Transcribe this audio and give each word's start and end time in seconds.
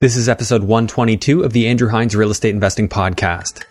This 0.00 0.14
is 0.14 0.28
episode 0.28 0.62
122 0.62 1.42
of 1.42 1.52
the 1.52 1.66
Andrew 1.66 1.88
Hines 1.88 2.14
Real 2.14 2.30
Estate 2.30 2.54
Investing 2.54 2.88
Podcast. 2.88 3.64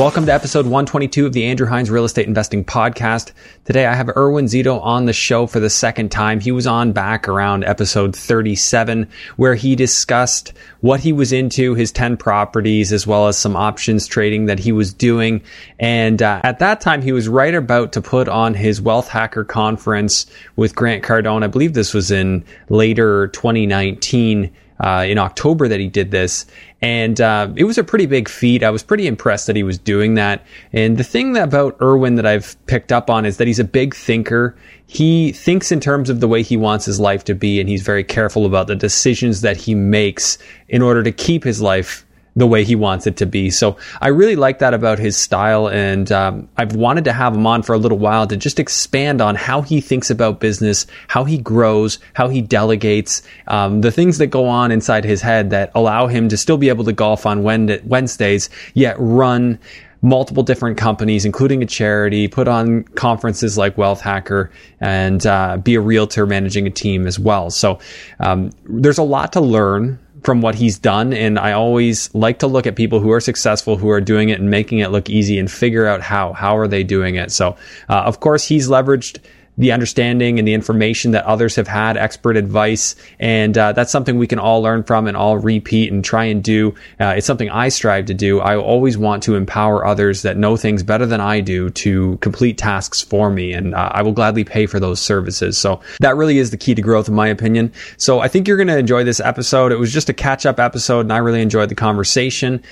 Welcome 0.00 0.24
to 0.24 0.32
episode 0.32 0.64
122 0.64 1.26
of 1.26 1.34
the 1.34 1.44
Andrew 1.44 1.66
Hines 1.66 1.90
Real 1.90 2.06
Estate 2.06 2.26
Investing 2.26 2.64
Podcast. 2.64 3.32
Today 3.66 3.84
I 3.84 3.92
have 3.92 4.08
Erwin 4.16 4.46
Szeto 4.46 4.82
on 4.82 5.04
the 5.04 5.12
show 5.12 5.46
for 5.46 5.60
the 5.60 5.68
second 5.68 6.10
time. 6.10 6.40
He 6.40 6.52
was 6.52 6.66
on 6.66 6.92
back 6.92 7.28
around 7.28 7.64
episode 7.64 8.16
37 8.16 9.06
where 9.36 9.54
he 9.54 9.76
discussed 9.76 10.54
what 10.80 11.00
he 11.00 11.12
was 11.12 11.32
into, 11.32 11.74
his 11.74 11.92
10 11.92 12.16
properties, 12.16 12.94
as 12.94 13.06
well 13.06 13.28
as 13.28 13.36
some 13.36 13.54
options 13.54 14.06
trading 14.06 14.46
that 14.46 14.58
he 14.58 14.72
was 14.72 14.94
doing. 14.94 15.42
And 15.78 16.22
uh, 16.22 16.40
at 16.44 16.60
that 16.60 16.80
time, 16.80 17.02
he 17.02 17.12
was 17.12 17.28
right 17.28 17.54
about 17.54 17.92
to 17.92 18.00
put 18.00 18.26
on 18.26 18.54
his 18.54 18.80
Wealth 18.80 19.08
Hacker 19.08 19.44
conference 19.44 20.24
with 20.56 20.74
Grant 20.74 21.04
Cardone. 21.04 21.44
I 21.44 21.48
believe 21.48 21.74
this 21.74 21.92
was 21.92 22.10
in 22.10 22.42
later 22.70 23.28
2019 23.28 24.50
uh, 24.80 25.04
in 25.06 25.18
October 25.18 25.68
that 25.68 25.78
he 25.78 25.88
did 25.88 26.10
this. 26.10 26.46
And 26.82 27.20
uh, 27.20 27.52
it 27.56 27.64
was 27.64 27.76
a 27.76 27.84
pretty 27.84 28.06
big 28.06 28.28
feat. 28.28 28.62
I 28.62 28.70
was 28.70 28.82
pretty 28.82 29.06
impressed 29.06 29.46
that 29.46 29.56
he 29.56 29.62
was 29.62 29.78
doing 29.78 30.14
that. 30.14 30.44
And 30.72 30.96
the 30.96 31.04
thing 31.04 31.36
about 31.36 31.76
Erwin 31.80 32.14
that 32.14 32.26
I've 32.26 32.56
picked 32.66 32.90
up 32.90 33.10
on 33.10 33.26
is 33.26 33.36
that 33.36 33.46
he's 33.46 33.58
a 33.58 33.64
big 33.64 33.94
thinker. 33.94 34.56
He 34.86 35.32
thinks 35.32 35.70
in 35.70 35.80
terms 35.80 36.08
of 36.08 36.20
the 36.20 36.28
way 36.28 36.42
he 36.42 36.56
wants 36.56 36.86
his 36.86 36.98
life 36.98 37.24
to 37.24 37.34
be, 37.34 37.60
and 37.60 37.68
he's 37.68 37.82
very 37.82 38.02
careful 38.02 38.46
about 38.46 38.66
the 38.66 38.74
decisions 38.74 39.42
that 39.42 39.56
he 39.56 39.74
makes 39.74 40.38
in 40.68 40.82
order 40.82 41.02
to 41.02 41.12
keep 41.12 41.44
his 41.44 41.60
life 41.60 42.06
the 42.40 42.46
way 42.46 42.64
he 42.64 42.74
wants 42.74 43.06
it 43.06 43.18
to 43.18 43.26
be. 43.26 43.50
So 43.50 43.76
I 44.00 44.08
really 44.08 44.34
like 44.34 44.58
that 44.58 44.74
about 44.74 44.98
his 44.98 45.16
style, 45.16 45.68
and 45.68 46.10
um, 46.10 46.48
I've 46.56 46.74
wanted 46.74 47.04
to 47.04 47.12
have 47.12 47.34
him 47.34 47.46
on 47.46 47.62
for 47.62 47.74
a 47.74 47.78
little 47.78 47.98
while 47.98 48.26
to 48.26 48.36
just 48.36 48.58
expand 48.58 49.20
on 49.20 49.36
how 49.36 49.60
he 49.62 49.80
thinks 49.80 50.10
about 50.10 50.40
business, 50.40 50.86
how 51.06 51.24
he 51.24 51.38
grows, 51.38 51.98
how 52.14 52.28
he 52.28 52.40
delegates, 52.40 53.22
um, 53.46 53.82
the 53.82 53.92
things 53.92 54.18
that 54.18 54.28
go 54.28 54.46
on 54.46 54.72
inside 54.72 55.04
his 55.04 55.20
head 55.20 55.50
that 55.50 55.70
allow 55.74 56.06
him 56.06 56.28
to 56.30 56.36
still 56.36 56.56
be 56.56 56.70
able 56.70 56.84
to 56.84 56.92
golf 56.92 57.26
on 57.26 57.42
Wednesdays, 57.42 58.48
yet 58.74 58.96
run 58.98 59.58
multiple 60.02 60.42
different 60.42 60.78
companies, 60.78 61.26
including 61.26 61.62
a 61.62 61.66
charity, 61.66 62.26
put 62.26 62.48
on 62.48 62.84
conferences 62.84 63.58
like 63.58 63.76
Wealth 63.76 64.00
Hacker, 64.00 64.50
and 64.80 65.26
uh, 65.26 65.58
be 65.58 65.74
a 65.74 65.80
realtor 65.80 66.24
managing 66.24 66.66
a 66.66 66.70
team 66.70 67.06
as 67.06 67.18
well. 67.18 67.50
So 67.50 67.80
um, 68.18 68.50
there's 68.64 68.96
a 68.96 69.02
lot 69.02 69.34
to 69.34 69.40
learn 69.40 69.98
from 70.22 70.40
what 70.40 70.54
he's 70.54 70.78
done. 70.78 71.12
And 71.12 71.38
I 71.38 71.52
always 71.52 72.14
like 72.14 72.38
to 72.40 72.46
look 72.46 72.66
at 72.66 72.76
people 72.76 73.00
who 73.00 73.10
are 73.10 73.20
successful, 73.20 73.76
who 73.76 73.88
are 73.90 74.00
doing 74.00 74.28
it 74.28 74.40
and 74.40 74.50
making 74.50 74.78
it 74.78 74.90
look 74.90 75.08
easy 75.08 75.38
and 75.38 75.50
figure 75.50 75.86
out 75.86 76.00
how. 76.00 76.32
How 76.32 76.56
are 76.56 76.68
they 76.68 76.84
doing 76.84 77.16
it? 77.16 77.32
So, 77.32 77.56
uh, 77.88 78.02
of 78.02 78.20
course, 78.20 78.44
he's 78.44 78.68
leveraged 78.68 79.18
the 79.60 79.72
understanding 79.72 80.38
and 80.38 80.48
the 80.48 80.54
information 80.54 81.12
that 81.12 81.24
others 81.26 81.56
have 81.56 81.68
had, 81.68 81.96
expert 81.96 82.36
advice, 82.36 82.96
and 83.18 83.56
uh, 83.56 83.72
that's 83.72 83.92
something 83.92 84.18
we 84.18 84.26
can 84.26 84.38
all 84.38 84.62
learn 84.62 84.82
from 84.82 85.06
and 85.06 85.16
all 85.16 85.36
repeat 85.36 85.92
and 85.92 86.02
try 86.04 86.24
and 86.24 86.42
do. 86.42 86.74
Uh, 86.98 87.14
it's 87.16 87.26
something 87.26 87.50
I 87.50 87.68
strive 87.68 88.06
to 88.06 88.14
do. 88.14 88.40
I 88.40 88.56
always 88.56 88.96
want 88.96 89.22
to 89.24 89.36
empower 89.36 89.86
others 89.86 90.22
that 90.22 90.38
know 90.38 90.56
things 90.56 90.82
better 90.82 91.04
than 91.04 91.20
I 91.20 91.40
do 91.40 91.68
to 91.70 92.16
complete 92.22 92.56
tasks 92.56 93.02
for 93.02 93.30
me, 93.30 93.52
and 93.52 93.74
uh, 93.74 93.90
I 93.92 94.02
will 94.02 94.12
gladly 94.12 94.44
pay 94.44 94.64
for 94.64 94.80
those 94.80 95.00
services. 95.00 95.58
So 95.58 95.80
that 96.00 96.16
really 96.16 96.38
is 96.38 96.50
the 96.50 96.56
key 96.56 96.74
to 96.74 96.82
growth, 96.82 97.08
in 97.08 97.14
my 97.14 97.28
opinion. 97.28 97.72
So 97.98 98.20
I 98.20 98.28
think 98.28 98.48
you're 98.48 98.56
going 98.56 98.68
to 98.68 98.78
enjoy 98.78 99.04
this 99.04 99.20
episode. 99.20 99.72
It 99.72 99.78
was 99.78 99.92
just 99.92 100.08
a 100.08 100.14
catch 100.14 100.46
up 100.46 100.58
episode, 100.58 101.00
and 101.00 101.12
I 101.12 101.18
really 101.18 101.42
enjoyed 101.42 101.68
the 101.68 101.74
conversation. 101.74 102.62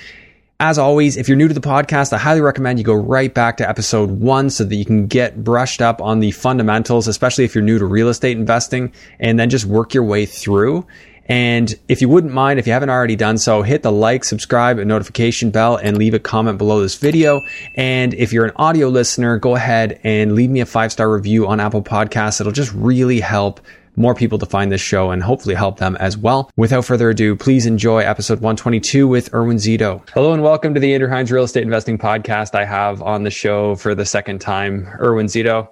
As 0.61 0.77
always, 0.77 1.15
if 1.15 1.29
you're 1.29 1.37
new 1.37 1.47
to 1.47 1.53
the 1.53 1.61
podcast, 1.61 2.11
I 2.11 2.17
highly 2.17 2.41
recommend 2.41 2.79
you 2.79 2.83
go 2.83 2.93
right 2.93 3.33
back 3.33 3.55
to 3.57 3.69
episode 3.69 4.11
one 4.11 4.49
so 4.49 4.65
that 4.65 4.75
you 4.75 4.83
can 4.83 5.07
get 5.07 5.41
brushed 5.41 5.81
up 5.81 6.01
on 6.01 6.19
the 6.19 6.31
fundamentals, 6.31 7.07
especially 7.07 7.45
if 7.45 7.55
you're 7.55 7.63
new 7.63 7.79
to 7.79 7.85
real 7.85 8.09
estate 8.09 8.37
investing, 8.37 8.91
and 9.21 9.39
then 9.39 9.49
just 9.49 9.63
work 9.63 9.93
your 9.93 10.03
way 10.03 10.25
through. 10.25 10.85
And 11.27 11.73
if 11.87 12.01
you 12.01 12.09
wouldn't 12.09 12.33
mind, 12.33 12.59
if 12.59 12.67
you 12.67 12.73
haven't 12.73 12.89
already 12.89 13.15
done 13.15 13.37
so, 13.37 13.61
hit 13.61 13.83
the 13.83 13.91
like, 13.91 14.25
subscribe, 14.25 14.79
and 14.79 14.89
notification 14.89 15.49
bell 15.49 15.77
and 15.77 15.97
leave 15.97 16.13
a 16.13 16.19
comment 16.19 16.57
below 16.57 16.81
this 16.81 16.95
video. 16.95 17.39
And 17.75 18.13
if 18.13 18.33
you're 18.33 18.43
an 18.43 18.51
audio 18.57 18.89
listener, 18.89 19.37
go 19.37 19.55
ahead 19.55 20.01
and 20.03 20.35
leave 20.35 20.49
me 20.49 20.59
a 20.59 20.65
five 20.65 20.91
star 20.91 21.09
review 21.09 21.47
on 21.47 21.61
Apple 21.61 21.83
Podcasts. 21.83 22.41
It'll 22.41 22.51
just 22.51 22.73
really 22.73 23.21
help 23.21 23.61
more 23.95 24.15
people 24.15 24.37
to 24.39 24.45
find 24.45 24.71
this 24.71 24.81
show 24.81 25.11
and 25.11 25.21
hopefully 25.23 25.55
help 25.55 25.77
them 25.77 25.95
as 25.97 26.17
well. 26.17 26.49
Without 26.55 26.85
further 26.85 27.09
ado, 27.09 27.35
please 27.35 27.65
enjoy 27.65 27.99
episode 27.99 28.39
122 28.39 29.07
with 29.07 29.33
Erwin 29.33 29.57
Szeto. 29.57 30.07
Hello 30.13 30.33
and 30.33 30.43
welcome 30.43 30.73
to 30.73 30.79
the 30.79 30.93
Andrew 30.93 31.09
Hines 31.09 31.31
Real 31.31 31.43
Estate 31.43 31.63
Investing 31.63 31.97
Podcast. 31.97 32.55
I 32.55 32.65
have 32.65 33.01
on 33.01 33.23
the 33.23 33.31
show 33.31 33.75
for 33.75 33.93
the 33.95 34.05
second 34.05 34.39
time 34.39 34.87
Erwin 34.99 35.27
Szeto. 35.27 35.67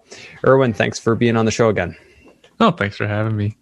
Erwin, 0.45 0.73
thanks 0.73 0.99
for 0.99 1.15
being 1.15 1.37
on 1.37 1.45
the 1.45 1.51
show 1.51 1.69
again. 1.69 1.95
Oh, 2.59 2.71
thanks 2.71 2.97
for 2.97 3.07
having 3.07 3.37
me. 3.37 3.55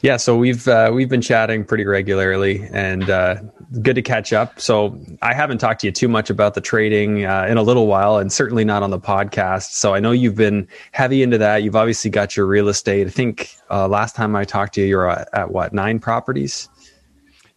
Yeah, 0.00 0.16
so 0.16 0.36
we've 0.36 0.68
uh, 0.68 0.92
we've 0.94 1.08
been 1.08 1.20
chatting 1.20 1.64
pretty 1.64 1.84
regularly, 1.84 2.68
and 2.72 3.10
uh, 3.10 3.36
good 3.82 3.96
to 3.96 4.02
catch 4.02 4.32
up. 4.32 4.60
So 4.60 4.98
I 5.22 5.34
haven't 5.34 5.58
talked 5.58 5.80
to 5.80 5.88
you 5.88 5.92
too 5.92 6.06
much 6.06 6.30
about 6.30 6.54
the 6.54 6.60
trading 6.60 7.24
uh, 7.24 7.46
in 7.48 7.56
a 7.56 7.62
little 7.62 7.88
while, 7.88 8.18
and 8.18 8.32
certainly 8.32 8.64
not 8.64 8.84
on 8.84 8.90
the 8.90 9.00
podcast. 9.00 9.72
So 9.72 9.94
I 9.94 10.00
know 10.00 10.12
you've 10.12 10.36
been 10.36 10.68
heavy 10.92 11.22
into 11.22 11.38
that. 11.38 11.64
You've 11.64 11.74
obviously 11.74 12.10
got 12.10 12.36
your 12.36 12.46
real 12.46 12.68
estate. 12.68 13.08
I 13.08 13.10
think 13.10 13.56
uh, 13.70 13.88
last 13.88 14.14
time 14.14 14.36
I 14.36 14.44
talked 14.44 14.74
to 14.74 14.80
you, 14.80 14.86
you 14.86 14.96
were 14.96 15.10
at, 15.10 15.28
at, 15.32 15.50
what 15.50 15.72
nine 15.72 15.98
properties? 15.98 16.68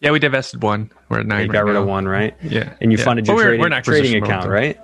Yeah, 0.00 0.10
we 0.10 0.18
divested 0.18 0.64
one. 0.64 0.90
We're 1.08 1.20
at 1.20 1.26
nine. 1.26 1.42
You 1.42 1.46
right 1.46 1.52
got 1.52 1.64
rid 1.64 1.74
now. 1.74 1.82
of 1.82 1.86
one, 1.86 2.08
right? 2.08 2.36
Yeah, 2.42 2.74
and 2.80 2.90
you 2.90 2.98
yeah. 2.98 3.04
funded 3.04 3.28
your 3.28 3.36
we're, 3.36 3.42
trading, 3.56 3.70
we're 3.70 3.80
trading 3.82 4.22
account, 4.22 4.48
right? 4.48 4.78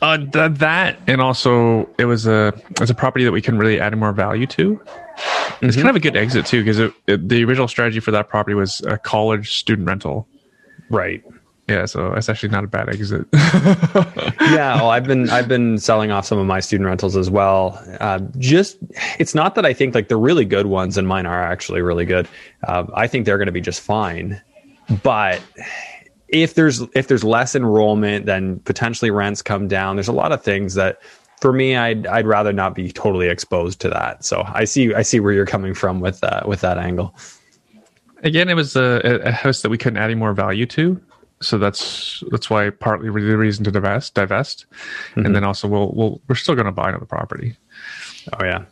Uh, 0.00 0.18
th- 0.18 0.58
that 0.58 1.00
and 1.08 1.20
also 1.20 1.88
it 1.98 2.04
was 2.04 2.28
a 2.28 2.52
it 2.70 2.78
was 2.78 2.90
a 2.90 2.94
property 2.94 3.24
that 3.24 3.32
we 3.32 3.42
couldn't 3.42 3.58
really 3.58 3.80
add 3.80 3.96
more 3.96 4.12
value 4.12 4.46
to. 4.46 4.80
It's 5.16 5.24
mm-hmm. 5.24 5.80
kind 5.80 5.90
of 5.90 5.96
a 5.96 6.00
good 6.00 6.16
exit 6.16 6.46
too 6.46 6.62
because 6.62 6.92
the 7.06 7.44
original 7.44 7.68
strategy 7.68 8.00
for 8.00 8.10
that 8.10 8.28
property 8.28 8.54
was 8.54 8.80
a 8.82 8.98
college 8.98 9.56
student 9.56 9.88
rental. 9.88 10.28
Right. 10.90 11.24
Yeah, 11.68 11.86
so 11.86 12.12
it's 12.12 12.28
actually 12.28 12.50
not 12.50 12.62
a 12.62 12.68
bad 12.68 12.88
exit. 12.88 13.26
yeah, 13.32 14.76
well, 14.76 14.90
I've 14.90 15.04
been 15.04 15.28
I've 15.30 15.48
been 15.48 15.78
selling 15.78 16.12
off 16.12 16.24
some 16.24 16.38
of 16.38 16.46
my 16.46 16.60
student 16.60 16.86
rentals 16.86 17.16
as 17.16 17.28
well. 17.28 17.82
Uh, 17.98 18.20
just 18.38 18.78
it's 19.18 19.34
not 19.34 19.56
that 19.56 19.66
I 19.66 19.72
think 19.72 19.92
like 19.92 20.06
the 20.06 20.16
really 20.16 20.44
good 20.44 20.66
ones, 20.66 20.96
and 20.96 21.08
mine 21.08 21.26
are 21.26 21.42
actually 21.42 21.82
really 21.82 22.04
good. 22.04 22.28
Uh, 22.62 22.84
I 22.94 23.08
think 23.08 23.26
they're 23.26 23.38
going 23.38 23.46
to 23.46 23.52
be 23.52 23.60
just 23.60 23.80
fine, 23.80 24.40
but 25.02 25.42
if 26.28 26.54
there's 26.54 26.82
if 26.94 27.08
there's 27.08 27.24
less 27.24 27.56
enrollment, 27.56 28.26
then 28.26 28.60
potentially 28.60 29.10
rents 29.10 29.42
come 29.42 29.66
down. 29.66 29.96
There's 29.96 30.06
a 30.06 30.12
lot 30.12 30.30
of 30.30 30.44
things 30.44 30.74
that 30.74 31.00
for 31.40 31.52
me, 31.52 31.76
I'd 31.76 32.06
I'd 32.06 32.26
rather 32.26 32.52
not 32.52 32.74
be 32.74 32.90
totally 32.90 33.28
exposed 33.28 33.80
to 33.82 33.88
that. 33.90 34.24
So 34.24 34.44
I 34.46 34.64
see 34.64 34.94
I 34.94 35.02
see 35.02 35.20
where 35.20 35.32
you're 35.32 35.46
coming 35.46 35.74
from 35.74 36.00
with 36.00 36.20
that 36.20 36.48
with 36.48 36.60
that 36.62 36.78
angle. 36.78 37.14
Again, 38.22 38.48
it 38.48 38.54
was 38.54 38.76
a, 38.76 39.20
a 39.24 39.30
house 39.30 39.62
that 39.62 39.68
we 39.68 39.78
couldn't 39.78 39.98
add 39.98 40.06
any 40.06 40.14
more 40.14 40.32
value 40.32 40.66
to, 40.66 41.00
so 41.40 41.58
that's 41.58 42.24
that's 42.30 42.48
why 42.48 42.70
partly 42.70 43.08
the 43.08 43.36
reason 43.36 43.64
to 43.64 43.70
divest 43.70 44.14
divest, 44.14 44.66
mm-hmm. 45.10 45.26
and 45.26 45.36
then 45.36 45.44
also 45.44 45.68
we'll, 45.68 45.92
we'll 45.94 46.20
we're 46.28 46.34
still 46.34 46.54
going 46.54 46.66
to 46.66 46.72
buy 46.72 46.88
another 46.88 47.06
property. 47.06 47.56
Oh 48.32 48.44
yeah. 48.44 48.64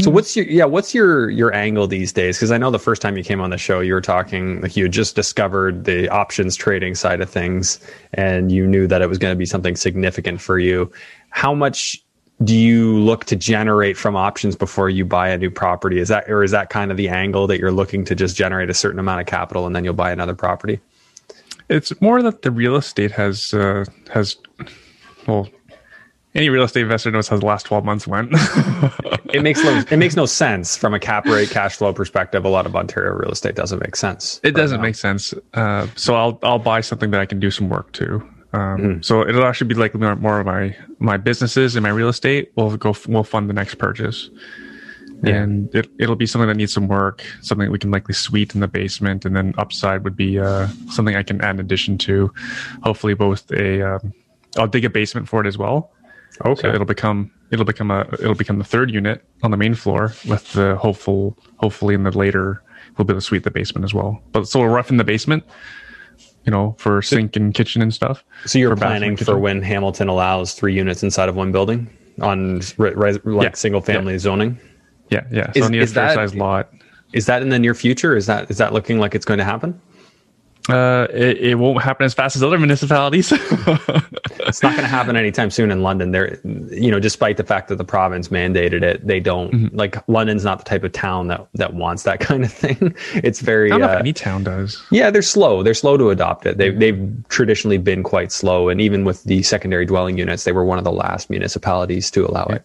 So 0.00 0.10
what's 0.10 0.36
your 0.36 0.46
yeah 0.46 0.64
what's 0.64 0.94
your 0.94 1.30
your 1.30 1.54
angle 1.54 1.86
these 1.86 2.12
days? 2.12 2.36
Because 2.36 2.50
I 2.50 2.58
know 2.58 2.70
the 2.70 2.78
first 2.78 3.00
time 3.02 3.16
you 3.16 3.24
came 3.24 3.40
on 3.40 3.50
the 3.50 3.58
show, 3.58 3.80
you 3.80 3.94
were 3.94 4.00
talking 4.00 4.60
like 4.60 4.76
you 4.76 4.84
had 4.84 4.92
just 4.92 5.14
discovered 5.14 5.84
the 5.84 6.08
options 6.08 6.56
trading 6.56 6.94
side 6.94 7.20
of 7.20 7.30
things, 7.30 7.80
and 8.14 8.50
you 8.50 8.66
knew 8.66 8.86
that 8.86 9.02
it 9.02 9.08
was 9.08 9.18
going 9.18 9.32
to 9.32 9.38
be 9.38 9.46
something 9.46 9.76
significant 9.76 10.40
for 10.40 10.58
you. 10.58 10.90
How 11.30 11.54
much 11.54 12.02
do 12.44 12.54
you 12.54 12.98
look 12.98 13.24
to 13.26 13.36
generate 13.36 13.96
from 13.96 14.14
options 14.14 14.56
before 14.56 14.90
you 14.90 15.04
buy 15.04 15.28
a 15.28 15.38
new 15.38 15.50
property? 15.50 15.98
Is 15.98 16.08
that 16.08 16.28
or 16.28 16.42
is 16.42 16.50
that 16.50 16.70
kind 16.70 16.90
of 16.90 16.96
the 16.96 17.08
angle 17.08 17.46
that 17.46 17.58
you're 17.58 17.72
looking 17.72 18.04
to 18.04 18.14
just 18.14 18.36
generate 18.36 18.68
a 18.68 18.74
certain 18.74 18.98
amount 18.98 19.20
of 19.20 19.26
capital 19.26 19.66
and 19.66 19.74
then 19.74 19.84
you'll 19.84 19.94
buy 19.94 20.10
another 20.10 20.34
property? 20.34 20.80
It's 21.68 21.98
more 22.00 22.22
that 22.22 22.42
the 22.42 22.50
real 22.50 22.76
estate 22.76 23.12
has 23.12 23.54
uh, 23.54 23.84
has 24.12 24.36
well 25.26 25.48
any 26.36 26.50
real 26.50 26.64
estate 26.64 26.82
investor 26.82 27.10
knows 27.10 27.28
how 27.28 27.38
the 27.38 27.46
last 27.46 27.64
12 27.66 27.84
months 27.84 28.06
went. 28.06 28.30
it 29.32 29.42
makes 29.42 29.62
no, 29.64 29.82
it 29.90 29.96
makes 29.96 30.14
no 30.14 30.26
sense 30.26 30.76
from 30.76 30.94
a 30.94 31.00
cap 31.00 31.24
rate 31.24 31.50
cash 31.50 31.76
flow 31.76 31.92
perspective. 31.92 32.44
A 32.44 32.48
lot 32.48 32.66
of 32.66 32.76
Ontario 32.76 33.12
real 33.12 33.30
estate 33.30 33.54
doesn't 33.54 33.80
make 33.80 33.96
sense. 33.96 34.38
It 34.42 34.48
right 34.48 34.54
doesn't 34.54 34.76
now. 34.76 34.82
make 34.82 34.94
sense. 34.94 35.34
Uh, 35.54 35.86
so 35.96 36.14
I'll 36.14 36.38
I'll 36.42 36.58
buy 36.58 36.82
something 36.82 37.10
that 37.10 37.20
I 37.20 37.26
can 37.26 37.40
do 37.40 37.50
some 37.50 37.68
work 37.68 37.92
to. 37.94 38.16
Um, 38.52 38.60
mm-hmm. 38.78 39.02
So 39.02 39.26
it'll 39.26 39.44
actually 39.44 39.68
be 39.68 39.74
like 39.74 39.94
more 39.94 40.40
of 40.40 40.46
my 40.46 40.76
my 40.98 41.16
businesses 41.16 41.74
and 41.74 41.82
my 41.82 41.90
real 41.90 42.08
estate. 42.08 42.52
will 42.56 42.76
go 42.76 42.94
we'll 43.08 43.24
fund 43.24 43.48
the 43.48 43.54
next 43.54 43.76
purchase. 43.76 44.30
Yeah. 45.22 45.36
And 45.36 45.74
it, 45.74 45.88
it'll 45.98 46.16
be 46.16 46.26
something 46.26 46.48
that 46.48 46.56
needs 46.56 46.74
some 46.74 46.88
work, 46.88 47.24
something 47.40 47.70
we 47.70 47.78
can 47.78 47.90
likely 47.90 48.12
suite 48.12 48.54
in 48.54 48.60
the 48.60 48.68
basement, 48.68 49.24
and 49.24 49.34
then 49.34 49.54
upside 49.56 50.04
would 50.04 50.16
be 50.16 50.38
uh, 50.38 50.68
something 50.90 51.16
I 51.16 51.22
can 51.22 51.40
add 51.40 51.54
in 51.54 51.60
addition 51.60 51.96
to, 51.98 52.32
hopefully 52.82 53.14
both 53.14 53.50
a. 53.50 53.94
Um, 53.94 54.12
I'll 54.58 54.66
dig 54.66 54.84
a 54.84 54.90
basement 54.90 55.28
for 55.28 55.40
it 55.42 55.46
as 55.46 55.56
well, 55.58 55.90
Okay. 56.44 56.62
So 56.62 56.68
it'll 56.74 56.84
become 56.86 57.30
it'll 57.50 57.64
become 57.64 57.90
a 57.90 58.06
it'll 58.20 58.34
become 58.34 58.58
the 58.58 58.64
third 58.64 58.90
unit 58.90 59.24
on 59.42 59.50
the 59.50 59.56
main 59.56 59.74
floor 59.74 60.12
with 60.28 60.52
the 60.52 60.76
hopeful 60.76 61.36
hopefully 61.58 61.94
in 61.94 62.02
the 62.02 62.10
later 62.16 62.62
we'll 62.96 63.04
be 63.04 63.12
able 63.12 63.20
to 63.20 63.26
suite 63.26 63.44
the 63.44 63.50
basement 63.50 63.84
as 63.84 63.92
well. 63.94 64.22
But 64.32 64.48
so 64.48 64.60
we'll 64.60 64.68
rough 64.68 64.90
in 64.90 64.96
the 64.96 65.04
basement 65.04 65.44
you 66.44 66.52
know, 66.52 66.76
for 66.78 67.02
sink 67.02 67.34
and 67.34 67.52
kitchen 67.52 67.82
and 67.82 67.92
stuff. 67.92 68.24
So 68.44 68.58
you're 68.60 68.70
For 68.70 68.76
planning 68.76 69.16
for 69.16 69.36
when 69.36 69.62
Hamilton 69.62 70.06
allows 70.06 70.54
three 70.54 70.72
units 70.74 71.02
inside 71.02 71.28
of 71.28 71.34
one 71.34 71.50
building 71.50 71.90
on 72.22 72.60
re- 72.78 72.92
res- 72.94 73.18
like 73.24 73.42
Yeah. 73.48 73.54
single 73.54 73.80
family 73.80 74.16
zoning. 74.18 74.56
Yeah, 75.10 75.24
yeah. 75.32 75.50
So 75.52 75.58
Is- 75.60 75.66
I 75.66 75.68
need 75.70 75.82
is 75.82 75.90
a 75.90 75.94
fair 75.94 76.04
that- 76.06 76.14
sized 76.14 76.34
lot. 76.36 76.70
Is 77.12 77.26
that 77.26 77.42
in 77.42 77.48
the 77.48 77.58
near 77.58 77.74
future? 77.74 78.16
Is 78.16 78.26
that 78.26 78.48
is 78.50 78.58
that 78.58 78.72
looking 78.72 78.98
like 79.00 79.14
it's 79.14 79.24
going 79.24 79.38
to 79.38 79.44
happen? 79.44 79.80
Uh, 80.68 81.06
it, 81.12 81.38
it 81.38 81.54
won't 81.56 81.82
happen 81.82 82.04
as 82.04 82.14
fast 82.14 82.34
as 82.36 82.42
other 82.42 82.58
municipalities. 82.58 83.32
It's 84.48 84.62
not 84.62 84.72
going 84.72 84.82
to 84.84 84.88
happen 84.88 85.16
anytime 85.16 85.50
soon 85.50 85.72
in 85.72 85.82
London. 85.82 86.12
There, 86.12 86.38
you 86.70 86.88
know, 86.90 87.00
despite 87.00 87.36
the 87.36 87.42
fact 87.42 87.66
that 87.68 87.76
the 87.76 87.84
province 87.84 88.28
mandated 88.28 88.82
it, 88.82 89.04
they 89.04 89.18
don't 89.18 89.52
Mm-hmm. 89.52 89.76
like 89.76 89.96
London's 90.08 90.44
not 90.44 90.58
the 90.58 90.64
type 90.64 90.84
of 90.84 90.92
town 90.92 91.26
that 91.28 91.46
that 91.54 91.74
wants 91.74 92.04
that 92.04 92.20
kind 92.28 92.44
of 92.44 92.52
thing. 92.52 92.94
It's 93.14 93.40
very 93.40 93.72
I 93.72 93.76
uh, 93.80 93.98
any 93.98 94.12
town 94.12 94.44
does. 94.44 94.80
Yeah, 94.92 95.10
they're 95.10 95.22
slow. 95.22 95.62
They're 95.64 95.74
slow 95.74 95.96
to 95.96 96.10
adopt 96.10 96.46
it. 96.46 96.58
They, 96.58 96.70
Mm-hmm. 96.70 96.78
They've 96.78 97.28
traditionally 97.28 97.78
been 97.78 98.02
quite 98.04 98.30
slow. 98.30 98.68
And 98.68 98.80
even 98.80 99.04
with 99.04 99.24
the 99.24 99.42
secondary 99.42 99.84
dwelling 99.84 100.16
units, 100.18 100.44
they 100.44 100.52
were 100.52 100.64
one 100.64 100.78
of 100.78 100.84
the 100.84 100.92
last 100.92 101.28
municipalities 101.28 102.10
to 102.12 102.24
allow 102.26 102.44
it. 102.46 102.62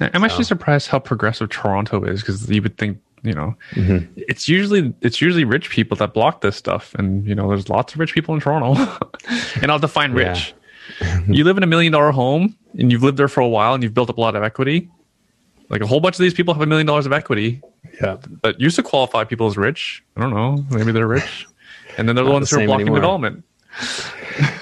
I'm 0.00 0.24
actually 0.24 0.44
surprised 0.44 0.88
how 0.88 0.98
progressive 0.98 1.50
Toronto 1.50 2.02
is 2.04 2.20
because 2.20 2.48
you 2.48 2.62
would 2.62 2.76
think, 2.78 2.98
you 3.22 3.32
know, 3.32 3.54
Mm-hmm. 3.72 4.12
it's 4.16 4.48
usually 4.48 4.92
it's 5.00 5.20
usually 5.20 5.44
rich 5.44 5.70
people 5.70 5.96
that 5.98 6.12
block 6.14 6.40
this 6.40 6.56
stuff, 6.56 6.94
and 6.94 7.26
you 7.26 7.34
know, 7.34 7.48
there's 7.48 7.68
lots 7.68 7.94
of 7.94 8.00
rich 8.00 8.12
people 8.14 8.34
in 8.34 8.40
Toronto. 8.40 8.74
and 9.62 9.70
I'll 9.70 9.78
define 9.78 10.16
Yeah. 10.16 10.30
rich. 10.30 10.54
you 11.28 11.44
live 11.44 11.56
in 11.56 11.62
a 11.62 11.66
million 11.66 11.92
dollar 11.92 12.10
home, 12.10 12.56
and 12.78 12.90
you've 12.90 13.02
lived 13.02 13.16
there 13.18 13.28
for 13.28 13.40
a 13.40 13.48
while, 13.48 13.74
and 13.74 13.82
you've 13.82 13.94
built 13.94 14.10
up 14.10 14.18
a 14.18 14.20
lot 14.20 14.34
of 14.36 14.42
equity. 14.42 14.88
Like 15.68 15.80
a 15.80 15.86
whole 15.86 16.00
bunch 16.00 16.16
of 16.16 16.20
these 16.22 16.34
people 16.34 16.52
have 16.52 16.62
a 16.62 16.66
million 16.66 16.86
dollars 16.86 17.06
of 17.06 17.12
equity 17.12 17.62
Yeah. 18.02 18.16
that 18.42 18.60
used 18.60 18.76
to 18.76 18.82
qualify 18.82 19.24
people 19.24 19.46
as 19.46 19.56
rich. 19.56 20.02
I 20.16 20.20
don't 20.20 20.34
know, 20.34 20.64
maybe 20.70 20.92
they're 20.92 21.06
rich, 21.08 21.46
and 21.96 22.06
then 22.08 22.16
they're 22.16 22.24
the 22.24 22.30
ones 22.32 22.50
the 22.50 22.56
who 22.56 22.62
are 22.62 22.66
blocking 22.66 22.82
anymore. 22.88 22.98
development. 23.00 23.44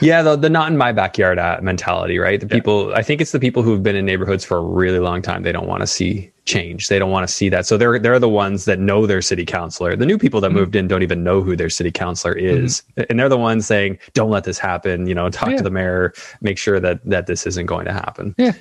Yeah, 0.01 0.23
the, 0.23 0.35
the 0.37 0.49
not 0.51 0.71
in 0.71 0.77
my 0.79 0.93
backyard 0.93 1.39
uh, 1.39 1.59
mentality, 1.63 2.19
right? 2.19 2.41
The 2.41 2.47
people, 2.47 2.93
I 2.95 3.03
think 3.03 3.21
it's 3.21 3.31
the 3.33 3.39
people 3.39 3.63
who've 3.63 3.83
been 3.83 3.95
in 3.95 4.05
neighborhoods 4.05 4.45
for 4.45 4.57
a 4.57 4.61
really 4.61 4.99
long 4.99 5.23
time. 5.23 5.43
They 5.43 5.53
don't 5.53 5.69
want 5.69 5.81
to 5.83 5.87
see 5.87 6.31
change. 6.51 6.89
They 6.89 6.99
don't 6.99 7.11
want 7.11 7.27
to 7.29 7.33
see 7.33 7.49
that. 7.49 7.65
So 7.67 7.77
they're 7.77 7.99
they're 7.99 8.19
the 8.19 8.29
ones 8.29 8.65
that 8.65 8.79
know 8.79 9.07
their 9.07 9.23
city 9.23 9.45
councilor. 9.47 9.97
The 9.97 10.07
new 10.07 10.19
people 10.19 10.41
that 10.41 10.51
moved 10.51 10.75
in 10.75 10.89
don't 10.89 11.03
even 11.03 11.23
know 11.23 11.41
who 11.43 11.55
their 11.57 11.71
city 11.71 11.91
councilor 11.91 12.33
is, 12.33 12.83
and 13.09 13.19
they're 13.19 13.29
the 13.29 13.39
ones 13.39 13.67
saying, 13.67 13.99
"Don't 14.15 14.31
let 14.31 14.45
this 14.45 14.59
happen." 14.59 15.07
You 15.07 15.15
know, 15.15 15.29
talk 15.31 15.51
Yeah. 15.51 15.57
to 15.59 15.63
the 15.63 15.71
mayor, 15.71 16.13
make 16.41 16.59
sure 16.59 16.81
that 16.81 17.01
that 17.05 17.27
this 17.27 17.47
isn't 17.47 17.67
going 17.67 17.87
to 17.87 17.93
happen. 17.93 18.35
Yeah. 18.39 18.53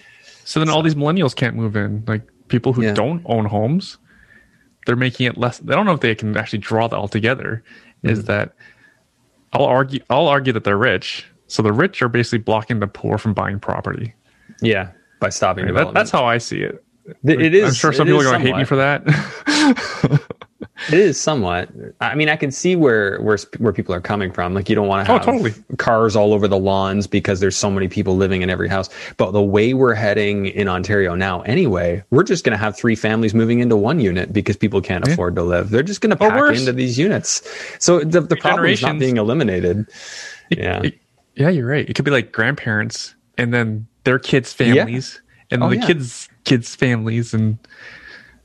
So 0.46 0.60
then 0.60 0.70
all 0.70 0.82
these 0.82 0.96
millennials 0.96 1.36
can't 1.36 1.56
move 1.56 1.76
in. 1.76 2.04
Like 2.08 2.22
people 2.48 2.74
who 2.74 2.84
Yeah. 2.84 2.94
don't 2.94 3.22
own 3.26 3.46
homes, 3.46 3.98
they're 4.86 4.96
making 4.96 5.26
it 5.28 5.38
less. 5.38 5.62
I 5.62 5.74
don't 5.76 5.86
know 5.86 5.94
if 5.94 6.02
they 6.02 6.16
can 6.16 6.36
actually 6.38 6.60
draw 6.60 6.88
that 6.88 6.96
all 6.96 7.08
together. 7.08 7.64
Mm-hmm. 8.04 8.10
Is 8.10 8.24
that 8.26 8.54
I'll 9.54 9.66
argue? 9.66 10.00
I'll 10.10 10.28
argue 10.28 10.54
that 10.54 10.64
they're 10.64 10.78
rich. 10.78 11.26
So 11.48 11.64
the 11.64 11.74
rich 11.74 12.02
are 12.02 12.10
basically 12.10 12.40
blocking 12.40 12.80
the 12.80 12.88
poor 12.88 13.18
from 13.18 13.34
buying 13.34 13.60
property. 13.60 14.14
Yeah, 14.62 14.90
by 15.20 15.30
stopping 15.30 15.66
That, 15.66 15.72
development. 15.72 15.96
that's 15.96 16.12
how 16.12 16.24
I 16.26 16.38
see 16.38 16.62
it. 16.62 16.84
It- 17.24 17.54
is. 17.56 17.66
I'm 17.70 17.74
sure 17.74 17.94
some 17.94 18.08
people 18.08 18.22
are 18.22 18.24
going 18.26 18.42
to 18.42 18.48
hate 18.48 18.58
me 18.58 18.64
for 18.66 18.76
that. 18.78 19.04
It 20.88 20.94
is 20.98 21.20
somewhat. 21.20 21.68
I 22.00 22.16
mean, 22.16 22.30
I 22.30 22.38
can 22.38 22.52
see 22.52 22.78
where 22.78 23.20
where 23.20 23.38
where 23.58 23.74
people 23.74 23.94
are 23.94 24.00
coming 24.00 24.32
from. 24.32 24.54
Like, 24.54 24.70
you 24.70 24.76
don't 24.76 24.88
want 24.88 25.06
to 25.06 25.12
Oh, 25.12 25.18
have 25.18 25.26
totally. 25.26 25.54
cars 25.78 26.16
all 26.16 26.34
over 26.34 26.48
the 26.48 26.58
lawns 26.58 27.06
because 27.06 27.42
there's 27.42 27.58
so 27.58 27.70
many 27.70 27.90
people 27.90 28.16
living 28.16 28.42
in 28.44 28.50
every 28.50 28.70
house. 28.70 28.90
But 29.18 29.32
the 29.32 29.42
way 29.42 29.74
we're 29.74 29.94
heading 29.94 30.46
in 30.46 30.70
Ontario 30.70 31.16
now, 31.16 31.42
anyway, 31.42 32.02
we're 32.12 32.24
just 32.24 32.46
going 32.46 32.54
to 32.54 32.58
have 32.58 32.78
three 32.78 32.96
families 32.96 33.34
moving 33.34 33.60
into 33.60 33.76
one 33.76 34.00
unit 34.00 34.32
because 34.32 34.56
people 34.56 34.80
can't 34.82 35.06
afford 35.06 35.36
to 35.36 35.44
live. 35.44 35.70
They're 35.70 35.84
just 35.84 36.00
going 36.00 36.12
to 36.12 36.16
pack 36.16 36.40
worse. 36.40 36.60
into 36.62 36.72
these 36.72 36.98
units. 36.98 37.42
So 37.80 38.00
the 38.00 38.22
the 38.22 38.38
problem 38.38 38.66
is 38.70 38.82
not 38.82 39.00
being 39.00 39.18
eliminated. 39.18 39.86
Yeah. 40.50 40.82
Yeah, 41.36 41.50
you're 41.50 41.68
right. 41.68 41.88
It 41.90 41.94
could 41.94 42.06
be 42.06 42.12
like 42.12 42.32
grandparents 42.32 43.16
and 43.38 43.54
then 43.54 43.86
their 44.06 44.18
kids' 44.18 44.54
families 44.54 45.22
and 45.52 45.62
Oh, 45.62 45.70
the 45.70 45.76
yeah. 45.78 45.88
kids' 45.88 46.30
kids' 46.50 46.76
families 46.76 47.34
and 47.34 47.58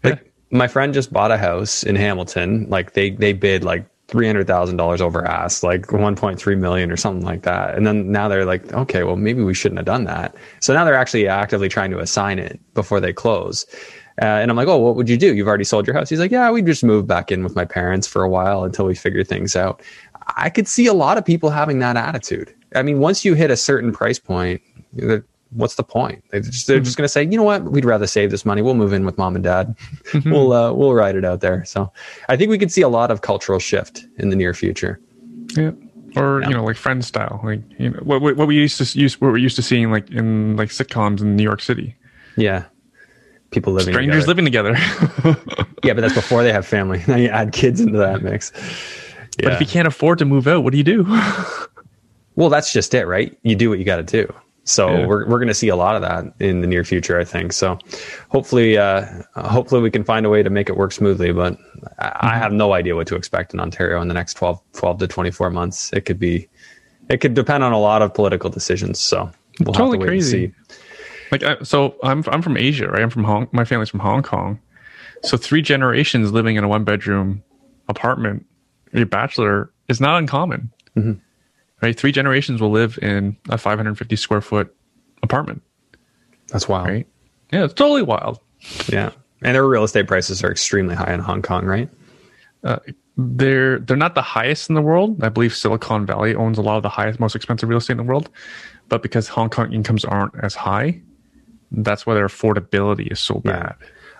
Like 0.05 0.33
my 0.51 0.69
friend 0.69 0.95
just 0.95 1.13
bought 1.13 1.31
a 1.31 1.39
house 1.39 1.83
in 1.83 1.97
Hamilton. 1.97 2.67
Like 2.69 2.93
they 2.93 3.11
they 3.11 3.33
bid 3.33 3.65
like 3.65 3.87
three 4.09 4.27
hundred 4.27 4.47
thousand 4.47 4.77
dollars 4.77 5.01
over 5.01 5.25
ass, 5.27 5.63
like 5.63 5.91
one 5.93 6.15
point 6.15 6.39
three 6.39 6.57
million 6.57 6.91
or 6.91 6.97
something 6.97 7.25
like 7.25 7.43
that. 7.43 7.75
And 7.75 7.87
then 7.87 8.13
now 8.13 8.29
they're 8.29 8.45
like, 8.45 8.73
okay, 8.73 9.03
well 9.03 9.17
maybe 9.17 9.43
we 9.43 9.55
shouldn't 9.55 9.79
have 9.79 9.87
done 9.87 10.05
that. 10.05 10.37
So 10.61 10.75
now 10.75 10.85
they're 10.85 10.95
actually 10.95 11.27
actively 11.27 11.69
trying 11.69 11.91
to 11.91 11.99
assign 11.99 12.39
it 12.39 12.61
before 12.75 13.01
they 13.01 13.13
close. 13.13 13.67
Uh, 14.23 14.27
and 14.27 14.49
I'm 14.49 14.57
like, 14.57 14.69
oh, 14.69 14.77
what 14.77 14.95
would 14.95 15.09
you 15.09 15.17
do? 15.17 15.35
You've 15.35 15.49
already 15.49 15.65
sold 15.65 15.89
your 15.89 15.97
house. 15.97 16.09
He's 16.09 16.21
like, 16.21 16.31
yeah, 16.31 16.49
we 16.51 16.63
just 16.63 16.85
moved 16.85 17.09
back 17.09 17.33
in 17.33 17.43
with 17.43 17.57
my 17.57 17.65
parents 17.65 18.07
for 18.07 18.23
a 18.23 18.29
while 18.29 18.63
until 18.63 18.87
we 18.87 18.95
figure 18.95 19.25
things 19.25 19.57
out. 19.57 19.83
I 20.37 20.51
could 20.51 20.69
see 20.69 20.87
a 20.87 20.95
lot 20.95 21.19
of 21.19 21.25
people 21.25 21.51
having 21.51 21.81
that 21.81 21.97
attitude. 21.97 22.55
I 22.77 22.83
mean, 22.83 23.01
once 23.01 23.25
you 23.25 23.35
hit 23.35 23.51
a 23.51 23.57
certain 23.57 23.93
price 23.93 24.21
point, 24.21 24.63
what's 25.55 25.77
the 25.77 25.83
point? 25.83 26.23
They're 26.31 26.41
just, 26.41 26.67
they're 26.67 26.81
just 26.81 26.97
going 26.97 27.05
to 27.05 27.09
say, 27.09 27.23
you 27.23 27.37
know 27.37 27.43
what? 27.43 27.65
We'd 27.65 27.85
rather 27.85 28.07
save 28.07 28.31
this 28.31 28.45
money. 28.45 28.61
We'll 28.63 28.75
move 28.75 28.93
in 28.93 29.05
with 29.07 29.17
mom 29.19 29.35
and 29.35 29.45
dad. 29.45 29.75
we'll 30.27 30.53
uh, 30.53 30.73
we'll 30.73 30.95
ride 30.95 31.17
it 31.17 31.25
out 31.25 31.41
there. 31.41 31.65
So 31.65 31.93
I 32.29 32.37
think 32.37 32.51
we 32.51 32.59
could 32.59 32.71
see 32.73 32.83
a 32.83 32.89
lot 32.89 33.11
of 33.11 33.23
cultural 33.23 33.59
shift 33.59 34.05
in 34.19 34.31
the 34.31 34.37
near 34.37 34.53
future. 34.55 35.01
Yeah. 35.57 35.73
Or 36.17 36.43
you 36.45 36.51
know, 36.51 36.63
like 36.65 36.77
friend 36.77 37.05
style, 37.05 37.41
like 37.43 37.61
you 37.79 37.91
know, 37.91 37.99
what 38.05 38.21
what 38.23 38.47
we 38.47 38.55
used 38.57 38.79
to 38.79 38.99
use, 38.99 39.21
what 39.21 39.33
we're 39.33 39.39
used 39.39 39.57
to 39.57 39.63
seeing, 39.63 39.91
like 39.91 40.09
in 40.11 40.57
like 40.57 40.69
sitcoms 40.69 41.21
in 41.21 41.35
New 41.35 41.43
York 41.43 41.61
City, 41.61 41.97
Yeah, 42.37 42.67
people 43.51 43.73
living 43.73 43.95
strangers 43.95 44.25
together. 44.25 44.43
living 44.43 44.77
together. 44.77 45.65
Yeah, 45.85 45.93
but 45.93 46.01
that's 46.01 46.15
before 46.15 46.43
they 46.43 46.51
have 46.53 46.67
family. 46.67 47.03
Now 47.07 47.17
you 47.17 47.29
add 47.29 47.53
kids 47.53 47.79
into 47.79 47.99
that 47.99 48.23
mix. 48.23 48.53
But 49.37 49.53
if 49.53 49.61
you 49.61 49.67
can't 49.67 49.87
afford 49.87 50.19
to 50.21 50.25
move 50.25 50.47
out, 50.47 50.65
what 50.65 50.71
do 50.71 50.79
you 50.79 50.85
do? 50.85 51.05
Well, 52.37 52.49
that's 52.49 52.73
just 52.73 52.95
it, 52.95 53.07
right? 53.07 53.37
You 53.43 53.55
do 53.55 53.71
what 53.71 53.79
you 53.79 53.85
got 53.85 53.97
to 53.97 54.03
do. 54.03 54.33
So 54.65 54.89
Yeah. 54.89 55.07
we're 55.07 55.27
we're 55.29 55.39
going 55.39 55.49
to 55.49 55.55
see 55.55 55.69
a 55.69 55.77
lot 55.77 55.95
of 55.95 56.03
that 56.03 56.25
in 56.41 56.61
the 56.63 56.67
near 56.67 56.85
future, 56.85 57.19
I 57.21 57.25
think. 57.25 57.53
So 57.53 57.79
hopefully, 58.31 58.79
uh, 58.79 59.05
hopefully 59.37 59.83
we 59.83 59.91
can 59.91 60.05
find 60.05 60.25
a 60.25 60.31
way 60.31 60.43
to 60.43 60.49
make 60.51 60.69
it 60.71 60.77
work 60.77 60.93
smoothly. 60.93 61.33
But 61.33 61.59
I, 61.99 62.07
Mm-hmm. 62.09 62.27
I 62.27 62.39
have 62.39 62.53
no 62.53 62.73
idea 62.73 62.97
what 62.97 63.07
to 63.09 63.15
expect 63.17 63.53
in 63.55 63.61
Ontario 63.61 64.01
in 64.01 64.09
the 64.09 64.15
next 64.15 64.35
12, 64.35 64.59
12 64.73 64.99
to 65.01 65.07
twenty 65.07 65.31
four 65.31 65.51
months. 65.51 65.93
It 65.93 66.03
could 66.07 66.19
be, 66.19 66.49
it 67.11 67.19
could 67.19 67.35
depend 67.35 67.63
on 67.63 67.73
a 67.73 67.79
lot 67.79 68.01
of 68.03 68.15
political 68.15 68.49
decisions. 68.49 68.99
So 69.01 69.31
we'll 69.61 69.75
Totally 69.75 69.91
have 69.91 69.93
to 69.93 69.99
wait 69.99 70.07
crazy. 70.07 70.45
and 70.45 70.55
see. 70.71 70.77
like, 71.31 71.43
I, 71.43 71.63
so 71.63 71.97
I'm 72.03 72.25
I'm 72.29 72.41
from 72.41 72.57
Asia, 72.57 72.89
right? 72.89 73.03
I'm 73.03 73.11
from 73.11 73.25
Hong. 73.25 73.49
My 73.53 73.65
family's 73.67 73.91
from 73.91 74.01
Hong 74.01 74.23
Kong, 74.23 74.59
so 75.23 75.37
three 75.37 75.61
generations 75.61 76.33
living 76.33 76.57
in 76.57 76.65
a 76.65 76.69
one 76.69 76.85
bedroom 76.85 77.43
apartment, 77.89 78.47
a 78.95 79.05
bachelor 79.05 79.71
is 79.89 80.01
not 80.01 80.17
uncommon. 80.19 80.71
Mm-hmm. 80.97 81.13
Right, 81.85 81.95
three 81.95 82.13
generations 82.13 82.63
will 82.63 82.71
live 82.71 82.99
in 83.03 83.37
a 83.51 83.59
550 83.59 84.17
square 84.17 84.41
foot 84.41 84.75
apartment. 85.23 85.61
That's 86.49 86.67
wild. 86.67 86.89
Right? 86.89 87.07
Yeah, 87.53 87.65
it's 87.65 87.75
totally 87.75 88.01
wild. 88.01 88.41
Yeah, 88.89 89.11
and 89.43 89.55
their 89.55 89.69
real 89.69 89.85
estate 89.85 90.07
prices 90.07 90.43
are 90.43 90.51
extremely 90.51 90.95
high 90.95 91.13
in 91.13 91.21
Hong 91.21 91.43
Kong, 91.43 91.67
right? 91.67 91.91
Uh, 92.63 92.79
they're 93.19 93.81
they're 93.81 93.99
not 93.99 94.15
the 94.15 94.23
highest 94.23 94.71
in 94.71 94.77
the 94.77 94.81
world. 94.81 95.23
I 95.23 95.29
believe 95.29 95.55
Silicon 95.55 96.07
Valley 96.07 96.35
owns 96.35 96.57
a 96.57 96.63
lot 96.63 96.79
of 96.79 96.83
the 96.83 96.89
highest, 96.89 97.21
most 97.21 97.37
expensive 97.37 97.69
real 97.69 97.77
estate 97.77 97.93
in 97.93 97.99
the 97.99 98.05
world. 98.05 98.31
But 98.89 99.03
because 99.03 99.29
Hong 99.29 99.51
Kong 99.51 99.71
incomes 99.71 100.07
aren't 100.07 100.33
as 100.43 100.55
high, 100.55 101.03
that's 101.71 102.07
why 102.07 102.15
their 102.15 102.27
affordability 102.27 103.13
is 103.13 103.21
so 103.21 103.41
bad. 103.41 103.75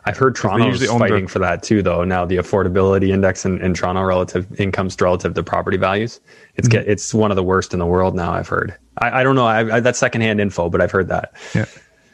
I've 0.07 0.17
heard 0.19 0.37
Toronto's 0.37 0.67
usually 0.81 0.89
own 0.89 0.99
the- 1.01 1.09
fighting 1.09 1.27
for 1.27 1.39
that 1.39 1.63
too, 1.63 1.83
though. 1.83 2.05
Now 2.05 2.25
the 2.27 2.37
affordability 2.37 3.09
index 3.11 3.45
in, 3.45 3.61
in 3.63 3.73
Toronto 3.75 4.03
relative 4.03 4.61
incomes 4.61 5.01
relative 5.01 5.35
to 5.35 5.43
property 5.43 5.77
values, 5.79 6.21
it's 6.57 6.69
Mm-hmm. 6.69 6.79
get 6.83 6.89
it's 6.89 7.15
one 7.15 7.31
of 7.31 7.37
the 7.37 7.43
worst 7.43 7.73
in 7.73 7.79
the 7.79 7.87
world 7.87 8.15
now. 8.15 8.33
I've 8.33 8.49
heard. 8.49 8.75
I, 8.99 9.21
I 9.21 9.23
don't 9.23 9.35
know. 9.35 9.47
I, 9.47 9.77
I, 9.77 9.81
that's 9.81 9.99
secondhand 9.99 10.41
info, 10.41 10.69
but 10.71 10.81
I've 10.81 10.91
heard 10.91 11.09
that. 11.09 11.33
Yeah. 11.55 11.65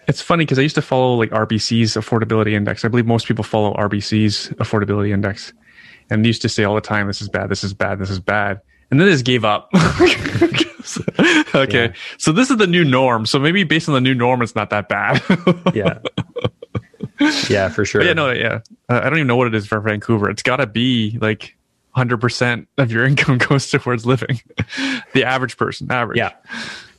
It's 0.09 0.20
funny 0.23 0.44
because 0.44 0.59
I 0.59 0.62
used 0.62 0.75
to 0.76 0.82
follow 0.82 1.14
like 1.14 1.30
RBC's 1.30 1.94
affordability 1.94 2.52
index. 2.52 2.85
I 2.85 2.88
believe 2.88 3.06
most 3.06 3.26
people 3.28 3.44
follow 3.44 3.75
RBC's 3.75 4.49
affordability 4.59 5.12
index. 5.12 5.52
And 6.11 6.26
used 6.26 6.42
to 6.42 6.49
say 6.49 6.64
all 6.64 6.75
the 6.75 6.80
time, 6.80 7.06
this 7.06 7.20
is 7.23 7.28
bad, 7.28 7.49
this 7.49 7.62
is 7.62 7.73
bad, 7.75 8.00
this 8.00 8.11
is 8.11 8.18
bad. 8.18 8.61
And 8.90 8.99
then 8.99 9.06
they 9.06 9.12
just 9.12 9.25
gave 9.25 9.44
up. 9.44 9.68
okay. 11.54 11.85
Yeah. 11.87 11.92
So 12.18 12.32
this 12.32 12.50
is 12.50 12.56
the 12.56 12.66
new 12.66 12.85
norm. 12.85 13.26
So 13.26 13.38
maybe 13.38 13.62
based 13.62 13.88
on 13.88 13.94
the 13.94 14.00
new 14.00 14.14
norm, 14.14 14.42
it's 14.42 14.56
not 14.56 14.70
that 14.70 14.88
bad. 14.88 15.23
Yeah. 15.75 15.99
yeah, 17.48 17.68
for 17.68 17.84
sure. 17.84 18.00
But 18.00 18.06
yeah, 18.06 18.12
no, 18.14 18.30
yeah. 18.30 18.60
Uh, 18.88 19.00
I 19.02 19.10
don't 19.10 19.18
even 19.18 19.26
know 19.26 19.36
what 19.36 19.46
it 19.46 19.54
is 19.54 19.66
for 19.66 19.80
Vancouver. 19.80 20.30
It's 20.30 20.42
got 20.42 20.56
to 20.56 20.66
be 20.66 21.18
like 21.20 21.56
100% 21.96 22.66
of 22.78 22.90
your 22.92 23.04
income 23.06 23.38
goes 23.38 23.70
towards 23.70 24.06
living. 24.06 24.40
the 25.12 25.24
average 25.24 25.56
person, 25.56 25.90
average. 25.90 26.18
Yeah. 26.18 26.32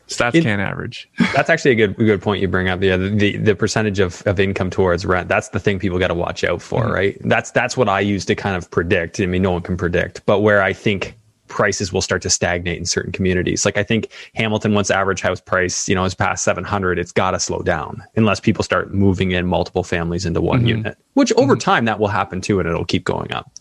Stats 0.08 0.36
It- 0.36 0.44
can't 0.44 0.62
average. 0.62 1.10
That's 1.34 1.50
actually 1.50 1.72
a 1.72 1.76
good 1.76 1.96
good 1.96 2.22
point 2.22 2.42
you 2.42 2.50
bring 2.50 2.68
up. 2.68 2.82
Yeah, 2.84 2.98
the 2.98 3.10
the, 3.10 3.38
the 3.38 3.56
percentage 3.56 4.00
of, 4.00 4.22
of 4.26 4.42
income 4.42 4.70
towards 4.70 5.06
rent. 5.06 5.30
That's 5.30 5.48
the 5.50 5.60
thing 5.60 5.80
people 5.80 6.00
got 6.00 6.10
to 6.10 6.14
watch 6.14 6.44
out 6.44 6.62
for, 6.62 6.84
Mm-hmm. 6.84 6.92
right? 6.92 7.18
That's 7.22 7.52
that's 7.52 7.78
what 7.78 7.88
I 7.88 8.02
use 8.02 8.26
to 8.26 8.36
kind 8.36 8.58
of 8.58 8.70
predict. 8.72 9.22
I 9.22 9.26
mean, 9.26 9.42
no 9.42 9.52
one 9.52 9.62
can 9.62 9.78
predict, 9.78 10.26
but 10.26 10.42
where 10.42 10.62
I 10.62 10.74
think 10.74 11.16
prices 11.52 11.94
will 11.94 12.02
start 12.02 12.22
to 12.24 12.30
stagnate 12.30 12.78
in 12.80 12.86
certain 12.86 13.12
communities. 13.12 13.66
Like 13.66 13.78
I 13.78 13.84
think 13.84 14.10
Hamilton, 14.34 14.74
once 14.74 14.90
average 14.90 15.22
house 15.22 15.40
price, 15.40 15.88
you 15.88 15.94
know, 15.94 16.04
is 16.06 16.16
past 16.16 16.44
seven 16.44 16.64
hundred, 16.64 16.98
it's 16.98 17.12
got 17.12 17.32
to 17.32 17.40
slow 17.40 17.60
down 17.62 18.02
unless 18.16 18.40
people 18.40 18.64
start 18.64 18.94
moving 18.94 19.32
in 19.32 19.46
multiple 19.46 19.84
families 19.84 20.26
into 20.26 20.40
Mm-hmm. 20.40 20.48
one 20.48 20.66
unit. 20.66 20.98
Which 21.14 21.32
over 21.34 21.56
time 21.56 21.86
that 21.86 22.00
will 22.00 22.08
happen 22.08 22.42
too, 22.42 22.60
and 22.60 22.68
it'll 22.68 22.86
keep 22.86 23.04
going 23.04 23.32
up. 23.32 23.52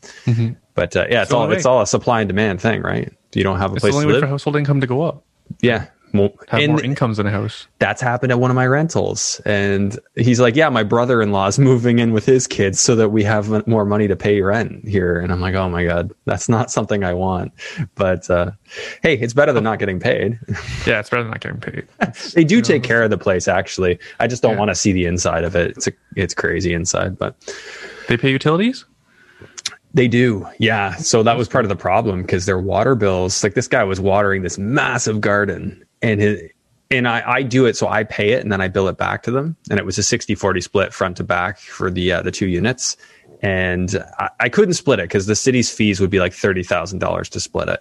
But 0.74 0.96
uh, 0.96 1.06
yeah, 1.10 1.22
it's 1.22 1.30
So 1.30 1.38
all 1.38 1.50
it's 1.52 1.66
all 1.66 1.82
a 1.82 1.86
supply 1.86 2.20
and 2.22 2.28
demand 2.28 2.60
thing, 2.60 2.80
right? 2.82 3.12
you 3.34 3.42
don't 3.44 3.58
have 3.58 3.72
a 3.72 3.74
It's 3.74 3.82
place 3.82 3.92
the 3.94 4.00
to 4.00 4.02
only 4.04 4.06
way 4.06 4.12
live. 4.14 4.22
for 4.22 4.26
household 4.28 4.56
income 4.56 4.80
to 4.80 4.86
go 4.86 5.02
up. 5.02 5.24
yeah. 5.60 5.86
Well, 6.12 6.30
Have 6.48 6.60
and 6.60 6.72
more 6.72 6.82
incomes 6.82 7.18
in 7.18 7.26
a 7.26 7.30
house. 7.30 7.66
that's 7.78 8.02
happened 8.02 8.32
at 8.32 8.40
one 8.40 8.50
of 8.50 8.54
my 8.54 8.66
rentals. 8.66 9.40
And 9.46 9.98
he's 10.16 10.40
like, 10.40 10.56
yeah, 10.56 10.68
my 10.68 10.82
brother-in-law 10.82 11.46
is 11.48 11.58
moving 11.70 11.98
in 11.98 12.12
with 12.12 12.26
his 12.26 12.46
kids 12.46 12.80
so 12.80 12.96
that 12.96 13.10
we 13.10 13.22
have 13.24 13.66
more 13.66 13.84
money 13.84 14.08
to 14.08 14.16
pay 14.16 14.40
rent 14.42 14.86
here. 14.88 15.20
And 15.20 15.30
I'm 15.32 15.40
like, 15.40 15.54
oh 15.54 15.68
my 15.68 15.84
God, 15.84 16.12
that's 16.24 16.48
not 16.48 16.70
something 16.70 17.04
I 17.04 17.14
want. 17.14 17.52
But, 17.94 18.28
uh, 18.30 18.50
hey, 19.02 19.14
it's 19.14 19.32
better 19.34 19.52
than 19.52 19.64
not 19.64 19.78
getting 19.78 20.00
paid. 20.00 20.38
Yeah, 20.86 20.98
it's 21.00 21.10
better 21.10 21.22
than 21.22 21.30
not 21.30 21.40
getting 21.40 21.60
paid. 21.60 21.86
they 22.34 22.42
do 22.44 22.60
take 22.62 22.82
care 22.82 23.02
of 23.02 23.10
the 23.10 23.18
place, 23.18 23.46
actually. 23.48 23.98
I 24.18 24.26
just 24.26 24.42
don't 24.42 24.52
Yeah. 24.54 24.58
want 24.58 24.70
to 24.70 24.74
see 24.74 24.92
the 24.92 25.04
inside 25.06 25.44
of 25.44 25.54
it. 25.54 25.72
It's, 25.76 25.86
a, 25.88 25.92
it's 26.16 26.34
crazy 26.34 26.72
inside, 26.72 27.18
but 27.18 27.36
They 28.08 28.16
pay 28.16 28.30
utilities. 28.30 28.84
They 29.92 30.06
do. 30.08 30.46
Yeah. 30.58 30.94
So 30.96 31.22
that 31.24 31.36
was 31.36 31.48
part 31.48 31.64
of 31.64 31.68
the 31.68 31.76
problem 31.76 32.22
because 32.22 32.46
their 32.46 32.58
water 32.60 32.94
bills, 32.94 33.42
like 33.42 33.54
this 33.54 33.66
guy 33.68 33.82
was 33.84 34.00
watering 34.00 34.42
this 34.42 34.56
massive 34.56 35.20
garden 35.20 35.84
and 36.02 36.20
his, 36.20 36.42
and 36.90 37.06
I, 37.06 37.22
I 37.24 37.42
do 37.42 37.66
it. 37.66 37.76
So 37.76 37.88
I 37.88 38.04
pay 38.04 38.30
it 38.30 38.42
and 38.42 38.50
then 38.50 38.60
I 38.60 38.68
bill 38.68 38.88
it 38.88 38.96
back 38.96 39.22
to 39.24 39.30
them. 39.30 39.56
And 39.70 39.78
it 39.78 39.86
was 39.86 39.96
a 39.98 40.02
60 40.02 40.34
40 40.34 40.60
split 40.60 40.92
front 40.92 41.16
to 41.18 41.24
back 41.24 41.58
for 41.58 41.90
the, 41.90 42.12
uh, 42.12 42.22
the 42.22 42.32
two 42.32 42.48
units. 42.48 42.96
And 43.42 43.96
I, 44.18 44.30
I 44.40 44.48
couldn't 44.48 44.74
split 44.74 44.98
it 44.98 45.04
because 45.04 45.26
the 45.26 45.36
city's 45.36 45.70
fees 45.70 46.00
would 46.00 46.10
be 46.10 46.18
like 46.18 46.32
$30,000 46.32 47.28
to 47.28 47.40
split 47.40 47.68
it. 47.68 47.80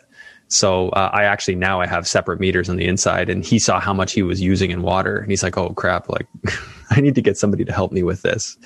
So 0.49 0.89
uh, 0.89 1.11
I 1.13 1.23
actually 1.25 1.55
now 1.55 1.79
I 1.79 1.85
have 1.85 2.07
separate 2.07 2.39
meters 2.39 2.69
on 2.69 2.77
the 2.77 2.85
inside, 2.85 3.29
and 3.29 3.45
he 3.45 3.59
saw 3.59 3.79
how 3.79 3.93
much 3.93 4.13
he 4.13 4.23
was 4.23 4.41
using 4.41 4.71
in 4.71 4.81
water, 4.81 5.17
and 5.17 5.29
he's 5.29 5.43
like, 5.43 5.59
"Oh 5.59 5.69
crap! 5.75 6.09
Like, 6.09 6.25
I 6.89 7.01
need 7.01 7.13
to 7.15 7.21
get 7.21 7.37
somebody 7.37 7.63
to 7.65 7.71
help 7.71 7.91
me 7.91 8.01
with 8.01 8.23
this," 8.23 8.57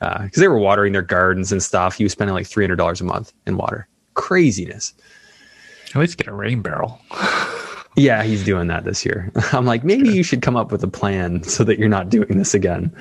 because 0.00 0.40
they 0.40 0.48
were 0.48 0.58
watering 0.58 0.92
their 0.92 1.02
gardens 1.02 1.52
and 1.52 1.62
stuff. 1.62 1.96
He 1.96 2.02
was 2.02 2.10
spending 2.10 2.34
like 2.34 2.48
three 2.48 2.64
hundred 2.64 2.76
dollars 2.76 3.00
a 3.00 3.04
month 3.04 3.32
in 3.46 3.56
water. 3.56 3.86
Craziness. 4.14 4.94
At 5.94 6.00
least 6.00 6.18
get 6.18 6.26
a 6.26 6.34
rain 6.34 6.60
barrel. 6.60 7.00
Yeah, 7.96 8.22
he's 8.22 8.44
doing 8.44 8.68
that 8.68 8.84
this 8.84 9.04
year. 9.04 9.32
I'm 9.52 9.66
like, 9.66 9.82
maybe 9.82 10.08
you 10.08 10.22
should 10.22 10.40
come 10.40 10.56
up 10.56 10.70
with 10.70 10.82
a 10.84 10.88
plan 10.88 11.42
so 11.44 11.64
that 11.64 11.78
you're 11.78 11.88
not 11.88 12.08
doing 12.08 12.38
this 12.38 12.54
again. 12.54 12.94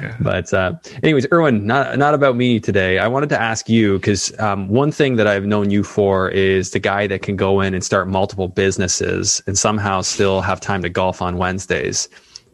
Yeah. 0.00 0.16
But 0.20 0.52
uh, 0.54 0.74
anyways, 1.02 1.26
Erwin, 1.32 1.66
not 1.66 1.98
not 1.98 2.14
about 2.14 2.36
me 2.36 2.60
today. 2.60 2.98
I 2.98 3.08
wanted 3.08 3.28
to 3.30 3.40
ask 3.40 3.68
you 3.68 3.98
because 3.98 4.38
um, 4.38 4.68
one 4.68 4.92
thing 4.92 5.16
that 5.16 5.26
I've 5.26 5.46
known 5.46 5.70
you 5.70 5.82
for 5.82 6.28
is 6.30 6.70
the 6.70 6.78
guy 6.78 7.06
that 7.08 7.22
can 7.22 7.36
go 7.36 7.60
in 7.60 7.74
and 7.74 7.82
start 7.82 8.08
multiple 8.08 8.48
businesses 8.48 9.42
and 9.46 9.58
somehow 9.58 10.02
still 10.02 10.40
have 10.42 10.60
time 10.60 10.82
to 10.82 10.88
golf 10.88 11.20
on 11.20 11.38
Wednesdays. 11.38 12.08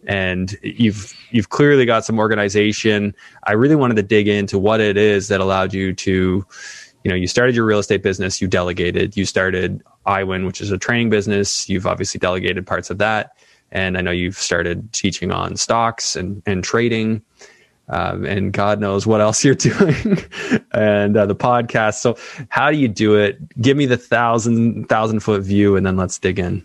And 0.07 0.57
you've 0.63 1.15
you've 1.31 1.51
clearly 1.51 1.85
got 1.85 2.05
some 2.05 2.19
organization. 2.19 3.15
I 3.45 3.53
really 3.53 3.77
wanted 3.77 3.97
to 3.97 4.03
dig 4.03 4.29
into 4.29 4.59
what 4.59 4.81
it 4.81 4.97
is 4.97 5.29
that 5.29 5.41
allowed 5.41 5.75
you 5.75 5.93
to, 5.95 6.45
you 7.05 7.11
know, 7.11 7.15
you 7.15 7.27
started 7.27 7.55
your 7.55 7.65
real 7.65 7.79
estate 7.79 8.03
business, 8.03 8.41
you 8.41 8.49
delegated, 8.49 9.17
you 9.17 9.27
started 9.27 9.83
iWin, 10.07 10.47
which 10.47 10.61
is 10.61 10.71
a 10.71 10.79
training 10.79 11.11
business. 11.11 11.69
You've 11.69 11.87
obviously 11.87 12.19
delegated 12.19 12.67
parts 12.67 12.91
of 12.91 12.99
that. 12.99 13.37
And 13.71 13.97
I 13.97 14.01
know 14.03 14.11
you've 14.11 14.37
started 14.37 14.93
teaching 14.93 15.31
on 15.31 15.57
stocks 15.57 16.17
and, 16.17 16.43
and 16.47 16.63
trading. 16.63 17.23
Um, 17.89 18.25
and 18.25 18.53
God 18.53 18.81
knows 18.81 19.07
what 19.07 19.21
else 19.21 19.45
you're 19.45 19.55
doing, 19.57 20.17
and 20.73 21.17
uh, 21.17 21.27
the 21.27 21.35
podcast. 21.35 21.95
So, 21.95 22.17
how 22.49 22.71
do 22.71 22.77
you 22.79 22.87
do 22.89 23.17
it? 23.17 23.39
Give 23.61 23.77
me 23.77 23.87
the 23.87 23.97
thousand 23.97 24.89
thousand 24.89 25.21
foot 25.21 25.43
view, 25.43 25.77
and 25.77 25.85
then 25.85 25.97
let's 25.97 26.17
dig 26.19 26.39
in. 26.39 26.65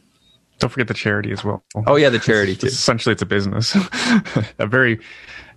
Don't 0.60 0.70
forget 0.70 0.88
the 0.88 0.94
charity 0.94 1.32
as 1.32 1.44
well. 1.44 1.64
Oh 1.88 1.96
yeah, 1.96 2.10
the 2.10 2.20
charity 2.20 2.56
too. 2.56 2.68
Essentially, 2.68 3.14
it's 3.14 3.22
a 3.24 3.26
business. 3.26 3.76
a 4.60 4.68
very 4.68 5.00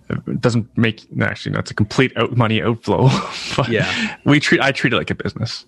it 0.09 0.41
doesn't 0.41 0.75
make 0.77 1.05
actually 1.21 1.53
that's 1.53 1.71
a 1.71 1.75
complete 1.75 2.11
out 2.17 2.35
money 2.35 2.61
outflow. 2.61 3.09
but 3.55 3.69
Yeah. 3.69 4.17
we 4.25 4.39
treat 4.39 4.61
I 4.61 4.71
treat 4.71 4.93
it 4.93 4.97
like 4.97 5.11
a 5.11 5.15
business. 5.15 5.65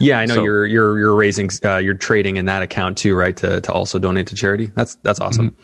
Yeah, 0.00 0.18
I 0.18 0.26
know 0.26 0.36
So- 0.36 0.44
you're 0.44 0.66
you're 0.66 0.98
you're 0.98 1.14
raising 1.14 1.50
uh, 1.64 1.76
you're 1.76 1.94
trading 1.94 2.36
in 2.36 2.46
that 2.46 2.62
account 2.62 2.98
too, 2.98 3.14
right? 3.14 3.36
To 3.36 3.60
to 3.60 3.72
also 3.72 3.98
donate 3.98 4.26
to 4.28 4.34
charity. 4.34 4.70
That's 4.74 4.96
that's 5.02 5.20
awesome. 5.20 5.54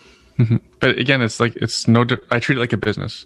But 0.81 0.99
again, 0.99 1.23
it's 1.23 1.41
like 1.41 1.57
it's 1.57 1.89
no. 1.89 2.05
I 2.31 2.39
treat 2.39 2.57
it 2.59 2.61
like 2.61 2.75
a 2.75 2.77
business, 2.77 3.25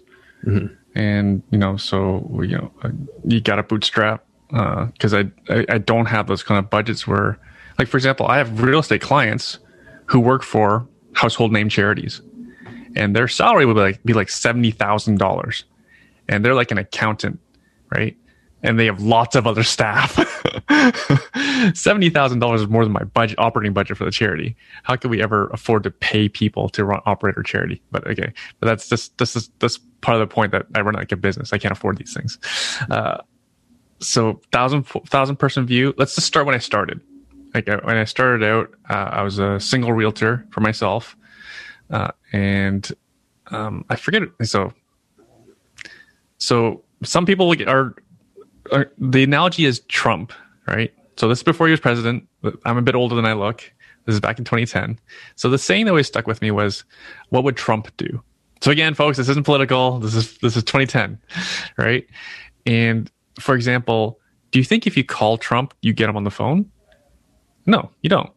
and 0.95 1.43
you 1.51 1.57
know, 1.57 1.77
so 1.77 2.27
you 2.41 2.57
know, 2.57 2.71
uh, 2.83 2.89
you 3.25 3.41
got 3.41 3.55
to 3.57 3.63
bootstrap 3.63 4.23
because 4.49 5.13
I, 5.13 5.25
I 5.49 5.65
I 5.69 5.77
don't 5.77 6.05
have 6.05 6.27
those 6.27 6.43
kind 6.43 6.57
of 6.57 6.69
budgets 6.69 7.05
where, 7.07 7.37
like 7.77 7.87
for 7.89 7.97
example, 7.97 8.27
I 8.27 8.37
have 8.37 8.61
real 8.61 8.79
estate 8.79 9.01
clients 9.01 9.59
who 10.05 10.19
work 10.19 10.43
for 10.43 10.87
household 11.13 11.51
name 11.51 11.67
charities, 11.69 12.21
and 12.95 13.13
their 13.15 13.27
salary 13.27 13.65
would 13.65 13.75
be 13.75 13.81
like 13.81 14.03
be 14.03 14.13
like 14.13 14.29
seventy 14.29 14.71
thousand 14.71 15.19
dollars, 15.19 15.65
and 16.29 16.45
they're 16.45 16.55
like 16.55 16.71
an 16.71 16.77
accountant, 16.77 17.39
right? 17.93 18.15
And 18.63 18.79
they 18.79 18.85
have 18.85 19.01
lots 19.01 19.35
of 19.35 19.47
other 19.47 19.63
staff. 19.63 20.19
Seventy 21.73 22.09
thousand 22.09 22.39
dollars 22.39 22.61
is 22.61 22.67
more 22.67 22.83
than 22.83 22.93
my 22.93 23.03
budget, 23.03 23.39
operating 23.39 23.73
budget 23.73 23.97
for 23.97 24.05
the 24.05 24.11
charity. 24.11 24.55
How 24.83 24.95
could 24.95 25.09
we 25.09 25.21
ever 25.21 25.47
afford 25.47 25.83
to 25.83 25.91
pay 25.91 26.29
people 26.29 26.69
to 26.69 26.85
run 26.85 27.01
operator 27.05 27.41
charity? 27.41 27.81
But 27.91 28.05
okay, 28.07 28.31
but 28.59 28.67
that's 28.67 28.87
just 28.87 29.17
this 29.17 29.35
is 29.35 29.49
that's 29.59 29.79
part 30.01 30.21
of 30.21 30.27
the 30.27 30.33
point 30.33 30.51
that 30.51 30.67
I 30.75 30.81
run 30.81 30.93
like 30.93 31.11
a 31.11 31.15
business. 31.15 31.53
I 31.53 31.57
can't 31.57 31.71
afford 31.71 31.97
these 31.97 32.13
things. 32.13 32.37
Uh, 32.89 33.21
so 33.99 34.41
thousand 34.51 34.83
thousand 34.83 35.37
person 35.37 35.65
view. 35.65 35.93
Let's 35.97 36.15
just 36.15 36.27
start 36.27 36.45
when 36.45 36.55
I 36.55 36.59
started. 36.59 37.01
Like 37.53 37.67
uh, 37.67 37.79
when 37.83 37.97
I 37.97 38.05
started 38.05 38.47
out, 38.47 38.71
uh, 38.89 39.09
I 39.11 39.23
was 39.23 39.39
a 39.39 39.59
single 39.59 39.91
realtor 39.93 40.45
for 40.51 40.61
myself, 40.61 41.17
uh, 41.89 42.11
and 42.31 42.91
um, 43.47 43.85
I 43.89 43.95
forget. 43.95 44.23
So, 44.43 44.73
so 46.37 46.83
some 47.03 47.25
people 47.25 47.53
are, 47.67 47.95
are 48.71 48.91
the 48.97 49.23
analogy 49.23 49.65
is 49.65 49.79
Trump, 49.81 50.33
right? 50.67 50.93
So 51.17 51.27
this 51.27 51.39
is 51.39 51.43
before 51.43 51.67
he 51.67 51.71
was 51.71 51.79
president. 51.79 52.27
I'm 52.65 52.77
a 52.77 52.81
bit 52.81 52.95
older 52.95 53.15
than 53.15 53.25
I 53.25 53.33
look. 53.33 53.71
This 54.05 54.13
is 54.15 54.19
back 54.19 54.39
in 54.39 54.45
2010. 54.45 54.97
So 55.35 55.49
the 55.49 55.57
saying 55.57 55.85
that 55.85 55.91
always 55.91 56.07
stuck 56.07 56.25
with 56.27 56.41
me 56.41 56.49
was, 56.51 56.83
"What 57.29 57.43
would 57.43 57.55
Trump 57.57 57.95
do?" 57.97 58.23
So 58.61 58.71
again, 58.71 58.93
folks, 58.93 59.17
this 59.17 59.29
isn't 59.29 59.43
political. 59.45 59.99
This 59.99 60.15
is 60.15 60.37
this 60.39 60.55
is 60.57 60.63
2010, 60.63 61.19
right? 61.77 62.05
And 62.65 63.11
for 63.39 63.55
example, 63.55 64.19
do 64.51 64.59
you 64.59 64.65
think 64.65 64.87
if 64.87 64.97
you 64.97 65.03
call 65.03 65.37
Trump, 65.37 65.73
you 65.81 65.93
get 65.93 66.09
him 66.09 66.17
on 66.17 66.23
the 66.23 66.31
phone? 66.31 66.69
No, 67.65 67.89
you 68.01 68.09
don't. 68.09 68.29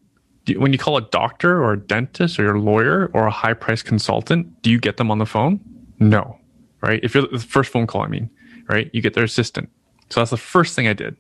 Do 0.45 0.53
you- 0.53 0.61
When 0.61 0.73
you 0.73 0.79
call 0.79 0.97
a 0.97 1.03
doctor 1.03 1.63
or 1.63 1.73
a 1.73 1.79
dentist 1.81 2.39
or 2.39 2.43
your 2.45 2.59
lawyer 2.59 3.11
or 3.15 3.27
a 3.27 3.31
high 3.31 3.55
price 3.55 3.83
consultant, 3.83 4.63
do 4.63 4.71
you 4.71 4.79
get 4.79 4.97
them 4.99 5.11
on 5.11 5.19
the 5.19 5.27
phone? 5.27 5.61
No, 5.99 6.39
right? 6.83 7.01
If 7.03 7.15
you're 7.15 7.27
the 7.27 7.39
first 7.39 7.71
phone 7.73 7.87
call, 7.87 8.03
I 8.03 8.09
mean, 8.09 8.29
right? 8.69 8.91
You 8.93 9.01
get 9.01 9.15
their 9.15 9.25
assistant. 9.25 9.71
So 10.11 10.21
that's 10.21 10.31
the 10.31 10.37
first 10.37 10.75
thing 10.75 10.87
I 10.87 10.93
did. 10.93 11.17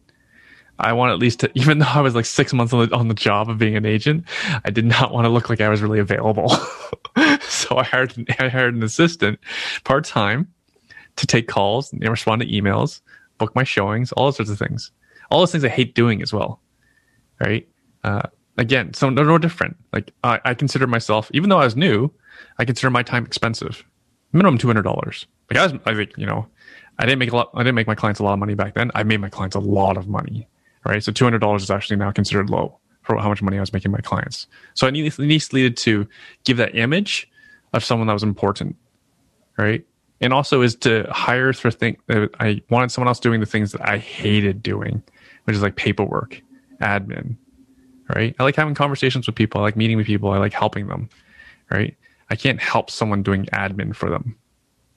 I 0.79 0.93
want 0.93 1.13
at 1.13 1.19
least 1.19 1.41
to, 1.41 1.51
even 1.59 1.79
though 1.79 1.87
I 1.87 2.01
was 2.01 2.15
like 2.15 2.27
six 2.27 2.53
months 2.53 2.73
on 2.73 2.89
the, 2.89 2.95
on 2.95 3.09
the 3.09 3.15
job 3.15 3.49
of 3.49 3.59
being 3.59 3.77
an 3.77 3.87
agent, 3.87 4.25
I 4.65 4.71
did 4.71 4.85
not 4.85 5.13
want 5.13 5.25
to 5.25 5.29
look 5.29 5.49
like 5.49 5.61
I 5.61 5.69
was 5.69 5.83
really 5.83 6.01
available. 6.01 6.49
so 7.41 7.77
I 7.77 7.85
hired, 7.85 8.15
I 8.39 8.49
hired 8.49 8.75
an 8.75 8.83
assistant 8.83 9.39
part 9.85 10.05
time 10.05 10.49
to 11.17 11.27
take 11.27 11.49
calls 11.49 11.93
and 11.93 12.03
respond 12.09 12.43
to 12.43 12.49
emails, 12.49 13.01
book 13.39 13.55
my 13.55 13.65
showings, 13.65 14.13
all 14.13 14.33
sorts 14.33 14.51
of 14.51 14.59
things. 14.59 14.91
All 15.31 15.41
those 15.41 15.53
things 15.53 15.65
I 15.65 15.69
hate 15.69 15.95
doing 15.95 16.23
as 16.23 16.33
well. 16.33 16.61
Right. 17.41 17.69
Uh, 18.03 18.23
again, 18.59 18.95
so 18.95 19.11
no, 19.11 19.23
no 19.23 19.39
different. 19.39 19.77
Like 19.93 20.13
I, 20.23 20.41
I 20.45 20.55
consider 20.55 20.87
myself, 20.87 21.31
even 21.33 21.51
though 21.51 21.59
I 21.59 21.65
was 21.65 21.77
new, 21.77 22.13
I 22.59 22.65
consider 22.65 22.91
my 22.91 23.03
time 23.03 23.25
expensive. 23.25 23.85
Minimum 24.33 24.59
two 24.59 24.67
hundred 24.67 24.83
dollars. 24.83 25.27
Like 25.51 25.59
I 25.59 25.63
was, 25.65 25.81
I 25.87 25.95
think 25.95 26.13
you 26.17 26.27
know, 26.27 26.47
I 26.99 27.07
didn't 27.07 27.19
make 27.19 27.33
a 27.33 27.37
lot. 27.37 27.51
I 27.55 27.63
didn't 27.63 27.75
make 27.75 27.87
my 27.87 27.95
clients 27.95 28.21
a 28.21 28.25
lot 28.25 28.35
of 28.35 28.39
money 28.39 28.55
back 28.55 28.75
then. 28.75 28.91
I 28.95 29.03
made 29.03 29.21
my 29.21 29.29
clients 29.29 29.57
a 29.57 29.61
lot 29.61 29.97
of 29.97 30.09
money. 30.09 30.47
Right. 30.87 31.03
So 31.03 31.13
two 31.13 31.25
hundred 31.25 31.41
dollars 31.41 31.63
is 31.63 31.71
actually 31.71 31.97
now 31.97 32.11
considered 32.13 32.51
low 32.51 32.79
for 33.03 33.17
how 33.19 33.29
much 33.29 33.43
money 33.43 33.57
I 33.57 33.61
was 33.61 33.73
making 33.73 33.91
my 33.91 34.01
clients. 34.01 34.47
So 34.75 34.87
I 34.87 34.91
needs 34.91 35.19
needed 35.19 35.77
to 35.79 36.07
give 36.45 36.57
that 36.59 36.75
image 36.75 37.31
of 37.73 37.85
someone 37.85 38.07
that 38.07 38.13
was 38.13 38.23
important. 38.23 38.77
Right. 39.57 39.85
And 40.21 40.33
also 40.33 40.63
is 40.63 40.75
to 40.77 41.07
hire 41.11 41.53
for 41.53 41.71
thing. 41.71 41.97
uh, 42.09 42.29
I 42.41 42.63
wanted 42.71 42.91
someone 42.91 43.09
else 43.09 43.21
doing 43.21 43.41
the 43.41 43.47
things 43.47 43.73
that 43.73 43.87
I 43.87 43.99
hated 43.99 44.63
doing, 44.63 45.03
which 45.45 45.57
is 45.57 45.63
like 45.63 45.77
paperwork, 45.77 46.41
admin, 46.81 47.37
right? 48.15 48.35
I 48.39 48.43
like 48.43 48.57
having 48.57 48.75
conversations 48.75 49.27
with 49.27 49.37
people. 49.37 49.61
I 49.61 49.65
like 49.65 49.77
meeting 49.77 49.97
with 49.97 50.07
people. 50.07 50.31
I 50.31 50.39
like 50.39 50.53
helping 50.53 50.87
them, 50.87 51.09
right? 51.71 51.97
I 52.31 52.37
can't 52.37 52.61
help 52.61 52.91
someone 52.91 53.23
doing 53.23 53.47
admin 53.47 53.95
for 53.95 54.09
them. 54.09 54.37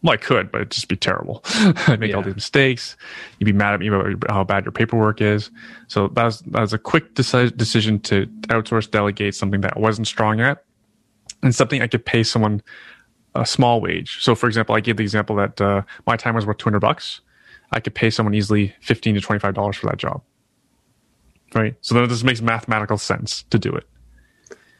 Well, 0.03 0.13
I 0.13 0.17
could, 0.17 0.51
but 0.51 0.61
it'd 0.61 0.71
just 0.71 0.87
be 0.87 0.95
terrible. 0.95 1.41
I'd 1.87 1.99
make 1.99 2.13
all 2.15 2.21
these 2.21 2.35
mistakes. 2.35 2.95
You'd 3.39 3.45
be 3.47 3.51
mad 3.53 3.73
at 3.73 3.79
me 3.79 3.87
about 3.87 4.13
how 4.29 4.43
bad 4.43 4.63
your 4.65 4.71
paperwork 4.71 5.21
is. 5.21 5.49
So 5.87 6.07
that 6.09 6.23
was, 6.23 6.39
that 6.41 6.61
was 6.61 6.71
a 6.73 6.77
quick 6.77 7.15
deci- 7.15 7.55
decision 7.57 7.99
to 8.01 8.27
outsource, 8.49 8.89
delegate 8.89 9.33
something 9.33 9.61
that 9.61 9.75
I 9.75 9.79
wasn't 9.79 10.07
strong 10.07 10.39
at 10.39 10.63
and 11.41 11.53
something 11.53 11.81
I 11.81 11.87
could 11.87 12.05
pay 12.05 12.21
someone 12.23 12.61
a 13.33 13.45
small 13.45 13.81
wage. 13.81 14.21
So, 14.21 14.35
for 14.35 14.47
example, 14.47 14.75
I 14.75 14.79
gave 14.81 14.97
the 14.97 15.03
example 15.03 15.35
that 15.37 15.59
uh, 15.59 15.81
my 16.05 16.15
time 16.15 16.35
was 16.35 16.45
worth 16.45 16.57
200 16.57 16.79
bucks. 16.79 17.21
I 17.71 17.79
could 17.79 17.93
pay 17.95 18.09
someone 18.11 18.33
easily 18.35 18.73
15 18.81 19.15
to 19.15 19.21
25 19.21 19.53
dollars 19.55 19.75
for 19.77 19.87
that 19.87 19.97
job. 19.97 20.21
Right. 21.55 21.75
So 21.81 21.95
then 21.95 22.07
this 22.07 22.23
makes 22.23 22.41
mathematical 22.41 22.97
sense 22.97 23.43
to 23.49 23.57
do 23.59 23.73
it 23.73 23.87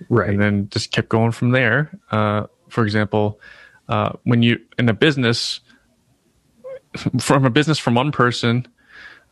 Right. 0.09 0.29
and 0.29 0.39
then 0.39 0.69
just 0.69 0.91
kept 0.91 1.09
going 1.09 1.31
from 1.31 1.51
there. 1.51 1.97
Uh, 2.12 2.47
for 2.69 2.83
example, 2.83 3.39
uh, 3.89 4.13
when 4.24 4.44
you 4.44 4.60
in 4.77 4.89
a 4.89 4.94
business, 4.94 5.60
from 7.20 7.46
a 7.46 7.50
business 7.50 7.79
from 7.79 7.96
one 7.96 8.12
person, 8.12 8.67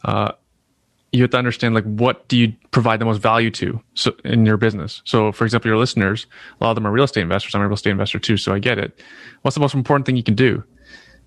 uh, 0.04 0.32
you 1.12 1.22
have 1.22 1.32
to 1.32 1.38
understand 1.38 1.74
like 1.74 1.86
what 1.86 2.28
do 2.28 2.38
you 2.38 2.54
provide 2.72 3.00
the 3.00 3.06
most 3.06 3.22
value 3.22 3.50
to 3.50 3.82
so 3.94 4.14
in 4.24 4.46
your 4.46 4.58
business. 4.58 5.02
So 5.06 5.32
for 5.32 5.46
example, 5.46 5.70
your 5.70 5.78
listeners, 5.78 6.28
a 6.60 6.64
lot 6.64 6.72
of 6.72 6.76
them 6.76 6.86
are 6.86 6.92
real 6.92 7.06
estate 7.06 7.22
investors. 7.22 7.56
I'm 7.56 7.62
a 7.62 7.68
real 7.68 7.76
estate 7.76 7.92
investor 7.92 8.20
too, 8.20 8.38
so 8.38 8.54
I 8.54 8.60
get 8.60 8.78
it. 8.78 9.02
What's 9.42 9.56
the 9.56 9.62
most 9.62 9.74
important 9.74 10.06
thing 10.06 10.18
you 10.18 10.24
can 10.24 10.36
do? 10.36 10.64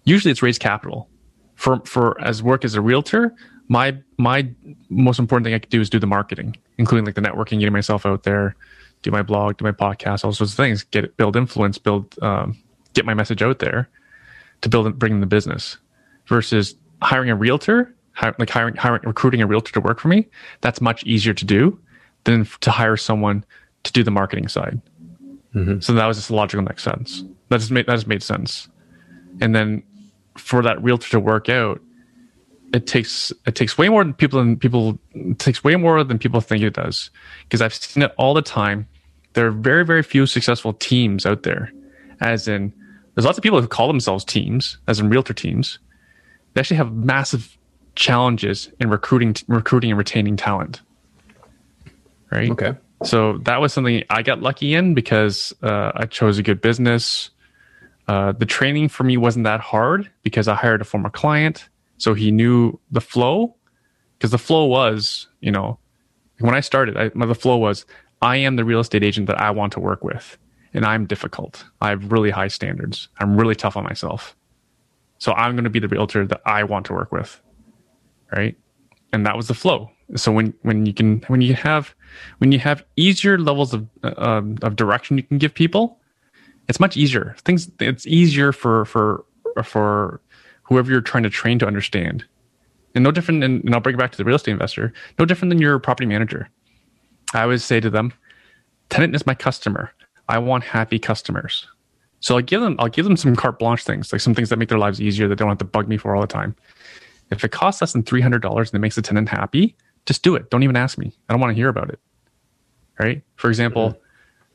Usually 0.04 0.30
it's 0.30 0.42
raise 0.42 0.58
capital. 0.58 1.08
For 1.54 1.80
for 1.85 2.20
as 2.20 2.42
work 2.42 2.64
as 2.64 2.75
a 2.75 2.80
realtor, 2.80 3.35
my 3.68 3.97
my 4.16 4.49
most 4.88 5.18
important 5.18 5.44
thing 5.44 5.54
I 5.54 5.58
could 5.58 5.70
do 5.70 5.80
is 5.80 5.90
do 5.90 5.99
the 5.99 6.06
marketing, 6.06 6.56
including 6.76 7.04
like 7.04 7.14
the 7.14 7.20
networking, 7.20 7.58
getting 7.58 7.73
myself 7.73 8.06
out 8.06 8.23
there, 8.23 8.54
do 9.02 9.11
my 9.11 9.23
blog, 9.23 9.56
do 9.56 9.64
my 9.64 9.73
podcast, 9.73 10.25
all 10.25 10.32
sorts 10.32 10.52
of 10.52 10.56
things, 10.56 10.85
get 10.85 11.16
build 11.16 11.37
influence, 11.37 11.78
build 11.78 12.14
um, 12.23 12.56
get 12.95 13.04
my 13.04 13.14
message 13.14 13.42
out 13.42 13.59
there 13.59 13.88
to 14.61 14.68
build 14.68 14.87
and 14.87 14.99
bring 14.99 15.21
the 15.21 15.26
business. 15.26 15.76
Versus 16.26 16.75
hiring 17.00 17.30
a 17.30 17.35
realtor 17.35 17.95
like 18.38 18.50
hiring, 18.50 18.75
hiring, 18.76 19.02
recruiting 19.04 19.40
a 19.42 19.47
realtor 19.47 19.73
to 19.73 19.80
work 19.80 20.00
for 20.00 20.09
me, 20.09 20.26
that's 20.61 20.80
much 20.80 21.04
easier 21.04 21.35
to 21.35 21.45
do 21.45 21.78
than 22.25 22.47
to 22.61 22.71
hire 22.71 22.97
someone 22.97 23.45
to 23.85 23.92
do 23.92 24.02
the 24.02 24.11
marketing 24.11 24.49
side. 24.49 24.80
Mm-hmm. 25.54 25.80
So 25.80 25.92
that 25.92 26.07
was 26.07 26.16
just 26.16 26.30
logical 26.30 26.64
next 26.64 26.83
sense. 26.83 27.25
That 27.49 27.59
just 27.61 27.71
made 27.71 27.87
that 27.87 27.95
just 27.95 28.07
made 28.07 28.23
sense. 28.23 28.68
And 29.40 29.54
then 29.54 29.83
for 30.37 30.62
that 30.62 30.83
realtor 30.83 31.09
to 31.11 31.21
work 31.21 31.49
out, 31.49 31.80
it 32.75 32.87
takes 32.87 33.33
it 33.47 33.54
takes 33.54 33.78
way 33.78 33.88
more 33.88 34.04
than 34.04 34.14
people 34.14 34.40
than 34.40 34.57
people 34.57 34.99
it 35.14 35.38
takes 35.38 35.64
way 35.64 35.76
more 35.76 36.02
than 36.04 36.18
people 36.18 36.40
think 36.40 36.62
it 36.62 36.75
does. 36.75 37.11
Because 37.45 37.62
I've 37.62 37.75
seen 37.75 38.02
it 38.02 38.12
all 38.18 38.35
the 38.35 38.42
time. 38.42 38.87
There 39.35 39.47
are 39.47 39.52
very 39.52 39.85
very 39.85 40.02
few 40.02 40.26
successful 40.26 40.75
teams 40.75 41.25
out 41.25 41.45
there. 41.45 41.73
As 42.20 42.48
in, 42.48 42.72
there's 43.14 43.25
lots 43.25 43.38
of 43.38 43.42
people 43.42 43.60
who 43.60 43.68
call 43.68 43.88
themselves 43.88 44.25
teams, 44.25 44.78
as 44.87 45.00
in 45.00 45.08
realtor 45.08 45.34
teams. 45.34 45.78
They 46.54 46.60
actually 46.60 46.76
have 46.78 46.92
massive 46.92 47.58
challenges 47.94 48.70
in 48.78 48.90
recruiting 48.90 49.34
recruiting 49.48 49.90
and 49.90 49.98
retaining 49.98 50.37
talent. 50.37 50.80
Right? 52.30 52.50
Okay. 52.50 52.75
So 53.02 53.38
that 53.38 53.60
was 53.60 53.72
something 53.72 54.04
i 54.10 54.22
got 54.22 54.40
lucky 54.40 54.75
in 54.75 54.94
because 54.94 55.52
uh, 55.62 55.92
i 55.94 56.06
chose 56.06 56.38
a 56.38 56.42
good 56.42 56.60
business. 56.60 57.30
Uh, 58.06 58.32
the 58.32 58.46
training 58.46 58.88
for 58.88 59.04
me 59.04 59.16
wasn't 59.16 59.44
that 59.44 59.60
hard 59.60 60.08
because 60.22 60.48
i 60.48 60.54
hired 60.54 60.80
a 60.80 60.84
former 60.84 61.10
client 61.10 61.68
so 61.98 62.14
he 62.14 62.30
knew 62.30 62.78
the 62.90 63.00
flow. 63.00 63.54
Because 64.16 64.30
the 64.30 64.38
flow 64.38 64.66
was 64.66 65.26
you 65.40 65.50
know 65.50 65.78
when 66.40 66.54
i 66.54 66.60
started 66.60 66.96
I, 66.96 67.08
the 67.08 67.34
flow 67.34 67.56
was 67.56 67.87
i 68.22 68.37
am 68.37 68.56
the 68.56 68.64
real 68.64 68.80
estate 68.80 69.04
agent 69.04 69.26
that 69.28 69.40
i 69.40 69.50
want 69.50 69.72
to 69.75 69.80
work 69.80 70.02
with 70.02 70.37
and 70.75 70.84
i'm 70.84 71.06
difficult 71.06 71.64
i 71.80 71.88
have 71.88 72.12
really 72.12 72.30
high 72.30 72.48
standards 72.48 73.08
i'm 73.18 73.37
really 73.37 73.54
tough 73.54 73.76
on 73.76 73.84
myself 73.84 74.37
so 75.18 75.32
i'm 75.32 75.52
going 75.52 75.64
to 75.64 75.70
be 75.70 75.78
the 75.80 75.88
realtor 75.88 76.26
that 76.26 76.40
i 76.46 76.62
want 76.62 76.87
to 76.87 76.92
work 76.92 77.12
with 77.12 77.40
right? 78.32 78.56
And 79.12 79.25
that 79.26 79.37
was 79.37 79.48
the 79.48 79.54
flow. 79.54 79.90
So 80.16 80.32
when 80.32 80.54
when 80.62 80.87
you 80.87 80.94
can 80.94 81.20
when 81.28 81.40
you 81.40 81.54
have 81.54 81.94
when 82.38 82.52
you 82.52 82.58
have 82.58 82.84
easier 82.96 83.38
levels 83.38 83.75
of 83.75 83.87
uh, 84.02 84.42
of 84.62 84.76
direction 84.76 85.16
you 85.16 85.22
can 85.22 85.38
give 85.38 85.54
people, 85.54 85.98
it's 86.68 86.80
much 86.80 86.96
easier. 86.96 87.34
Things 87.44 87.70
it's 87.80 88.06
easier 88.06 88.52
for 88.52 88.84
for 88.87 89.25
for 89.64 90.20
whoever 90.62 90.90
you're 90.90 91.00
trying 91.00 91.25
to 91.25 91.30
train 91.30 91.58
to 91.58 91.66
understand. 91.66 92.25
And 92.94 93.04
no 93.04 93.10
different 93.10 93.44
and 93.44 93.75
I'll 93.75 93.80
bring 93.80 93.96
it 93.96 93.98
back 93.98 94.12
to 94.12 94.18
the 94.18 94.25
real 94.25 94.37
estate 94.37 94.52
investor, 94.52 94.92
no 95.18 95.25
different 95.25 95.50
than 95.50 95.58
your 95.58 95.78
property 95.78 96.06
manager. 96.06 96.48
I 97.34 97.42
always 97.42 97.64
say 97.64 97.80
to 97.80 97.90
them, 97.90 98.12
tenant 98.88 99.14
is 99.14 99.26
my 99.26 99.34
customer. 99.34 99.92
I 100.28 100.38
want 100.38 100.64
happy 100.64 100.99
customers. 100.99 101.66
So 102.20 102.37
I'll 102.37 102.42
give 102.42 102.61
them 102.61 102.76
I'll 102.78 102.88
give 102.88 103.04
them 103.04 103.16
some 103.16 103.37
carte 103.37 103.58
blanche 103.58 103.85
things, 103.85 104.12
like 104.12 104.20
some 104.20 104.35
things 104.35 104.49
that 104.49 104.58
make 104.58 104.68
their 104.68 104.78
lives 104.78 105.00
easier 105.00 105.28
that 105.28 105.37
they 105.37 105.42
don't 105.42 105.50
have 105.50 105.58
to 105.58 105.64
bug 105.64 105.88
me 105.88 105.97
for 105.97 106.14
all 106.14 106.20
the 106.20 106.26
time. 106.26 106.54
If 107.30 107.44
it 107.44 107.52
costs 107.52 107.80
less 107.80 107.92
than 107.92 108.02
$300 108.02 108.58
and 108.58 108.75
it 108.75 108.78
makes 108.78 108.97
the 108.97 109.02
tenant 109.02 109.28
happy, 109.28 109.76
just 110.06 110.23
do 110.23 110.35
it. 110.35 110.50
Don't 110.50 110.62
even 110.62 110.76
ask 110.76 110.97
me. 110.97 111.12
I 111.28 111.32
don't 111.32 111.40
want 111.40 111.50
to 111.50 111.54
hear 111.54 111.68
about 111.68 111.90
it. 111.90 112.00
Right? 112.99 113.23
For 113.37 113.49
example, 113.49 113.90
mm-hmm. 113.90 113.99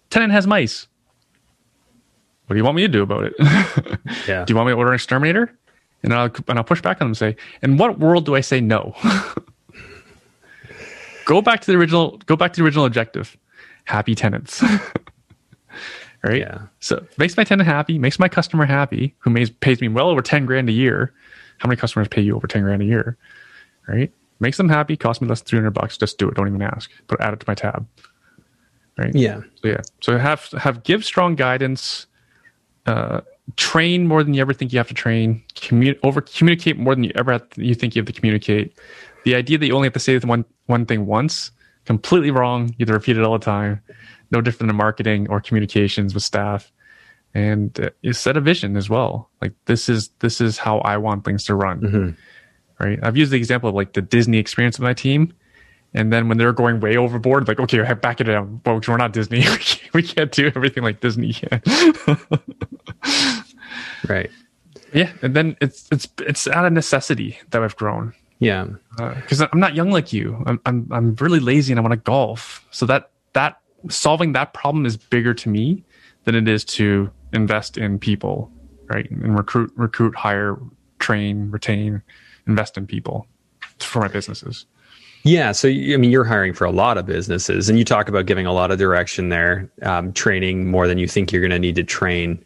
tenant 0.09 0.31
has 0.33 0.47
mice. 0.47 0.87
What 2.47 2.55
do 2.55 2.57
you 2.57 2.63
want 2.63 2.75
me 2.75 2.81
to 2.81 2.87
do 2.87 3.03
about 3.03 3.23
it? 3.23 3.33
yeah. 4.27 4.43
Do 4.43 4.51
you 4.51 4.55
want 4.55 4.67
me 4.67 4.73
to 4.73 4.77
order 4.77 4.91
an 4.91 4.95
exterminator? 4.95 5.55
And 6.01 6.13
I'll, 6.13 6.31
and 6.47 6.57
I'll 6.57 6.63
push 6.63 6.81
back 6.81 6.97
on 6.97 7.05
them 7.05 7.09
and 7.09 7.17
say, 7.17 7.37
in 7.61 7.77
what 7.77 7.99
world 7.99 8.25
do 8.25 8.35
I 8.35 8.41
say 8.41 8.59
no? 8.59 8.93
go 11.25 11.41
back 11.41 11.61
to 11.61 11.71
the 11.71 11.77
original, 11.77 12.17
go 12.25 12.35
back 12.35 12.51
to 12.53 12.59
the 12.59 12.65
original 12.65 12.85
objective. 12.85 13.37
Happy 13.85 14.15
tenants. 14.15 14.61
right? 16.23 16.39
Yeah. 16.39 16.61
So 16.79 17.05
makes 17.17 17.37
my 17.37 17.43
tenant 17.43 17.67
happy, 17.67 17.99
makes 17.99 18.19
my 18.19 18.29
customer 18.29 18.65
happy, 18.65 19.15
who 19.19 19.33
pays, 19.33 19.49
pays 19.49 19.81
me 19.81 19.87
well 19.87 20.09
over 20.09 20.21
10 20.21 20.45
grand 20.45 20.69
a 20.69 20.71
year, 20.71 21.13
how 21.57 21.67
many 21.67 21.77
customers 21.77 22.07
pay 22.07 22.21
you 22.21 22.35
over 22.35 22.47
10 22.47 22.63
grand 22.63 22.81
a 22.81 22.85
year? 22.85 23.17
Right? 23.87 24.11
Makes 24.39 24.57
them 24.57 24.69
happy, 24.69 24.97
cost 24.97 25.21
me 25.21 25.27
less 25.27 25.41
than 25.41 25.47
300 25.47 25.71
bucks. 25.71 25.97
Just 25.97 26.17
do 26.17 26.27
it. 26.27 26.35
Don't 26.35 26.47
even 26.47 26.61
ask. 26.61 26.91
But 27.07 27.21
add 27.21 27.33
it 27.33 27.39
to 27.41 27.45
my 27.47 27.55
tab. 27.55 27.87
Right? 28.97 29.13
Yeah. 29.15 29.41
So 29.61 29.67
yeah. 29.67 29.81
So 30.01 30.17
have 30.17 30.49
have 30.57 30.83
give 30.83 31.05
strong 31.05 31.35
guidance, 31.35 32.07
uh, 32.85 33.21
train 33.55 34.07
more 34.07 34.23
than 34.23 34.33
you 34.33 34.41
ever 34.41 34.53
think 34.53 34.71
you 34.71 34.79
have 34.79 34.87
to 34.87 34.93
train, 34.93 35.43
commu- 35.55 35.97
over 36.03 36.21
communicate 36.21 36.77
more 36.77 36.93
than 36.95 37.03
you 37.03 37.11
ever 37.15 37.31
have 37.31 37.49
to, 37.51 37.65
you 37.65 37.75
think 37.75 37.95
you 37.95 38.01
have 38.01 38.07
to 38.07 38.13
communicate. 38.13 38.77
The 39.23 39.35
idea 39.35 39.57
that 39.57 39.65
you 39.65 39.73
only 39.73 39.87
have 39.87 39.93
to 39.93 39.99
say 39.99 40.17
one 40.19 40.45
one 40.65 40.85
thing 40.85 41.05
once, 41.05 41.51
completely 41.85 42.31
wrong. 42.31 42.67
You 42.77 42.85
have 42.85 42.87
to 42.87 42.93
repeat 42.93 43.17
it 43.17 43.23
all 43.23 43.37
the 43.37 43.45
time. 43.45 43.81
No 44.33 44.41
different 44.41 44.67
than 44.69 44.75
marketing 44.75 45.29
or 45.29 45.39
communications 45.39 46.13
with 46.13 46.23
staff 46.23 46.71
and 47.33 47.79
uh, 47.79 48.13
set 48.13 48.37
a 48.37 48.41
vision 48.41 48.75
as 48.75 48.89
well. 48.89 49.29
Like 49.41 49.53
this 49.65 49.89
is 49.89 50.09
this 50.19 50.41
is 50.41 50.57
how 50.57 50.79
I 50.79 50.97
want 50.97 51.25
things 51.25 51.45
to 51.45 51.55
run. 51.55 51.81
Mm-hmm. 51.81 52.09
Right. 52.83 52.99
I've 53.01 53.15
used 53.15 53.31
the 53.31 53.37
example 53.37 53.69
of 53.69 53.75
like 53.75 53.93
the 53.93 54.01
Disney 54.01 54.37
experience 54.37 54.77
with 54.77 54.83
my 54.83 54.93
team. 54.93 55.33
And 55.95 56.11
then 56.11 56.27
when 56.27 56.39
they're 56.39 56.53
going 56.53 56.79
way 56.79 56.97
overboard, 56.97 57.47
like, 57.47 57.59
okay, 57.59 57.93
back 57.93 58.19
it 58.19 58.23
down, 58.23 58.59
folks. 58.65 58.87
We're 58.87 58.97
not 58.97 59.13
Disney. 59.13 59.45
we 59.93 60.01
can't 60.01 60.31
do 60.31 60.47
everything 60.47 60.83
like 60.83 60.99
Disney. 60.99 61.33
Can. 61.33 61.61
Right. 64.07 64.29
Yeah. 64.93 65.11
And 65.21 65.33
then 65.35 65.55
it's 65.61 65.87
it's 65.91 66.07
it's 66.19 66.47
out 66.47 66.65
of 66.65 66.73
necessity 66.73 67.39
that 67.51 67.63
I've 67.63 67.75
grown. 67.75 68.13
Yeah. 68.39 68.67
Because 68.97 69.41
uh, 69.41 69.47
I'm 69.51 69.59
not 69.59 69.75
young 69.75 69.91
like 69.91 70.11
you. 70.13 70.43
I'm 70.45 70.59
I'm 70.65 70.87
I'm 70.91 71.15
really 71.15 71.39
lazy 71.39 71.71
and 71.71 71.79
I 71.79 71.81
want 71.81 71.93
to 71.93 71.97
golf. 71.97 72.65
So 72.71 72.85
that 72.87 73.11
that 73.33 73.59
solving 73.89 74.33
that 74.33 74.53
problem 74.53 74.85
is 74.85 74.97
bigger 74.97 75.33
to 75.33 75.49
me 75.49 75.83
than 76.25 76.35
it 76.35 76.47
is 76.47 76.63
to 76.63 77.09
invest 77.33 77.77
in 77.77 77.99
people, 77.99 78.51
right? 78.87 79.09
And 79.09 79.37
recruit, 79.37 79.71
recruit, 79.75 80.15
hire, 80.15 80.57
train, 80.99 81.51
retain, 81.51 82.01
invest 82.47 82.77
in 82.77 82.87
people 82.87 83.27
for 83.79 84.01
my 84.01 84.07
businesses. 84.07 84.65
Yeah, 85.23 85.53
so 85.53 85.69
I 85.69 85.97
mean, 85.97 86.11
you're 86.11 86.25
hiring 86.25 86.53
for 86.53 86.65
a 86.65 86.71
lot 86.71 86.97
of 86.97 87.05
businesses, 87.05 87.69
and 87.69 87.79
you 87.79 87.85
talk 87.85 88.09
about 88.09 88.25
giving 88.25 88.45
a 88.45 88.51
lot 88.51 88.71
of 88.71 88.77
direction 88.77 89.29
there, 89.29 89.71
um, 89.81 90.11
training 90.11 90.69
more 90.69 90.85
than 90.85 90.97
you 90.97 91.07
think 91.07 91.31
you're 91.31 91.41
going 91.41 91.51
to 91.51 91.59
need 91.59 91.75
to 91.75 91.83
train. 91.83 92.43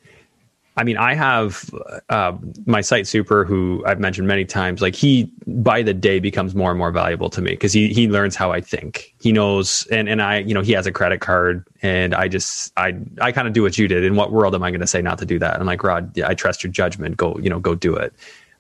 I 0.78 0.84
mean, 0.84 0.96
I 0.96 1.16
have 1.16 1.70
uh, 2.10 2.38
my 2.68 2.82
site 2.82 3.08
super, 3.08 3.44
who 3.44 3.84
I've 3.88 4.00
mentioned 4.00 4.28
many 4.28 4.46
times. 4.46 4.80
Like 4.80 4.94
he, 4.94 5.32
by 5.48 5.82
the 5.82 5.94
day, 5.94 6.20
becomes 6.20 6.54
more 6.54 6.70
and 6.70 6.78
more 6.78 6.92
valuable 6.92 7.32
to 7.32 7.42
me 7.42 7.52
because 7.52 7.74
he 7.74 7.92
he 7.92 8.08
learns 8.08 8.36
how 8.36 8.52
I 8.52 8.62
think. 8.62 9.16
He 9.20 9.32
knows, 9.32 9.88
and 9.92 10.08
and 10.08 10.22
I, 10.22 10.38
you 10.38 10.54
know, 10.54 10.62
he 10.62 10.74
has 10.74 10.86
a 10.86 10.92
credit 10.92 11.20
card, 11.20 11.66
and 11.82 12.14
I 12.14 12.28
just 12.28 12.72
I 12.78 12.94
I 13.20 13.32
kind 13.32 13.48
of 13.48 13.56
do 13.56 13.64
what 13.64 13.80
you 13.80 13.88
did. 13.88 14.04
In 14.04 14.16
what 14.16 14.32
world 14.32 14.54
am 14.54 14.62
I 14.62 14.70
going 14.70 14.82
to 14.82 14.88
say 14.88 15.02
not 15.02 15.18
to 15.18 15.26
do 15.26 15.40
that? 15.40 15.60
I'm 15.60 15.66
like 15.66 15.84
Rod, 15.84 16.20
I 16.22 16.36
trust 16.36 16.64
your 16.64 16.72
judgment. 16.72 17.18
Go, 17.18 17.38
you 17.40 17.50
know, 17.50 17.60
go 17.60 17.74
do 17.74 17.96
it. 17.96 18.14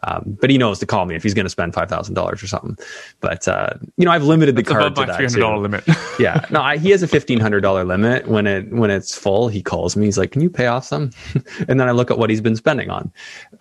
Um, 0.03 0.37
but 0.39 0.49
he 0.49 0.57
knows 0.57 0.79
to 0.79 0.85
call 0.85 1.05
me 1.05 1.15
if 1.15 1.23
he's 1.23 1.33
going 1.33 1.45
to 1.45 1.49
spend 1.49 1.73
five 1.73 1.89
thousand 1.89 2.13
dollars 2.13 2.43
or 2.43 2.47
something. 2.47 2.77
But 3.19 3.47
uh, 3.47 3.73
you 3.97 4.05
know, 4.05 4.11
I've 4.11 4.23
limited 4.23 4.55
the 4.55 4.63
card 4.63 4.95
to 4.95 5.05
that 5.05 5.15
three 5.15 5.25
hundred 5.25 5.39
dollar 5.39 5.57
limit. 5.57 5.83
yeah, 6.19 6.45
no, 6.51 6.61
I, 6.61 6.77
he 6.77 6.91
has 6.91 7.01
a 7.03 7.07
fifteen 7.07 7.39
hundred 7.39 7.61
dollar 7.61 7.83
limit. 7.83 8.27
When 8.27 8.45
it 8.45 8.71
when 8.71 8.91
it's 8.91 9.17
full, 9.17 9.47
he 9.47 9.61
calls 9.61 9.95
me. 9.95 10.05
He's 10.05 10.17
like, 10.17 10.31
"Can 10.31 10.41
you 10.41 10.49
pay 10.49 10.67
off 10.67 10.85
some?" 10.85 11.11
and 11.67 11.79
then 11.79 11.87
I 11.87 11.91
look 11.91 12.11
at 12.11 12.19
what 12.19 12.29
he's 12.29 12.41
been 12.41 12.55
spending 12.55 12.89
on. 12.89 13.11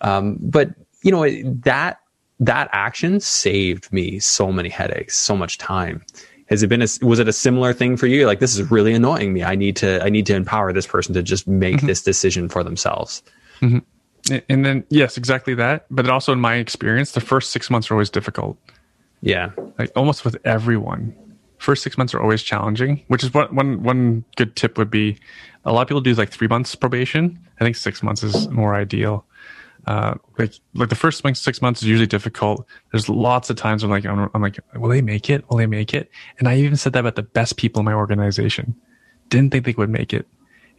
Um, 0.01 0.37
but 0.39 0.69
you 1.01 1.11
know 1.11 1.27
that 1.61 1.99
that 2.39 2.69
action 2.71 3.19
saved 3.19 3.91
me 3.91 4.19
so 4.19 4.51
many 4.51 4.69
headaches, 4.69 5.15
so 5.15 5.35
much 5.35 5.57
time. 5.57 6.03
Has 6.49 6.63
it 6.63 6.67
been 6.67 6.81
a, 6.81 6.87
was 7.01 7.19
it 7.19 7.27
a 7.27 7.33
similar 7.33 7.73
thing 7.73 7.97
for 7.97 8.07
you? 8.07 8.25
Like 8.25 8.39
this 8.39 8.57
is 8.57 8.71
really 8.71 8.93
annoying 8.93 9.33
me. 9.33 9.43
I 9.43 9.55
need 9.55 9.75
to 9.77 10.03
I 10.03 10.09
need 10.09 10.25
to 10.27 10.35
empower 10.35 10.71
this 10.71 10.87
person 10.87 11.13
to 11.15 11.23
just 11.23 11.47
make 11.47 11.77
mm-hmm. 11.77 11.87
this 11.87 12.01
decision 12.03 12.47
for 12.47 12.63
themselves. 12.63 13.23
Mm-hmm. 13.61 13.79
And 14.49 14.65
then, 14.65 14.83
yes, 14.89 15.17
exactly 15.17 15.55
that. 15.55 15.85
But 15.89 16.09
also, 16.09 16.33
in 16.33 16.39
my 16.39 16.55
experience, 16.55 17.11
the 17.11 17.21
first 17.21 17.51
six 17.51 17.69
months 17.69 17.89
are 17.89 17.93
always 17.93 18.09
difficult. 18.09 18.57
Yeah, 19.21 19.51
like 19.79 19.91
almost 19.95 20.25
with 20.25 20.37
everyone, 20.45 21.15
first 21.57 21.81
six 21.83 21.97
months 21.97 22.13
are 22.13 22.21
always 22.21 22.43
challenging. 22.43 23.03
Which 23.07 23.23
is 23.23 23.33
what 23.33 23.53
one 23.53 23.83
one 23.83 24.25
good 24.35 24.55
tip 24.55 24.77
would 24.77 24.91
be. 24.91 25.17
A 25.65 25.71
lot 25.71 25.81
of 25.81 25.87
people 25.87 26.01
do 26.01 26.13
like 26.13 26.29
three 26.29 26.47
months 26.47 26.75
probation. 26.75 27.39
I 27.59 27.63
think 27.63 27.75
six 27.75 28.03
months 28.03 28.23
is 28.23 28.47
more 28.49 28.75
ideal. 28.75 29.25
Uh, 29.85 30.15
like 30.37 30.53
like 30.73 30.89
the 30.89 30.95
first 30.95 31.23
six 31.35 31.61
months 31.61 31.81
is 31.81 31.87
usually 31.87 32.07
difficult. 32.07 32.67
There's 32.91 33.07
lots 33.07 33.49
of 33.49 33.55
times 33.55 33.83
I'm 33.83 33.89
like 33.89 34.05
I'm, 34.05 34.29
I'm 34.33 34.41
like, 34.41 34.59
will 34.75 34.89
they 34.89 35.01
make 35.01 35.29
it? 35.29 35.49
Will 35.49 35.57
they 35.57 35.67
make 35.67 35.93
it? 35.93 36.11
And 36.39 36.47
I 36.47 36.57
even 36.57 36.75
said 36.75 36.93
that 36.93 36.99
about 36.99 37.15
the 37.15 37.23
best 37.23 37.57
people 37.57 37.79
in 37.79 37.85
my 37.85 37.93
organization. 37.93 38.75
Didn't 39.29 39.51
think 39.51 39.65
they 39.65 39.73
would 39.73 39.89
make 39.89 40.13
it, 40.13 40.27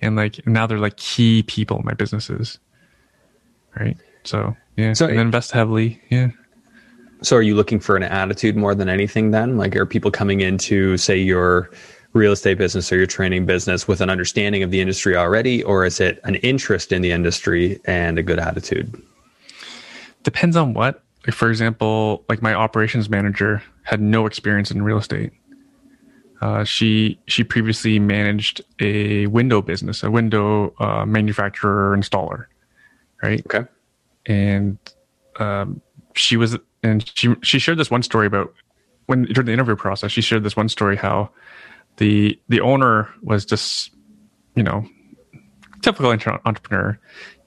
and 0.00 0.16
like 0.16 0.46
now 0.46 0.66
they're 0.66 0.78
like 0.78 0.96
key 0.96 1.42
people 1.42 1.78
in 1.78 1.84
my 1.84 1.94
businesses 1.94 2.58
right? 3.78 3.96
So 4.24 4.56
yeah, 4.76 4.92
so 4.92 5.06
and 5.06 5.18
invest 5.18 5.52
heavily. 5.52 6.00
Yeah. 6.10 6.30
So 7.22 7.36
are 7.36 7.42
you 7.42 7.54
looking 7.56 7.80
for 7.80 7.96
an 7.96 8.04
attitude 8.04 8.56
more 8.56 8.74
than 8.74 8.88
anything 8.88 9.32
then? 9.32 9.56
Like 9.56 9.74
are 9.74 9.86
people 9.86 10.10
coming 10.10 10.40
into 10.40 10.96
say 10.96 11.16
your 11.16 11.70
real 12.12 12.32
estate 12.32 12.58
business 12.58 12.90
or 12.92 12.96
your 12.96 13.06
training 13.06 13.46
business 13.46 13.86
with 13.86 14.00
an 14.00 14.08
understanding 14.08 14.62
of 14.62 14.70
the 14.70 14.80
industry 14.80 15.16
already 15.16 15.62
or 15.64 15.84
is 15.84 16.00
it 16.00 16.20
an 16.24 16.36
interest 16.36 16.92
in 16.92 17.02
the 17.02 17.12
industry 17.12 17.80
and 17.84 18.18
a 18.18 18.22
good 18.22 18.38
attitude? 18.38 19.00
Depends 20.22 20.56
on 20.56 20.74
what. 20.74 21.02
Like 21.26 21.34
for 21.34 21.50
example, 21.50 22.24
like 22.28 22.40
my 22.40 22.54
operations 22.54 23.10
manager 23.10 23.62
had 23.82 24.00
no 24.00 24.26
experience 24.26 24.70
in 24.70 24.82
real 24.82 24.98
estate. 24.98 25.32
Uh, 26.40 26.62
she 26.62 27.18
she 27.26 27.42
previously 27.42 27.98
managed 27.98 28.60
a 28.80 29.26
window 29.26 29.60
business, 29.60 30.04
a 30.04 30.10
window 30.10 30.72
uh, 30.78 31.04
manufacturer 31.04 31.96
installer, 31.96 32.46
right? 33.22 33.40
Okay. 33.46 33.68
And 34.26 34.78
um, 35.38 35.80
she 36.14 36.36
was 36.36 36.56
and 36.82 37.10
she 37.16 37.34
she 37.42 37.58
shared 37.58 37.78
this 37.78 37.90
one 37.90 38.02
story 38.02 38.26
about 38.26 38.52
when 39.06 39.24
during 39.24 39.46
the 39.46 39.52
interview 39.52 39.76
process 39.76 40.12
she 40.12 40.20
shared 40.20 40.42
this 40.42 40.56
one 40.56 40.68
story 40.68 40.96
how 40.96 41.30
the 41.96 42.38
the 42.48 42.60
owner 42.60 43.08
was 43.22 43.44
just 43.44 43.90
you 44.54 44.62
know 44.62 44.84
typical 45.82 46.10
entrepreneur 46.10 46.98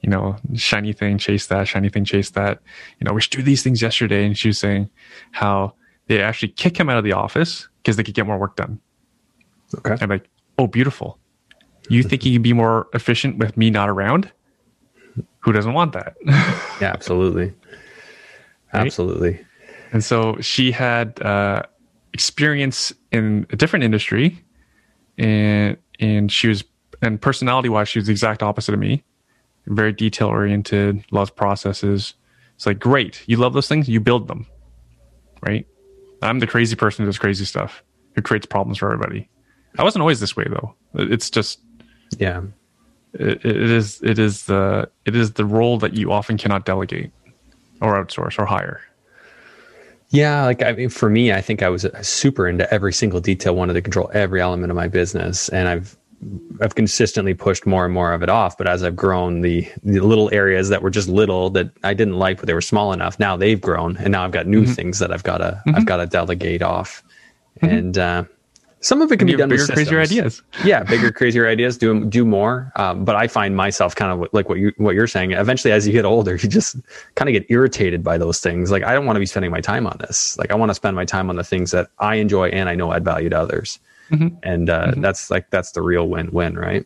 you 0.02 0.10
know 0.10 0.36
shiny 0.54 0.92
thing 0.92 1.18
chase 1.18 1.46
that 1.46 1.68
shiny 1.68 1.88
thing 1.88 2.04
chase 2.04 2.30
that. 2.30 2.60
You 3.00 3.04
know 3.04 3.12
we 3.12 3.20
should 3.20 3.30
do 3.30 3.42
these 3.42 3.62
things 3.62 3.80
yesterday. 3.80 4.26
And 4.26 4.36
she 4.36 4.48
was 4.48 4.58
saying 4.58 4.90
how 5.30 5.74
they 6.08 6.20
actually 6.20 6.48
kick 6.48 6.78
him 6.78 6.88
out 6.90 6.98
of 6.98 7.04
the 7.04 7.12
office 7.12 7.68
because 7.78 7.96
they 7.96 8.02
could 8.02 8.14
get 8.14 8.26
more 8.26 8.38
work 8.38 8.56
done. 8.56 8.80
Okay. 9.74 9.96
I'm 10.00 10.10
like 10.10 10.28
oh 10.58 10.66
beautiful. 10.66 11.18
You 11.88 12.02
think 12.02 12.24
you 12.24 12.32
can 12.34 12.42
be 12.42 12.52
more 12.52 12.88
efficient 12.94 13.38
with 13.38 13.56
me 13.56 13.70
not 13.70 13.88
around 13.88 14.30
who 15.42 15.52
doesn't 15.52 15.74
want 15.74 15.92
that 15.92 16.16
yeah 16.80 16.90
absolutely 16.92 17.46
right? 18.72 18.86
absolutely 18.86 19.44
and 19.92 20.02
so 20.02 20.38
she 20.40 20.72
had 20.72 21.20
uh, 21.20 21.62
experience 22.14 22.92
in 23.12 23.46
a 23.50 23.56
different 23.56 23.84
industry, 23.84 24.42
and 25.18 25.76
and 26.00 26.32
she 26.32 26.48
was 26.48 26.64
and 27.02 27.20
personality 27.20 27.68
wise, 27.68 27.88
she 27.88 27.98
was 27.98 28.06
the 28.06 28.12
exact 28.12 28.42
opposite 28.42 28.72
of 28.72 28.80
me. 28.80 29.04
Very 29.66 29.92
detail 29.92 30.28
oriented, 30.28 31.04
loves 31.10 31.30
processes. 31.30 32.14
It's 32.56 32.66
like 32.66 32.78
great, 32.78 33.22
you 33.26 33.36
love 33.36 33.54
those 33.54 33.68
things, 33.68 33.88
you 33.88 34.00
build 34.00 34.28
them, 34.28 34.46
right? 35.42 35.66
I'm 36.22 36.38
the 36.38 36.46
crazy 36.46 36.76
person 36.76 37.04
who 37.04 37.08
does 37.08 37.18
crazy 37.18 37.44
stuff, 37.44 37.82
who 38.14 38.22
creates 38.22 38.46
problems 38.46 38.78
for 38.78 38.92
everybody. 38.92 39.28
I 39.78 39.82
wasn't 39.82 40.02
always 40.02 40.20
this 40.20 40.36
way 40.36 40.44
though. 40.48 40.74
It's 40.94 41.28
just 41.28 41.60
yeah. 42.18 42.42
It, 43.14 43.44
it 43.44 43.70
is 43.70 44.00
it 44.02 44.18
is 44.18 44.44
the 44.46 44.88
it 45.04 45.14
is 45.14 45.32
the 45.32 45.44
role 45.44 45.78
that 45.78 45.94
you 45.94 46.12
often 46.12 46.38
cannot 46.38 46.64
delegate 46.64 47.10
or 47.80 48.02
outsource 48.02 48.38
or 48.38 48.46
hire. 48.46 48.80
Yeah, 50.10 50.44
like 50.44 50.62
I 50.62 50.72
mean, 50.72 50.90
for 50.90 51.08
me, 51.08 51.32
I 51.32 51.40
think 51.40 51.62
I 51.62 51.70
was 51.70 51.86
super 52.02 52.46
into 52.46 52.72
every 52.72 52.92
single 52.92 53.20
detail, 53.20 53.56
wanted 53.56 53.72
to 53.74 53.82
control 53.82 54.10
every 54.12 54.40
element 54.42 54.70
of 54.70 54.76
my 54.76 54.86
business, 54.88 55.48
and 55.48 55.68
I've 55.68 55.96
I've 56.60 56.74
consistently 56.74 57.34
pushed 57.34 57.66
more 57.66 57.84
and 57.84 57.92
more 57.92 58.12
of 58.12 58.22
it 58.22 58.28
off. 58.28 58.56
But 58.58 58.68
as 58.68 58.82
I've 58.82 58.94
grown, 58.94 59.40
the 59.40 59.66
the 59.82 60.00
little 60.00 60.28
areas 60.32 60.68
that 60.68 60.82
were 60.82 60.90
just 60.90 61.08
little 61.08 61.48
that 61.50 61.70
I 61.82 61.94
didn't 61.94 62.18
like, 62.18 62.36
but 62.38 62.46
they 62.46 62.54
were 62.54 62.60
small 62.60 62.92
enough, 62.92 63.18
now 63.18 63.36
they've 63.36 63.60
grown, 63.60 63.96
and 63.96 64.12
now 64.12 64.24
I've 64.24 64.32
got 64.32 64.46
new 64.46 64.64
mm-hmm. 64.64 64.72
things 64.72 64.98
that 64.98 65.12
I've 65.12 65.24
got 65.24 65.38
to 65.38 65.62
mm-hmm. 65.66 65.76
I've 65.76 65.86
got 65.86 65.96
to 65.96 66.06
delegate 66.06 66.62
off, 66.62 67.02
mm-hmm. 67.62 67.74
and 67.74 67.98
uh, 67.98 68.24
some 68.82 69.00
of 69.00 69.12
it 69.12 69.16
can 69.16 69.26
be 69.26 69.36
done 69.36 69.48
bigger, 69.48 69.62
with 69.62 69.72
crazier 69.72 70.00
ideas. 70.00 70.42
yeah, 70.64 70.82
bigger, 70.82 71.12
crazier 71.12 71.48
ideas. 71.48 71.78
Do 71.78 72.04
do 72.04 72.24
more. 72.24 72.72
Um, 72.74 73.04
but 73.04 73.14
I 73.14 73.28
find 73.28 73.56
myself 73.56 73.94
kind 73.94 74.12
of 74.12 74.28
like 74.32 74.48
what 74.48 74.58
you 74.58 74.72
what 74.76 74.96
you're 74.96 75.06
saying. 75.06 75.30
Eventually, 75.30 75.72
as 75.72 75.86
you 75.86 75.92
get 75.92 76.04
older, 76.04 76.34
you 76.42 76.48
just 76.48 76.76
kind 77.14 77.28
of 77.28 77.32
get 77.32 77.46
irritated 77.48 78.02
by 78.02 78.18
those 78.18 78.40
things. 78.40 78.72
Like 78.72 78.82
I 78.82 78.92
don't 78.92 79.06
want 79.06 79.16
to 79.16 79.20
be 79.20 79.26
spending 79.26 79.52
my 79.52 79.60
time 79.60 79.86
on 79.86 79.96
this. 80.00 80.36
Like 80.36 80.50
I 80.50 80.56
want 80.56 80.70
to 80.70 80.74
spend 80.74 80.96
my 80.96 81.04
time 81.04 81.30
on 81.30 81.36
the 81.36 81.44
things 81.44 81.70
that 81.70 81.90
I 82.00 82.16
enjoy 82.16 82.48
and 82.48 82.68
I 82.68 82.74
know 82.74 82.92
add 82.92 83.04
value 83.04 83.28
to 83.28 83.38
others. 83.38 83.78
Mm-hmm. 84.10 84.36
And 84.42 84.68
uh, 84.68 84.88
mm-hmm. 84.88 85.00
that's 85.00 85.30
like 85.30 85.48
that's 85.50 85.70
the 85.72 85.80
real 85.80 86.08
win 86.08 86.30
win, 86.32 86.58
right? 86.58 86.84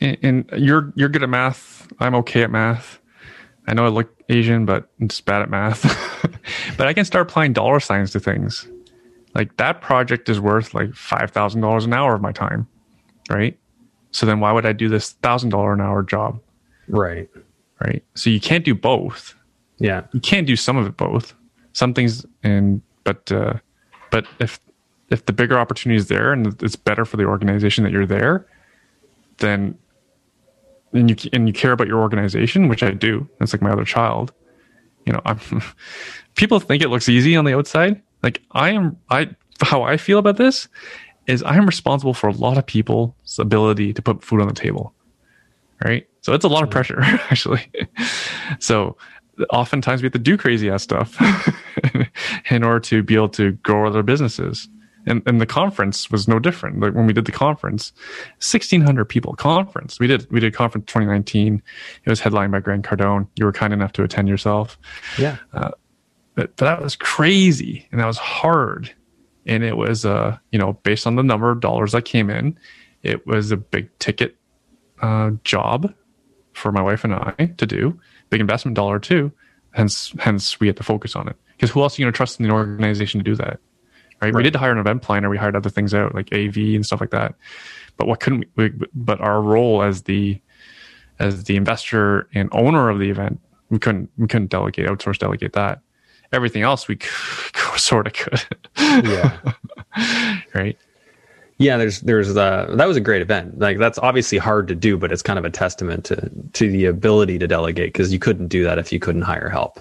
And, 0.00 0.18
and 0.22 0.50
you're 0.56 0.92
you're 0.96 1.08
good 1.08 1.22
at 1.22 1.28
math. 1.28 1.86
I'm 2.00 2.16
okay 2.16 2.42
at 2.42 2.50
math. 2.50 2.98
I 3.68 3.72
know 3.72 3.86
I 3.86 3.88
look 3.88 4.12
Asian, 4.28 4.66
but 4.66 4.90
I'm 5.00 5.06
just 5.08 5.24
bad 5.24 5.42
at 5.42 5.48
math. 5.48 5.82
but 6.76 6.88
I 6.88 6.92
can 6.92 7.04
start 7.04 7.30
applying 7.30 7.52
dollar 7.52 7.78
signs 7.78 8.10
to 8.10 8.20
things 8.20 8.66
like 9.34 9.56
that 9.56 9.80
project 9.80 10.28
is 10.28 10.40
worth 10.40 10.74
like 10.74 10.90
$5,000 10.90 11.84
an 11.84 11.92
hour 11.92 12.14
of 12.14 12.20
my 12.20 12.32
time. 12.32 12.66
Right. 13.30 13.58
So 14.10 14.26
then 14.26 14.40
why 14.40 14.52
would 14.52 14.66
I 14.66 14.72
do 14.72 14.88
this 14.88 15.14
$1,000 15.22 15.72
an 15.72 15.80
hour 15.80 16.02
job? 16.02 16.40
Right. 16.88 17.28
Right. 17.80 18.04
So 18.14 18.30
you 18.30 18.40
can't 18.40 18.64
do 18.64 18.74
both. 18.74 19.34
Yeah. 19.78 20.02
You 20.12 20.20
can't 20.20 20.46
do 20.46 20.56
some 20.56 20.76
of 20.76 20.86
it 20.86 20.96
both. 20.96 21.34
Some 21.72 21.94
things 21.94 22.24
and, 22.42 22.80
but, 23.02 23.30
uh, 23.32 23.54
but 24.10 24.26
if, 24.38 24.60
if 25.10 25.26
the 25.26 25.32
bigger 25.32 25.58
opportunity 25.58 25.96
is 25.96 26.08
there 26.08 26.32
and 26.32 26.62
it's 26.62 26.76
better 26.76 27.04
for 27.04 27.16
the 27.16 27.24
organization 27.24 27.84
that 27.84 27.92
you're 27.92 28.06
there, 28.06 28.46
then 29.38 29.76
and 30.94 31.10
you 31.10 31.30
and 31.32 31.46
you 31.46 31.52
care 31.52 31.72
about 31.72 31.88
your 31.88 32.00
organization, 32.00 32.68
which 32.68 32.82
I 32.82 32.92
do. 32.92 33.28
That's 33.38 33.52
like 33.52 33.62
my 33.62 33.70
other 33.70 33.84
child. 33.84 34.32
You 35.06 35.12
know, 35.12 35.20
I'm 35.24 35.40
people 36.34 36.60
think 36.60 36.82
it 36.82 36.88
looks 36.88 37.08
easy 37.08 37.36
on 37.36 37.44
the 37.44 37.54
outside. 37.54 38.00
Like 38.24 38.42
I 38.52 38.70
am, 38.70 38.96
I 39.10 39.28
how 39.60 39.82
I 39.82 39.98
feel 39.98 40.18
about 40.18 40.38
this 40.38 40.66
is 41.26 41.42
I 41.42 41.56
am 41.56 41.66
responsible 41.66 42.14
for 42.14 42.28
a 42.28 42.32
lot 42.32 42.56
of 42.56 42.66
people's 42.66 43.38
ability 43.38 43.92
to 43.92 44.02
put 44.02 44.24
food 44.24 44.40
on 44.40 44.48
the 44.48 44.54
table. 44.54 44.94
Right. 45.84 46.08
So 46.22 46.32
it's 46.32 46.44
a 46.44 46.48
lot 46.48 46.62
of 46.62 46.70
pressure 46.70 47.00
actually. 47.30 47.70
so 48.58 48.96
oftentimes 49.50 50.00
we 50.00 50.06
have 50.06 50.12
to 50.12 50.18
do 50.18 50.38
crazy 50.38 50.70
ass 50.70 50.82
stuff 50.82 51.18
in 52.50 52.64
order 52.64 52.80
to 52.80 53.02
be 53.02 53.14
able 53.14 53.28
to 53.30 53.52
grow 53.52 53.86
other 53.86 54.02
businesses. 54.02 54.68
And, 55.06 55.22
and 55.26 55.38
the 55.38 55.46
conference 55.46 56.10
was 56.10 56.26
no 56.26 56.38
different. 56.38 56.80
Like 56.80 56.94
when 56.94 57.06
we 57.06 57.12
did 57.12 57.26
the 57.26 57.32
conference, 57.32 57.92
1600 58.38 59.04
people 59.04 59.34
conference. 59.34 60.00
We 60.00 60.06
did, 60.06 60.26
we 60.30 60.40
did 60.40 60.54
conference 60.54 60.86
2019. 60.86 61.62
It 62.04 62.08
was 62.08 62.20
headlined 62.20 62.52
by 62.52 62.60
Grant 62.60 62.86
Cardone. 62.86 63.28
You 63.36 63.44
were 63.44 63.52
kind 63.52 63.74
enough 63.74 63.92
to 63.92 64.02
attend 64.02 64.28
yourself. 64.28 64.78
Yeah. 65.18 65.36
Uh, 65.52 65.72
but, 66.34 66.56
but 66.56 66.64
that 66.64 66.82
was 66.82 66.96
crazy 66.96 67.86
and 67.90 68.00
that 68.00 68.06
was 68.06 68.18
hard. 68.18 68.92
And 69.46 69.62
it 69.62 69.76
was, 69.76 70.04
uh, 70.04 70.38
you 70.52 70.58
know, 70.58 70.74
based 70.82 71.06
on 71.06 71.16
the 71.16 71.22
number 71.22 71.50
of 71.50 71.60
dollars 71.60 71.92
that 71.92 72.04
came 72.04 72.30
in, 72.30 72.58
it 73.02 73.26
was 73.26 73.50
a 73.50 73.56
big 73.56 73.90
ticket 73.98 74.36
uh, 75.00 75.32
job 75.44 75.92
for 76.54 76.72
my 76.72 76.80
wife 76.80 77.04
and 77.04 77.14
I 77.14 77.52
to 77.58 77.66
do, 77.66 77.98
big 78.30 78.40
investment 78.40 78.74
dollar 78.74 78.98
too. 78.98 79.30
Hence, 79.72 80.14
hence 80.18 80.60
we 80.60 80.66
had 80.66 80.76
to 80.76 80.82
focus 80.82 81.16
on 81.16 81.28
it. 81.28 81.36
Because 81.52 81.70
who 81.70 81.82
else 81.82 81.98
are 81.98 82.02
you 82.02 82.06
going 82.06 82.12
to 82.12 82.16
trust 82.16 82.40
in 82.40 82.46
the 82.46 82.52
organization 82.52 83.20
to 83.20 83.24
do 83.24 83.36
that? 83.36 83.60
Right? 84.20 84.32
right? 84.32 84.34
We 84.34 84.42
did 84.42 84.56
hire 84.56 84.72
an 84.72 84.78
event 84.78 85.02
planner. 85.02 85.28
We 85.28 85.36
hired 85.36 85.56
other 85.56 85.70
things 85.70 85.92
out 85.92 86.14
like 86.14 86.32
AV 86.32 86.56
and 86.56 86.86
stuff 86.86 87.00
like 87.00 87.10
that. 87.10 87.34
But 87.96 88.08
what 88.08 88.20
couldn't 88.20 88.46
we, 88.56 88.72
but 88.94 89.20
our 89.20 89.40
role 89.40 89.82
as 89.82 90.02
the, 90.02 90.40
as 91.18 91.44
the 91.44 91.56
investor 91.56 92.28
and 92.34 92.48
owner 92.52 92.88
of 92.88 92.98
the 92.98 93.10
event, 93.10 93.40
we 93.68 93.78
couldn't, 93.78 94.10
we 94.16 94.26
couldn't 94.26 94.50
delegate, 94.50 94.86
outsource 94.86 95.18
delegate 95.18 95.52
that 95.52 95.80
everything 96.34 96.62
else 96.62 96.88
we 96.88 96.98
sort 97.76 98.06
of 98.06 98.12
could. 98.12 98.44
yeah. 98.76 99.38
right. 100.54 100.78
Yeah, 101.58 101.76
there's 101.76 102.00
there's 102.00 102.34
the 102.34 102.66
that 102.76 102.88
was 102.88 102.96
a 102.96 103.00
great 103.00 103.22
event. 103.22 103.58
Like 103.58 103.78
that's 103.78 103.98
obviously 103.98 104.38
hard 104.38 104.66
to 104.68 104.74
do, 104.74 104.98
but 104.98 105.12
it's 105.12 105.22
kind 105.22 105.38
of 105.38 105.44
a 105.44 105.50
testament 105.50 106.04
to 106.06 106.30
to 106.54 106.70
the 106.70 106.86
ability 106.86 107.38
to 107.38 107.46
delegate 107.46 107.92
because 107.92 108.12
you 108.12 108.18
couldn't 108.18 108.48
do 108.48 108.64
that 108.64 108.78
if 108.78 108.92
you 108.92 108.98
couldn't 108.98 109.22
hire 109.22 109.48
help. 109.48 109.80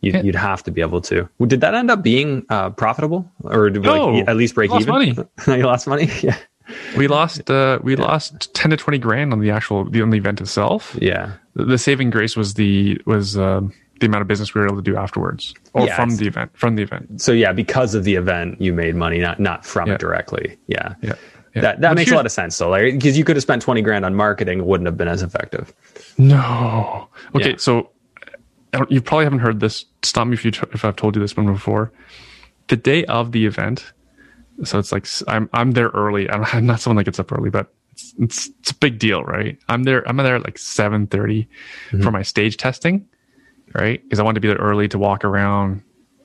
You'd, 0.00 0.16
yeah. 0.16 0.22
you'd 0.22 0.34
have 0.34 0.64
to 0.64 0.72
be 0.72 0.80
able 0.80 1.00
to. 1.02 1.28
Did 1.46 1.60
that 1.60 1.74
end 1.74 1.88
up 1.88 2.02
being 2.02 2.44
uh, 2.48 2.70
profitable, 2.70 3.30
or 3.44 3.70
did 3.70 3.82
no, 3.82 4.08
like, 4.08 4.28
at 4.28 4.36
least 4.36 4.56
break 4.56 4.70
lost 4.70 4.82
even? 4.82 4.92
Money. 4.92 5.16
you 5.46 5.64
lost 5.64 5.86
money. 5.86 6.10
Yeah. 6.22 6.36
We 6.96 7.06
lost 7.06 7.48
uh, 7.48 7.78
we 7.84 7.96
yeah. 7.96 8.02
lost 8.02 8.52
ten 8.52 8.72
to 8.72 8.76
twenty 8.76 8.98
grand 8.98 9.32
on 9.32 9.38
the 9.38 9.52
actual 9.52 9.88
the 9.88 10.02
on 10.02 10.10
the 10.10 10.18
event 10.18 10.40
itself. 10.40 10.98
Yeah. 11.00 11.34
The, 11.54 11.66
the 11.66 11.78
saving 11.78 12.10
grace 12.10 12.36
was 12.36 12.54
the 12.54 13.00
was 13.06 13.38
um, 13.38 13.72
the 14.02 14.08
amount 14.08 14.22
of 14.22 14.28
business 14.28 14.54
we 14.54 14.60
were 14.60 14.66
able 14.66 14.76
to 14.76 14.82
do 14.82 14.96
afterwards. 14.96 15.54
Or 15.72 15.86
yeah, 15.86 15.96
from 15.96 16.16
the 16.16 16.26
event 16.26 16.50
from 16.54 16.76
the 16.76 16.82
event. 16.82 17.20
So 17.20 17.32
yeah 17.32 17.52
because 17.52 17.94
of 17.94 18.04
the 18.04 18.16
event 18.16 18.60
you 18.60 18.72
made 18.72 18.94
money 18.94 19.18
not 19.18 19.40
not 19.40 19.64
from 19.64 19.88
yeah. 19.88 19.94
it 19.94 20.00
directly. 20.00 20.58
Yeah. 20.66 20.94
Yeah, 21.02 21.14
yeah. 21.54 21.62
that 21.62 21.80
that 21.80 21.94
makes 21.94 22.10
a 22.10 22.14
lot 22.14 22.26
of 22.26 22.32
sense 22.32 22.58
though 22.58 22.68
like 22.68 22.94
because 22.94 23.16
you 23.16 23.24
could 23.24 23.36
have 23.36 23.42
spent 23.42 23.62
20 23.62 23.80
grand 23.82 24.04
on 24.04 24.14
marketing 24.14 24.58
it 24.58 24.66
wouldn't 24.66 24.86
have 24.86 24.96
been 24.96 25.08
as 25.08 25.22
effective. 25.22 25.72
No. 26.18 27.08
Okay 27.34 27.56
so 27.56 27.90
you 28.88 29.00
probably 29.00 29.24
haven't 29.24 29.40
heard 29.40 29.60
this 29.60 29.84
stop 30.02 30.26
me 30.26 30.34
if 30.34 30.44
you 30.44 30.50
if 30.72 30.84
i've 30.84 30.96
told 30.96 31.16
you 31.16 31.22
this 31.22 31.36
one 31.36 31.46
before. 31.46 31.92
The 32.68 32.76
day 32.76 33.04
of 33.04 33.32
the 33.32 33.46
event 33.46 33.92
so 34.64 34.78
it's 34.78 34.92
like 34.92 35.06
i'm 35.28 35.48
i'm 35.52 35.72
there 35.72 35.88
early 35.88 36.28
i'm 36.52 36.66
not 36.66 36.80
someone 36.80 36.96
that 36.96 37.04
gets 37.04 37.18
up 37.18 37.32
early 37.32 37.50
but 37.50 37.72
it's, 37.92 38.14
it's, 38.18 38.50
it's 38.60 38.70
a 38.70 38.74
big 38.76 38.98
deal 38.98 39.22
right? 39.24 39.58
I'm 39.68 39.84
there 39.84 40.06
i'm 40.08 40.16
there 40.16 40.36
at 40.36 40.44
like 40.44 40.58
7 40.58 41.06
30 41.06 41.42
mm-hmm. 41.44 42.02
for 42.02 42.10
my 42.10 42.22
stage 42.22 42.56
testing 42.56 43.06
right? 43.74 44.02
Because 44.02 44.18
I 44.18 44.22
wanted 44.22 44.36
to 44.36 44.40
be 44.40 44.48
there 44.48 44.56
early 44.56 44.88
to 44.88 44.98
walk 44.98 45.24
around, 45.24 45.82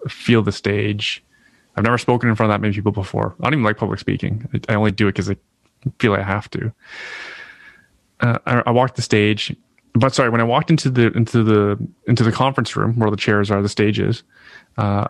feel 0.08 0.42
the 0.42 0.52
stage. 0.52 1.24
I've 1.76 1.84
never 1.84 1.98
spoken 1.98 2.30
in 2.30 2.36
front 2.36 2.52
of 2.52 2.54
that 2.56 2.62
many 2.62 2.74
people 2.74 2.92
before. 2.92 3.36
I 3.40 3.44
don't 3.44 3.54
even 3.54 3.64
like 3.64 3.78
public 3.78 4.00
speaking. 4.00 4.48
I 4.68 4.76
only 4.76 4.92
do 4.92 5.08
it 5.08 5.14
because 5.14 5.30
I 5.30 5.38
feel 6.00 6.14
I 6.14 6.22
have 6.22 6.50
to. 6.52 6.72
Uh, 8.20 8.40
I, 8.46 8.64
I 8.66 8.72
walked 8.72 8.96
the 8.96 9.04
stage, 9.04 9.56
but 9.94 10.14
sorry, 10.14 10.30
when 10.30 10.42
I 10.42 10.44
walked 10.44 10.72
into 10.72 10.90
the 10.90 11.12
into 11.12 11.44
the 11.44 11.78
into 12.08 12.24
the 12.24 12.32
conference 12.32 12.76
room 12.76 12.98
where 12.98 13.12
the 13.12 13.18
chairs 13.18 13.52
are, 13.52 13.62
the 13.62 13.70
stages, 13.70 14.24
uh, 14.78 15.08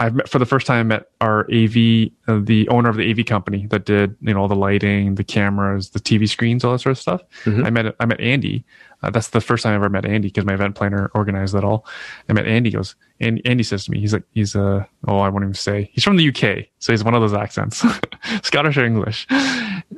I've 0.00 0.14
met 0.14 0.28
for 0.28 0.38
the 0.38 0.46
first 0.46 0.66
time. 0.66 0.78
I 0.78 0.82
met 0.84 1.10
our 1.20 1.40
AV, 1.52 2.10
uh, 2.28 2.40
the 2.40 2.68
owner 2.70 2.88
of 2.88 2.96
the 2.96 3.10
AV 3.10 3.26
company 3.26 3.66
that 3.66 3.84
did 3.84 4.16
you 4.20 4.32
know 4.32 4.40
all 4.40 4.48
the 4.48 4.54
lighting, 4.54 5.16
the 5.16 5.24
cameras, 5.24 5.90
the 5.90 5.98
TV 5.98 6.28
screens, 6.28 6.64
all 6.64 6.72
that 6.72 6.78
sort 6.78 6.92
of 6.92 6.98
stuff. 6.98 7.22
Mm-hmm. 7.44 7.64
I 7.64 7.70
met 7.70 7.96
I 7.98 8.06
met 8.06 8.20
Andy. 8.20 8.64
Uh, 9.02 9.10
that's 9.10 9.28
the 9.28 9.40
first 9.40 9.62
time 9.62 9.72
I 9.72 9.76
ever 9.76 9.88
met 9.88 10.04
Andy 10.04 10.28
because 10.28 10.44
my 10.44 10.54
event 10.54 10.76
planner 10.76 11.10
organized 11.14 11.54
that 11.54 11.64
all. 11.64 11.84
I 12.28 12.32
met 12.32 12.46
Andy. 12.46 12.70
Goes 12.70 12.94
and 13.20 13.40
Andy 13.44 13.64
says 13.64 13.86
to 13.86 13.90
me, 13.90 13.98
he's 13.98 14.12
like 14.12 14.22
he's 14.34 14.54
uh 14.54 14.84
oh 15.08 15.18
I 15.18 15.28
won't 15.28 15.44
even 15.44 15.54
say 15.54 15.90
he's 15.92 16.04
from 16.04 16.16
the 16.16 16.28
UK, 16.28 16.66
so 16.78 16.92
he's 16.92 17.02
one 17.02 17.14
of 17.14 17.20
those 17.20 17.34
accents, 17.34 17.84
Scottish 18.42 18.76
or 18.76 18.84
English, 18.84 19.26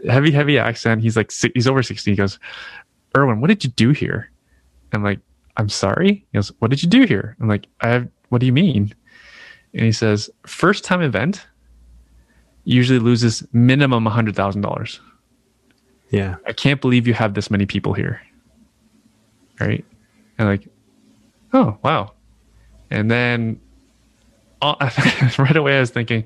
heavy 0.09 0.31
heavy 0.31 0.59
accent. 0.59 1.03
He's 1.03 1.17
like 1.17 1.31
he's 1.55 1.67
over 1.67 1.83
sixty. 1.83 2.13
He 2.13 2.17
goes, 2.17 2.39
Erwin, 3.15 3.43
what 3.43 3.49
did 3.49 3.65
you 3.65 3.71
do 3.71 3.91
here? 3.91 4.31
I'm 4.95 5.05
like 5.05 5.21
I'm 5.59 5.69
sorry. 5.69 6.27
He 6.33 6.39
goes, 6.39 6.53
what 6.61 6.71
did 6.71 6.83
you 6.83 6.89
do 6.89 7.05
here? 7.05 7.37
I'm 7.39 7.49
like 7.49 7.67
I 7.83 7.89
have. 7.89 8.09
What 8.31 8.39
do 8.39 8.47
you 8.47 8.53
mean? 8.53 8.95
And 9.75 9.85
he 9.85 9.93
says 9.93 10.31
first 10.47 10.85
time 10.85 11.03
event 11.03 11.47
usually 12.65 12.99
loses 12.99 13.47
minimum 13.53 14.05
$100,000. 14.05 15.01
Yeah. 16.11 16.37
I 16.47 16.53
can't 16.53 16.81
believe 16.81 17.07
you 17.07 17.15
have 17.15 17.35
this 17.35 17.51
many 17.51 17.67
people 17.67 17.95
here. 17.95 18.21
Right? 19.59 19.85
And 20.39 20.49
like, 20.49 20.69
oh, 21.53 21.79
wow. 21.83 22.13
And 22.91 23.11
then 23.11 23.61
uh, 24.63 24.75
right 25.39 25.57
away 25.57 25.77
I 25.77 25.81
was 25.81 25.91
thinking, 25.91 26.25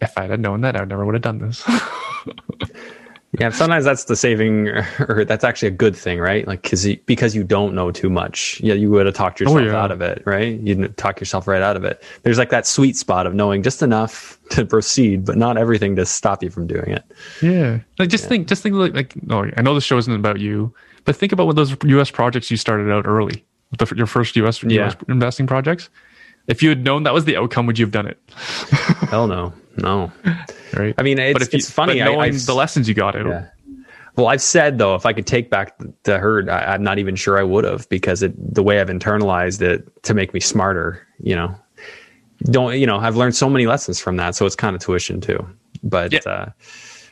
if 0.00 0.16
I'd 0.16 0.30
have 0.30 0.40
known 0.40 0.60
that, 0.62 0.76
I 0.76 0.84
never 0.84 1.04
would 1.04 1.14
have 1.14 1.22
done 1.22 1.38
this. 1.38 1.64
Yeah, 3.38 3.50
sometimes 3.50 3.84
that's 3.84 4.04
the 4.04 4.16
saving, 4.16 4.68
or 5.08 5.24
that's 5.24 5.44
actually 5.44 5.68
a 5.68 5.72
good 5.72 5.96
thing, 5.96 6.18
right? 6.18 6.46
Like, 6.46 6.62
because 6.62 6.86
because 7.06 7.34
you 7.34 7.44
don't 7.44 7.74
know 7.74 7.90
too 7.90 8.08
much, 8.08 8.60
yeah, 8.62 8.74
you 8.74 8.90
would 8.90 9.06
have 9.06 9.14
talked 9.14 9.40
oh, 9.40 9.44
yourself 9.44 9.60
oh, 9.60 9.64
yeah. 9.64 9.82
out 9.82 9.90
of 9.90 10.00
it, 10.00 10.22
right? 10.24 10.58
You'd 10.60 10.96
talk 10.96 11.20
yourself 11.20 11.46
right 11.46 11.62
out 11.62 11.76
of 11.76 11.84
it. 11.84 12.02
There's 12.22 12.38
like 12.38 12.50
that 12.50 12.66
sweet 12.66 12.96
spot 12.96 13.26
of 13.26 13.34
knowing 13.34 13.62
just 13.62 13.82
enough 13.82 14.38
to 14.50 14.64
proceed, 14.64 15.24
but 15.24 15.36
not 15.36 15.58
everything 15.58 15.96
to 15.96 16.06
stop 16.06 16.42
you 16.42 16.50
from 16.50 16.66
doing 16.66 16.90
it. 16.90 17.04
Yeah, 17.42 17.80
like 17.98 18.08
just 18.08 18.24
yeah. 18.24 18.28
think, 18.28 18.48
just 18.48 18.62
think 18.62 18.74
like, 18.74 18.94
like, 18.94 19.22
no, 19.22 19.50
I 19.56 19.62
know 19.62 19.74
the 19.74 19.80
show 19.80 19.98
isn't 19.98 20.12
about 20.12 20.40
you, 20.40 20.72
but 21.04 21.16
think 21.16 21.32
about 21.32 21.46
what 21.46 21.56
those 21.56 21.76
U.S. 21.84 22.10
projects 22.10 22.50
you 22.50 22.56
started 22.56 22.90
out 22.90 23.06
early, 23.06 23.44
the, 23.78 23.92
your 23.96 24.06
first 24.06 24.36
U.S. 24.36 24.62
Yeah. 24.62 24.88
US 24.88 24.96
investing 25.08 25.46
projects. 25.46 25.90
If 26.48 26.62
you 26.62 26.68
had 26.68 26.84
known 26.84 27.02
that 27.04 27.14
was 27.14 27.24
the 27.24 27.36
outcome, 27.36 27.66
would 27.66 27.78
you 27.78 27.84
have 27.84 27.92
done 27.92 28.06
it? 28.06 28.18
Hell 29.10 29.26
no, 29.26 29.52
no. 29.76 30.12
Right. 30.74 30.94
I 30.98 31.02
mean, 31.02 31.18
it's, 31.18 31.32
but 31.32 31.42
if 31.42 31.52
you, 31.52 31.58
it's 31.58 31.70
funny. 31.70 31.98
knowing 31.98 32.34
I, 32.34 32.36
the 32.36 32.54
lessons 32.54 32.88
you 32.88 32.94
got 32.94 33.16
out. 33.16 33.26
Yeah. 33.26 33.48
Well, 34.16 34.28
I've 34.28 34.42
said 34.42 34.78
though, 34.78 34.94
if 34.94 35.04
I 35.04 35.12
could 35.12 35.26
take 35.26 35.50
back 35.50 35.78
the 36.04 36.18
herd, 36.18 36.48
I, 36.48 36.74
am 36.74 36.82
not 36.82 36.98
even 36.98 37.16
sure 37.16 37.38
I 37.38 37.42
would 37.42 37.64
have 37.64 37.88
because 37.90 38.22
it, 38.22 38.32
the 38.54 38.62
way 38.62 38.80
I've 38.80 38.88
internalized 38.88 39.60
it 39.60 40.02
to 40.04 40.14
make 40.14 40.32
me 40.32 40.40
smarter, 40.40 41.06
you 41.20 41.36
know, 41.36 41.54
don't, 42.44 42.78
you 42.78 42.86
know, 42.86 42.96
I've 42.96 43.16
learned 43.16 43.36
so 43.36 43.50
many 43.50 43.66
lessons 43.66 44.00
from 44.00 44.16
that. 44.16 44.34
So 44.34 44.46
it's 44.46 44.56
kind 44.56 44.74
of 44.74 44.80
tuition 44.80 45.20
too, 45.20 45.46
but, 45.82 46.12
yeah. 46.12 46.20
uh, 46.26 46.50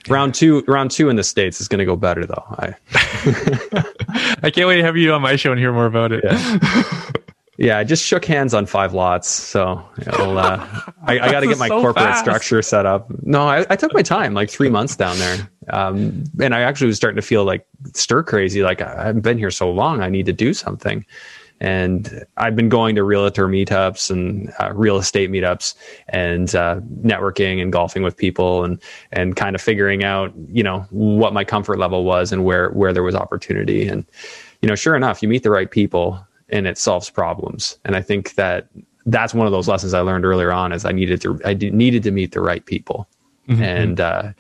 round 0.09 0.35
two, 0.35 0.65
round 0.67 0.91
two 0.91 1.11
in 1.11 1.17
the 1.17 1.25
States 1.25 1.61
is 1.61 1.69
going 1.69 1.79
to 1.79 1.85
go 1.85 1.97
better 1.97 2.25
though. 2.25 2.45
I, 2.59 2.75
I 4.43 4.51
can't 4.51 4.67
wait 4.67 4.77
to 4.77 4.83
have 4.83 4.97
you 4.97 5.13
on 5.13 5.21
my 5.21 5.37
show 5.37 5.51
and 5.51 5.61
hear 5.61 5.73
more 5.73 5.87
about 5.87 6.11
it. 6.13 6.25
Yeah. 6.25 7.11
Yeah, 7.57 7.79
I 7.79 7.85
just 7.85 8.05
shook 8.05 8.25
hands 8.25 8.53
on 8.53 8.67
five 8.67 8.95
lots, 8.95 9.29
so 9.29 9.85
uh, 10.09 10.83
I, 11.05 11.21
I 11.21 11.31
got 11.31 11.41
to 11.41 11.47
get 11.47 11.59
my 11.59 11.69
so 11.69 11.81
corporate 11.81 12.07
fast. 12.07 12.21
structure 12.21 12.61
set 12.63 12.85
up. 12.85 13.07
No, 13.23 13.47
I, 13.47 13.65
I, 13.71 13.77
took 13.77 13.95
my 13.95 14.03
time, 14.03 14.35
like 14.35 14.51
three 14.51 14.69
months 14.69 14.97
down 14.97 15.17
there, 15.19 15.51
um, 15.71 16.25
and 16.41 16.53
I 16.53 16.63
actually 16.63 16.89
was 16.89 16.97
starting 16.97 17.17
to 17.17 17.23
feel 17.23 17.45
like 17.45 17.65
stir 17.95 18.25
crazy. 18.25 18.65
Like 18.65 18.83
I 18.83 19.07
haven't 19.07 19.21
been 19.21 19.39
here 19.39 19.53
so 19.53 19.71
long, 19.71 20.03
I 20.03 20.09
need 20.09 20.27
to 20.27 20.33
do 20.33 20.53
something. 20.53 21.07
And 21.61 22.25
I've 22.37 22.57
been 22.57 22.69
going 22.69 22.97
to 22.97 23.05
realtor 23.05 23.47
meetups 23.47 24.11
and 24.11 24.53
uh, 24.61 24.73
real 24.75 24.97
estate 24.97 25.31
meetups 25.31 25.77
and 26.09 26.53
uh, 26.57 26.81
networking 27.03 27.63
and 27.63 27.73
golfing 27.73 28.03
with 28.03 28.17
people 28.17 28.65
and 28.65 28.83
and 29.13 29.37
kind 29.37 29.55
of 29.55 29.63
figuring 29.63 30.03
out, 30.03 30.33
you 30.49 30.65
know, 30.65 30.81
what 30.91 31.33
my 31.33 31.45
comfort 31.45 31.79
level 31.79 32.05
was 32.05 32.33
and 32.33 32.45
where 32.45 32.71
where 32.71 32.93
there 32.93 33.05
was 33.05 33.15
opportunity. 33.15 33.87
And 33.87 34.05
you 34.61 34.69
know, 34.69 34.75
sure 34.75 34.97
enough, 34.97 35.23
you 35.23 35.29
meet 35.29 35.45
the 35.45 35.51
right 35.51 35.71
people 35.71 36.27
and 36.49 36.67
it 36.67 36.79
solves 36.79 37.11
problems. 37.11 37.79
And 37.85 37.97
I 37.97 38.03
think 38.03 38.35
that 38.35 38.69
that's 39.07 39.35
one 39.35 39.47
of 39.47 39.53
those 39.53 39.69
lessons 39.69 39.95
I 39.95 40.01
learned 40.01 40.25
earlier 40.25 40.53
on 40.53 40.73
is 40.73 40.85
I 40.85 40.93
needed 40.93 41.21
to, 41.23 41.41
I 41.45 41.55
needed 41.55 42.03
to 42.05 42.11
meet 42.11 42.33
the 42.33 42.41
right 42.41 42.65
people. 42.65 43.09
Mm-hmm. 43.49 43.63
And, 43.63 44.01
uh, 44.01 44.33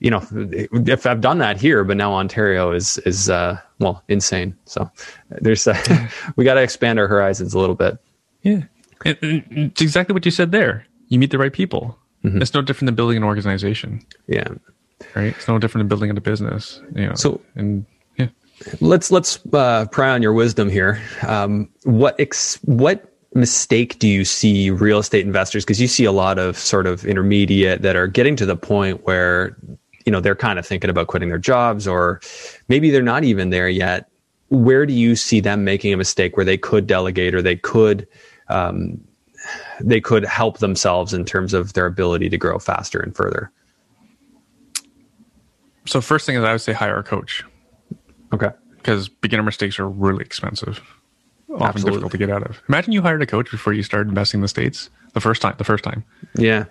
you 0.00 0.10
know, 0.10 0.26
if 0.32 1.06
I've 1.06 1.20
done 1.20 1.38
that 1.38 1.60
here, 1.60 1.84
but 1.84 1.96
now 1.96 2.12
Ontario 2.12 2.72
is, 2.72 2.98
is, 2.98 3.30
uh, 3.30 3.58
well, 3.78 4.02
insane. 4.08 4.56
So 4.64 4.90
there's, 5.30 5.66
uh, 5.66 6.08
we 6.36 6.44
got 6.44 6.54
to 6.54 6.62
expand 6.62 6.98
our 6.98 7.06
horizons 7.06 7.54
a 7.54 7.58
little 7.58 7.76
bit. 7.76 7.98
Yeah. 8.42 8.62
It's 9.04 9.80
exactly 9.80 10.12
what 10.12 10.24
you 10.24 10.30
said 10.30 10.52
there. 10.52 10.86
You 11.08 11.18
meet 11.18 11.30
the 11.30 11.38
right 11.38 11.52
people. 11.52 11.98
Mm-hmm. 12.24 12.40
It's 12.40 12.54
no 12.54 12.62
different 12.62 12.86
than 12.86 12.94
building 12.94 13.16
an 13.16 13.24
organization. 13.24 14.04
Yeah. 14.26 14.48
Right. 15.14 15.34
It's 15.36 15.48
no 15.48 15.58
different 15.58 15.82
than 15.82 15.88
building 15.88 16.10
a 16.10 16.20
business. 16.20 16.80
You 16.94 17.08
know, 17.08 17.14
so, 17.14 17.40
and 17.56 17.84
let's 18.80 19.10
let's 19.10 19.38
uh, 19.52 19.86
pry 19.86 20.10
on 20.10 20.22
your 20.22 20.32
wisdom 20.32 20.68
here. 20.68 21.00
Um, 21.26 21.68
what 21.84 22.18
ex- 22.18 22.58
what 22.64 23.12
mistake 23.34 23.98
do 23.98 24.08
you 24.08 24.24
see 24.24 24.70
real 24.70 24.98
estate 24.98 25.24
investors? 25.24 25.64
Because 25.64 25.80
you 25.80 25.88
see 25.88 26.04
a 26.04 26.12
lot 26.12 26.38
of 26.38 26.56
sort 26.56 26.86
of 26.86 27.04
intermediate 27.04 27.82
that 27.82 27.96
are 27.96 28.06
getting 28.06 28.36
to 28.36 28.46
the 28.46 28.56
point 28.56 29.04
where 29.06 29.56
you 30.04 30.12
know 30.12 30.20
they're 30.20 30.34
kind 30.34 30.58
of 30.58 30.66
thinking 30.66 30.90
about 30.90 31.06
quitting 31.06 31.28
their 31.28 31.38
jobs, 31.38 31.86
or 31.86 32.20
maybe 32.68 32.90
they're 32.90 33.02
not 33.02 33.24
even 33.24 33.50
there 33.50 33.68
yet. 33.68 34.08
Where 34.48 34.84
do 34.84 34.92
you 34.92 35.16
see 35.16 35.40
them 35.40 35.64
making 35.64 35.92
a 35.92 35.96
mistake 35.96 36.36
where 36.36 36.44
they 36.44 36.58
could 36.58 36.86
delegate 36.86 37.34
or 37.34 37.40
they 37.40 37.56
could 37.56 38.06
um, 38.48 39.00
they 39.80 40.00
could 40.00 40.24
help 40.24 40.58
themselves 40.58 41.14
in 41.14 41.24
terms 41.24 41.54
of 41.54 41.72
their 41.72 41.86
ability 41.86 42.28
to 42.28 42.36
grow 42.36 42.58
faster 42.58 43.00
and 43.00 43.16
further? 43.16 43.50
So 45.86 46.00
first 46.00 46.26
thing 46.26 46.36
is 46.36 46.44
I 46.44 46.52
would 46.52 46.60
say 46.60 46.72
hire 46.72 46.98
a 46.98 47.02
coach. 47.02 47.44
Okay. 48.32 48.50
Because 48.76 49.08
beginner 49.08 49.42
mistakes 49.42 49.78
are 49.78 49.88
really 49.88 50.24
expensive, 50.24 50.80
often 51.50 51.62
Absolutely. 51.62 51.90
difficult 51.90 52.12
to 52.12 52.18
get 52.18 52.30
out 52.30 52.42
of. 52.42 52.60
Imagine 52.68 52.92
you 52.92 53.02
hired 53.02 53.22
a 53.22 53.26
coach 53.26 53.50
before 53.50 53.72
you 53.72 53.82
started 53.82 54.08
investing 54.08 54.38
in 54.38 54.42
the 54.42 54.48
states 54.48 54.90
the 55.12 55.20
first 55.20 55.42
time. 55.42 55.54
The 55.58 55.64
first 55.64 55.84
time. 55.84 56.04
Yeah. 56.34 56.64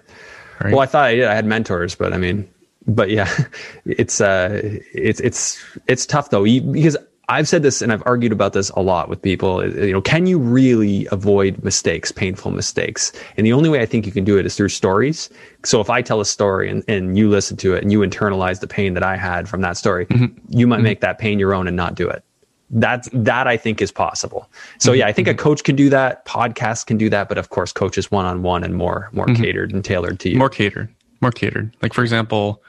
Right? 0.61 0.71
Well, 0.73 0.81
I 0.81 0.85
thought 0.85 1.05
I 1.05 1.15
did. 1.15 1.25
I 1.25 1.33
had 1.33 1.45
mentors, 1.45 1.95
but 1.95 2.13
I 2.13 2.17
mean, 2.17 2.49
but 2.87 3.09
yeah, 3.09 3.29
it's 3.85 4.19
uh, 4.19 4.59
it's 4.93 5.19
it's 5.19 5.63
it's 5.87 6.05
tough 6.05 6.29
though 6.29 6.43
because 6.43 6.97
I've 7.29 7.47
said 7.47 7.63
this 7.63 7.81
and 7.81 7.93
I've 7.93 8.03
argued 8.05 8.31
about 8.31 8.53
this 8.53 8.69
a 8.71 8.81
lot 8.81 9.07
with 9.07 9.21
people. 9.21 9.65
You 9.65 9.93
know, 9.93 10.01
can 10.01 10.25
you 10.25 10.37
really 10.37 11.07
avoid 11.11 11.63
mistakes, 11.63 12.11
painful 12.11 12.51
mistakes? 12.51 13.13
And 13.37 13.45
the 13.45 13.53
only 13.53 13.69
way 13.69 13.79
I 13.81 13.85
think 13.85 14.05
you 14.05 14.11
can 14.11 14.23
do 14.23 14.37
it 14.37 14.45
is 14.45 14.55
through 14.55 14.69
stories. 14.69 15.29
So 15.63 15.79
if 15.79 15.89
I 15.89 16.01
tell 16.01 16.19
a 16.19 16.25
story 16.25 16.69
and, 16.69 16.83
and 16.87 17.17
you 17.17 17.29
listen 17.29 17.57
to 17.57 17.73
it 17.73 17.83
and 17.83 17.91
you 17.91 17.99
internalize 17.99 18.59
the 18.59 18.67
pain 18.67 18.95
that 18.95 19.03
I 19.03 19.15
had 19.15 19.47
from 19.47 19.61
that 19.61 19.77
story, 19.77 20.07
mm-hmm. 20.07 20.35
you 20.49 20.67
might 20.67 20.77
mm-hmm. 20.77 20.83
make 20.83 21.01
that 21.01 21.19
pain 21.19 21.39
your 21.39 21.53
own 21.53 21.67
and 21.67 21.77
not 21.77 21.95
do 21.95 22.09
it. 22.09 22.23
That's 22.69 23.07
that 23.13 23.47
I 23.47 23.55
think 23.55 23.81
is 23.81 23.91
possible. 23.91 24.49
So 24.79 24.91
mm-hmm. 24.91 24.99
yeah, 24.99 25.07
I 25.07 25.13
think 25.13 25.27
a 25.27 25.31
mm-hmm. 25.31 25.39
coach 25.39 25.63
can 25.63 25.75
do 25.75 25.89
that. 25.89 26.25
Podcasts 26.25 26.85
can 26.85 26.97
do 26.97 27.09
that, 27.09 27.29
but 27.29 27.37
of 27.37 27.49
course, 27.49 27.71
coaches 27.71 28.09
one 28.09 28.25
on 28.25 28.43
one 28.43 28.63
and 28.63 28.75
more 28.75 29.09
more 29.11 29.25
mm-hmm. 29.25 29.41
catered 29.41 29.73
and 29.73 29.83
tailored 29.83 30.19
to 30.21 30.29
you. 30.29 30.37
More 30.37 30.49
catered, 30.49 30.93
more 31.21 31.31
catered. 31.31 31.75
Like 31.81 31.93
for 31.93 32.01
example, 32.01 32.63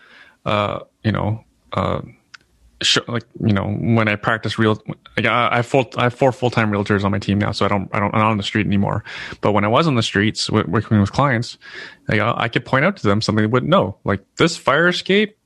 uh, 0.45 0.81
you 1.03 1.12
know. 1.12 1.43
Uh, 1.73 2.03
like 3.09 3.25
you 3.45 3.53
know 3.53 3.64
when 3.64 4.09
I 4.09 4.16
practice 4.16 4.59
real, 4.59 4.81
like 5.16 5.27
I, 5.27 5.57
have 5.57 5.66
full 5.66 5.90
I 5.97 6.05
have 6.05 6.14
four 6.14 6.33
full 6.33 6.51
time 6.51 6.71
realtors 6.71 7.05
on 7.05 7.11
my 7.11 7.18
team 7.18 7.38
now, 7.38 7.53
so 7.53 7.64
I 7.64 7.68
don't 7.68 7.88
I 7.92 8.01
don't 8.01 8.14
I'm 8.14 8.21
not 8.21 8.31
on 8.31 8.37
the 8.37 8.42
street 8.42 8.66
anymore. 8.66 9.05
But 9.40 9.53
when 9.53 9.64
I 9.64 9.68
was 9.68 9.87
on 9.87 9.95
the 9.95 10.03
streets 10.03 10.51
working 10.51 11.01
with 11.01 11.12
clients, 11.12 11.59
like 12.09 12.21
I 12.21 12.49
could 12.49 12.64
point 12.64 12.85
out 12.85 12.97
to 12.99 13.03
them 13.03 13.21
something 13.21 13.42
they 13.42 13.47
wouldn't 13.47 13.71
know, 13.71 13.99
like 14.05 14.25
this 14.37 14.57
fire 14.57 14.88
escape 14.88 15.37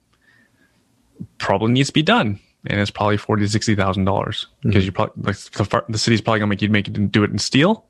probably 1.39 1.73
needs 1.73 1.89
to 1.89 1.93
be 1.93 2.03
done, 2.03 2.39
and 2.67 2.81
it's 2.81 2.91
probably 2.91 3.17
forty 3.17 3.43
to 3.45 3.49
sixty 3.49 3.75
thousand 3.75 4.05
dollars 4.05 4.47
because 4.63 4.83
mm-hmm. 4.83 4.87
you 4.87 4.93
probably 4.93 5.23
like 5.25 5.37
the, 5.37 5.85
the 5.89 5.99
city's 5.99 6.21
probably 6.21 6.41
gonna 6.41 6.51
make 6.51 6.63
you 6.63 6.69
make 6.69 6.89
it 6.89 7.13
do 7.13 7.25
it 7.25 7.31
in 7.31 7.39
steel, 7.39 7.85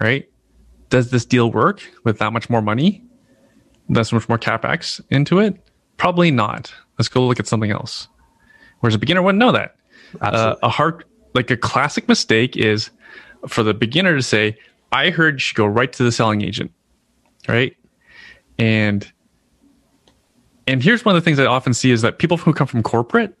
right? 0.00 0.28
Does 0.90 1.10
this 1.10 1.24
deal 1.24 1.50
work 1.50 1.82
with 2.04 2.18
that 2.18 2.32
much 2.32 2.50
more 2.50 2.60
money? 2.60 3.02
That's 3.88 4.12
much 4.12 4.28
more 4.28 4.38
capex 4.38 5.00
into 5.10 5.38
it? 5.38 5.56
Probably 5.96 6.30
not. 6.30 6.72
Let's 6.98 7.08
go 7.08 7.26
look 7.26 7.40
at 7.40 7.46
something 7.46 7.70
else. 7.70 8.08
Whereas 8.82 8.96
a 8.96 8.98
beginner 8.98 9.22
wouldn't 9.22 9.38
know 9.38 9.52
that. 9.52 9.76
Uh, 10.20 10.56
a 10.62 10.68
hard, 10.68 11.04
like 11.34 11.50
a 11.52 11.56
classic 11.56 12.08
mistake 12.08 12.56
is 12.56 12.90
for 13.46 13.62
the 13.62 13.72
beginner 13.72 14.16
to 14.16 14.22
say, 14.22 14.58
I 14.90 15.10
heard 15.10 15.34
you 15.34 15.38
should 15.38 15.56
go 15.56 15.66
right 15.66 15.92
to 15.92 16.02
the 16.02 16.10
selling 16.10 16.42
agent. 16.42 16.72
Right. 17.48 17.76
And, 18.58 19.10
and 20.66 20.82
here's 20.82 21.04
one 21.04 21.14
of 21.14 21.22
the 21.22 21.24
things 21.24 21.38
I 21.38 21.46
often 21.46 21.74
see 21.74 21.92
is 21.92 22.02
that 22.02 22.18
people 22.18 22.36
who 22.36 22.52
come 22.52 22.66
from 22.66 22.82
corporate, 22.82 23.36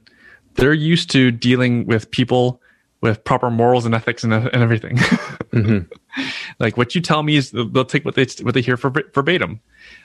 they're 0.54 0.72
used 0.72 1.10
to 1.10 1.32
dealing 1.32 1.86
with 1.86 2.08
people 2.12 2.60
with 3.00 3.24
proper 3.24 3.50
morals 3.50 3.84
and 3.84 3.96
ethics 3.96 4.22
and, 4.22 4.32
and 4.32 4.54
everything. 4.54 4.96
mm-hmm. 4.96 6.22
Like 6.60 6.76
what 6.76 6.94
you 6.94 7.00
tell 7.00 7.24
me 7.24 7.34
is 7.34 7.50
they'll 7.50 7.84
take 7.84 8.04
what 8.04 8.14
they 8.14 8.26
what 8.42 8.54
they 8.54 8.62
hear 8.62 8.76
verbatim. 8.76 9.60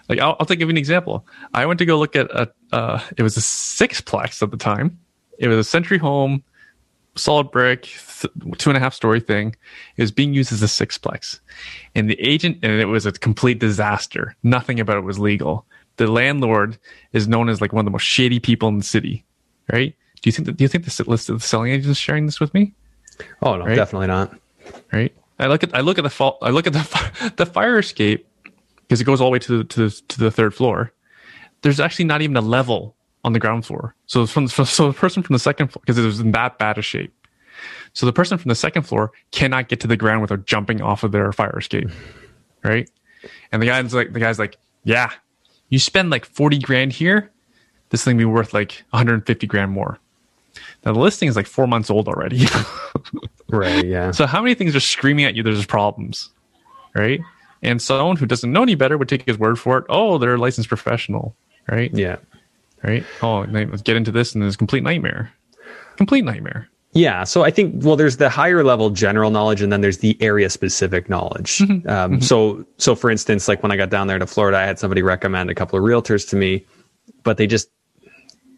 Like 0.09 0.19
I'll, 0.19 0.35
I'll 0.39 0.47
take 0.47 0.59
you 0.59 0.67
an 0.67 0.77
example. 0.77 1.25
I 1.53 1.67
went 1.67 1.77
to 1.77 1.85
go 1.85 1.99
look 1.99 2.15
at 2.15 2.29
a 2.31 2.51
uh, 2.73 2.99
it 3.15 3.21
was 3.21 3.37
a 3.37 3.41
sixplex 3.41 4.41
at 4.41 4.49
the 4.49 4.57
time, 4.57 4.99
it 5.37 5.47
was 5.47 5.57
a 5.57 5.63
century 5.63 5.97
home, 5.97 6.43
solid 7.15 7.51
brick, 7.51 7.83
th- 7.83 8.33
two 8.57 8.69
and 8.69 8.77
a 8.77 8.79
half 8.79 8.93
story 8.93 9.19
thing. 9.19 9.55
It 9.97 10.01
was 10.01 10.11
being 10.11 10.33
used 10.33 10.51
as 10.51 10.61
a 10.61 10.65
sixplex, 10.67 11.39
and 11.95 12.09
the 12.09 12.19
agent 12.21 12.59
and 12.63 12.71
it 12.79 12.85
was 12.85 13.05
a 13.05 13.11
complete 13.11 13.59
disaster. 13.59 14.35
Nothing 14.43 14.79
about 14.79 14.97
it 14.97 15.01
was 15.03 15.19
legal. 15.19 15.65
The 15.97 16.07
landlord 16.07 16.77
is 17.13 17.27
known 17.27 17.49
as 17.49 17.61
like 17.61 17.73
one 17.73 17.81
of 17.81 17.85
the 17.85 17.91
most 17.91 18.03
shady 18.03 18.39
people 18.39 18.69
in 18.69 18.77
the 18.77 18.83
city, 18.83 19.25
right? 19.71 19.95
Do 20.21 20.27
you 20.27 20.31
think 20.31 20.45
that? 20.47 20.57
Do 20.57 20.63
you 20.63 20.67
think 20.67 20.85
the 20.85 21.03
list 21.07 21.29
of 21.29 21.39
the 21.41 21.47
selling 21.47 21.71
agents 21.71 21.87
is 21.89 21.97
sharing 21.97 22.25
this 22.25 22.39
with 22.39 22.53
me? 22.53 22.73
Oh 23.41 23.55
no, 23.57 23.65
Right? 23.65 23.75
definitely 23.75 24.07
not. 24.07 24.35
right? 24.91 25.13
I 25.39 25.47
look 25.47 25.63
at 25.63 25.73
I 25.75 25.81
look 25.81 25.97
at 25.99 26.03
the 26.03 26.09
fall, 26.09 26.37
I 26.41 26.49
look 26.49 26.65
at 26.67 26.73
the 26.73 26.79
fi- 26.83 27.29
the 27.37 27.45
fire 27.45 27.77
escape 27.79 28.27
because 28.81 28.99
it 29.01 29.03
goes 29.05 29.21
all 29.21 29.27
the 29.27 29.33
way 29.33 29.39
to 29.39 29.57
the 29.59 29.63
to 29.65 29.89
the 29.89 30.01
to 30.09 30.19
the 30.19 30.31
third 30.31 30.53
floor. 30.55 30.91
There's 31.61 31.79
actually 31.79 32.05
not 32.05 32.21
even 32.21 32.35
a 32.37 32.41
level 32.41 32.95
on 33.23 33.33
the 33.33 33.39
ground 33.39 33.65
floor. 33.65 33.95
So 34.05 34.25
from 34.25 34.47
so 34.47 34.87
the 34.87 34.93
person 34.93 35.23
from 35.23 35.33
the 35.33 35.39
second 35.39 35.69
floor 35.69 35.81
because 35.85 35.97
it 35.97 36.05
was 36.05 36.19
in 36.19 36.31
that 36.31 36.57
bad 36.57 36.77
a 36.77 36.81
shape. 36.81 37.13
So 37.93 38.05
the 38.05 38.13
person 38.13 38.37
from 38.37 38.49
the 38.49 38.55
second 38.55 38.83
floor 38.83 39.11
cannot 39.31 39.69
get 39.69 39.79
to 39.81 39.87
the 39.87 39.97
ground 39.97 40.21
without 40.21 40.45
jumping 40.45 40.81
off 40.81 41.03
of 41.03 41.11
their 41.11 41.31
fire 41.31 41.57
escape, 41.57 41.89
right? 42.63 42.89
And 43.51 43.61
the 43.61 43.65
guy's 43.65 43.93
like 43.93 44.13
the 44.13 44.19
guy's 44.19 44.39
like, 44.39 44.57
yeah, 44.83 45.11
you 45.69 45.79
spend 45.79 46.09
like 46.09 46.25
forty 46.25 46.59
grand 46.59 46.93
here, 46.93 47.31
this 47.89 48.03
thing 48.03 48.17
be 48.17 48.25
worth 48.25 48.53
like 48.53 48.83
150 48.91 49.47
grand 49.47 49.71
more. 49.71 49.99
Now 50.85 50.93
the 50.93 50.99
listing 50.99 51.27
is 51.27 51.35
like 51.35 51.47
four 51.47 51.67
months 51.67 51.89
old 51.89 52.07
already. 52.07 52.45
Right. 53.49 53.85
Yeah. 53.85 54.11
So 54.11 54.25
how 54.25 54.41
many 54.41 54.55
things 54.55 54.75
are 54.75 54.81
screaming 54.81 55.25
at 55.25 55.35
you 55.35 55.43
there's 55.43 55.65
problems, 55.65 56.29
right? 56.93 57.21
And 57.61 57.81
someone 57.81 58.17
who 58.17 58.25
doesn't 58.25 58.51
know 58.51 58.63
any 58.63 58.75
better 58.75 58.97
would 58.97 59.09
take 59.09 59.25
his 59.25 59.37
word 59.37 59.57
for 59.57 59.77
it. 59.77 59.85
Oh, 59.89 60.17
they're 60.17 60.35
a 60.35 60.37
licensed 60.37 60.69
professional, 60.69 61.35
right? 61.69 61.93
yeah. 61.93 62.17
Right. 62.83 63.03
Oh, 63.21 63.45
let's 63.49 63.81
get 63.81 63.95
into 63.95 64.11
this, 64.11 64.35
and 64.35 64.43
it's 64.43 64.55
complete 64.55 64.83
nightmare. 64.83 65.31
Complete 65.97 66.23
nightmare. 66.23 66.69
Yeah. 66.93 67.23
So 67.25 67.43
I 67.43 67.51
think 67.51 67.83
well, 67.83 67.95
there's 67.95 68.17
the 68.17 68.29
higher 68.29 68.63
level 68.63 68.89
general 68.89 69.29
knowledge, 69.29 69.61
and 69.61 69.71
then 69.71 69.81
there's 69.81 69.99
the 69.99 70.17
area 70.21 70.49
specific 70.49 71.09
knowledge. 71.09 71.61
Um, 71.87 72.21
So 72.21 72.65
so 72.77 72.95
for 72.95 73.09
instance, 73.09 73.47
like 73.47 73.61
when 73.63 73.71
I 73.71 73.77
got 73.77 73.89
down 73.89 74.07
there 74.07 74.19
to 74.19 74.27
Florida, 74.27 74.57
I 74.57 74.63
had 74.63 74.79
somebody 74.79 75.01
recommend 75.01 75.49
a 75.49 75.55
couple 75.55 75.77
of 75.77 75.83
realtors 75.85 76.27
to 76.29 76.35
me, 76.35 76.65
but 77.23 77.37
they 77.37 77.47
just 77.47 77.69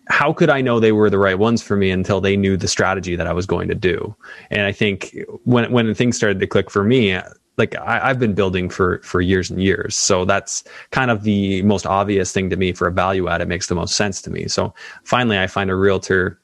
how 0.10 0.34
could 0.34 0.50
I 0.50 0.62
know 0.62 0.80
they 0.80 0.92
were 0.92 1.10
the 1.10 1.20
right 1.20 1.38
ones 1.38 1.62
for 1.62 1.76
me 1.76 1.92
until 1.92 2.20
they 2.20 2.36
knew 2.36 2.58
the 2.58 2.68
strategy 2.68 3.16
that 3.16 3.28
I 3.28 3.34
was 3.34 3.46
going 3.46 3.68
to 3.68 3.76
do? 3.76 4.16
And 4.50 4.64
I 4.64 4.72
think 4.72 5.16
when 5.44 5.72
when 5.72 5.94
things 5.94 6.18
started 6.18 6.40
to 6.40 6.48
click 6.48 6.70
for 6.70 6.84
me, 6.84 7.18
like 7.60 7.76
I, 7.76 8.10
I've 8.10 8.20
been 8.20 8.34
building 8.34 8.70
for 8.70 9.00
for 9.04 9.22
years 9.22 9.52
and 9.52 9.62
years, 9.62 9.98
so 9.98 10.26
that's 10.26 10.64
kind 10.92 11.12
of 11.12 11.24
the 11.24 11.62
most 11.64 11.86
obvious 11.86 12.32
thing 12.32 12.50
to 12.50 12.56
me 12.56 12.74
for 12.74 12.88
a 12.88 12.92
value 12.92 13.28
add. 13.28 13.42
It 13.42 13.48
makes 13.48 13.68
the 13.68 13.76
most 13.76 13.96
sense 13.96 14.22
to 14.24 14.32
me. 14.32 14.48
So 14.48 14.74
finally, 15.04 15.38
I 15.38 15.48
find 15.48 15.70
a 15.70 15.76
realtor 15.76 16.40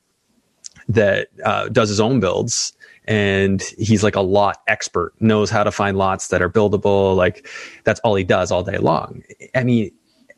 that 0.88 1.30
uh, 1.44 1.70
does 1.70 1.90
his 1.90 2.00
own 2.00 2.20
builds 2.20 2.74
and 3.08 3.62
he's 3.78 4.04
like 4.04 4.16
a 4.16 4.22
lot 4.22 4.62
expert 4.68 5.14
knows 5.20 5.50
how 5.50 5.64
to 5.64 5.72
find 5.72 5.98
lots 5.98 6.28
that 6.30 6.42
are 6.42 6.50
buildable 6.50 7.16
like 7.16 7.48
that's 7.84 8.00
all 8.02 8.16
he 8.16 8.24
does 8.24 8.52
all 8.52 8.64
day 8.64 8.78
long 8.78 9.24
i 9.56 9.64
mean 9.64 9.92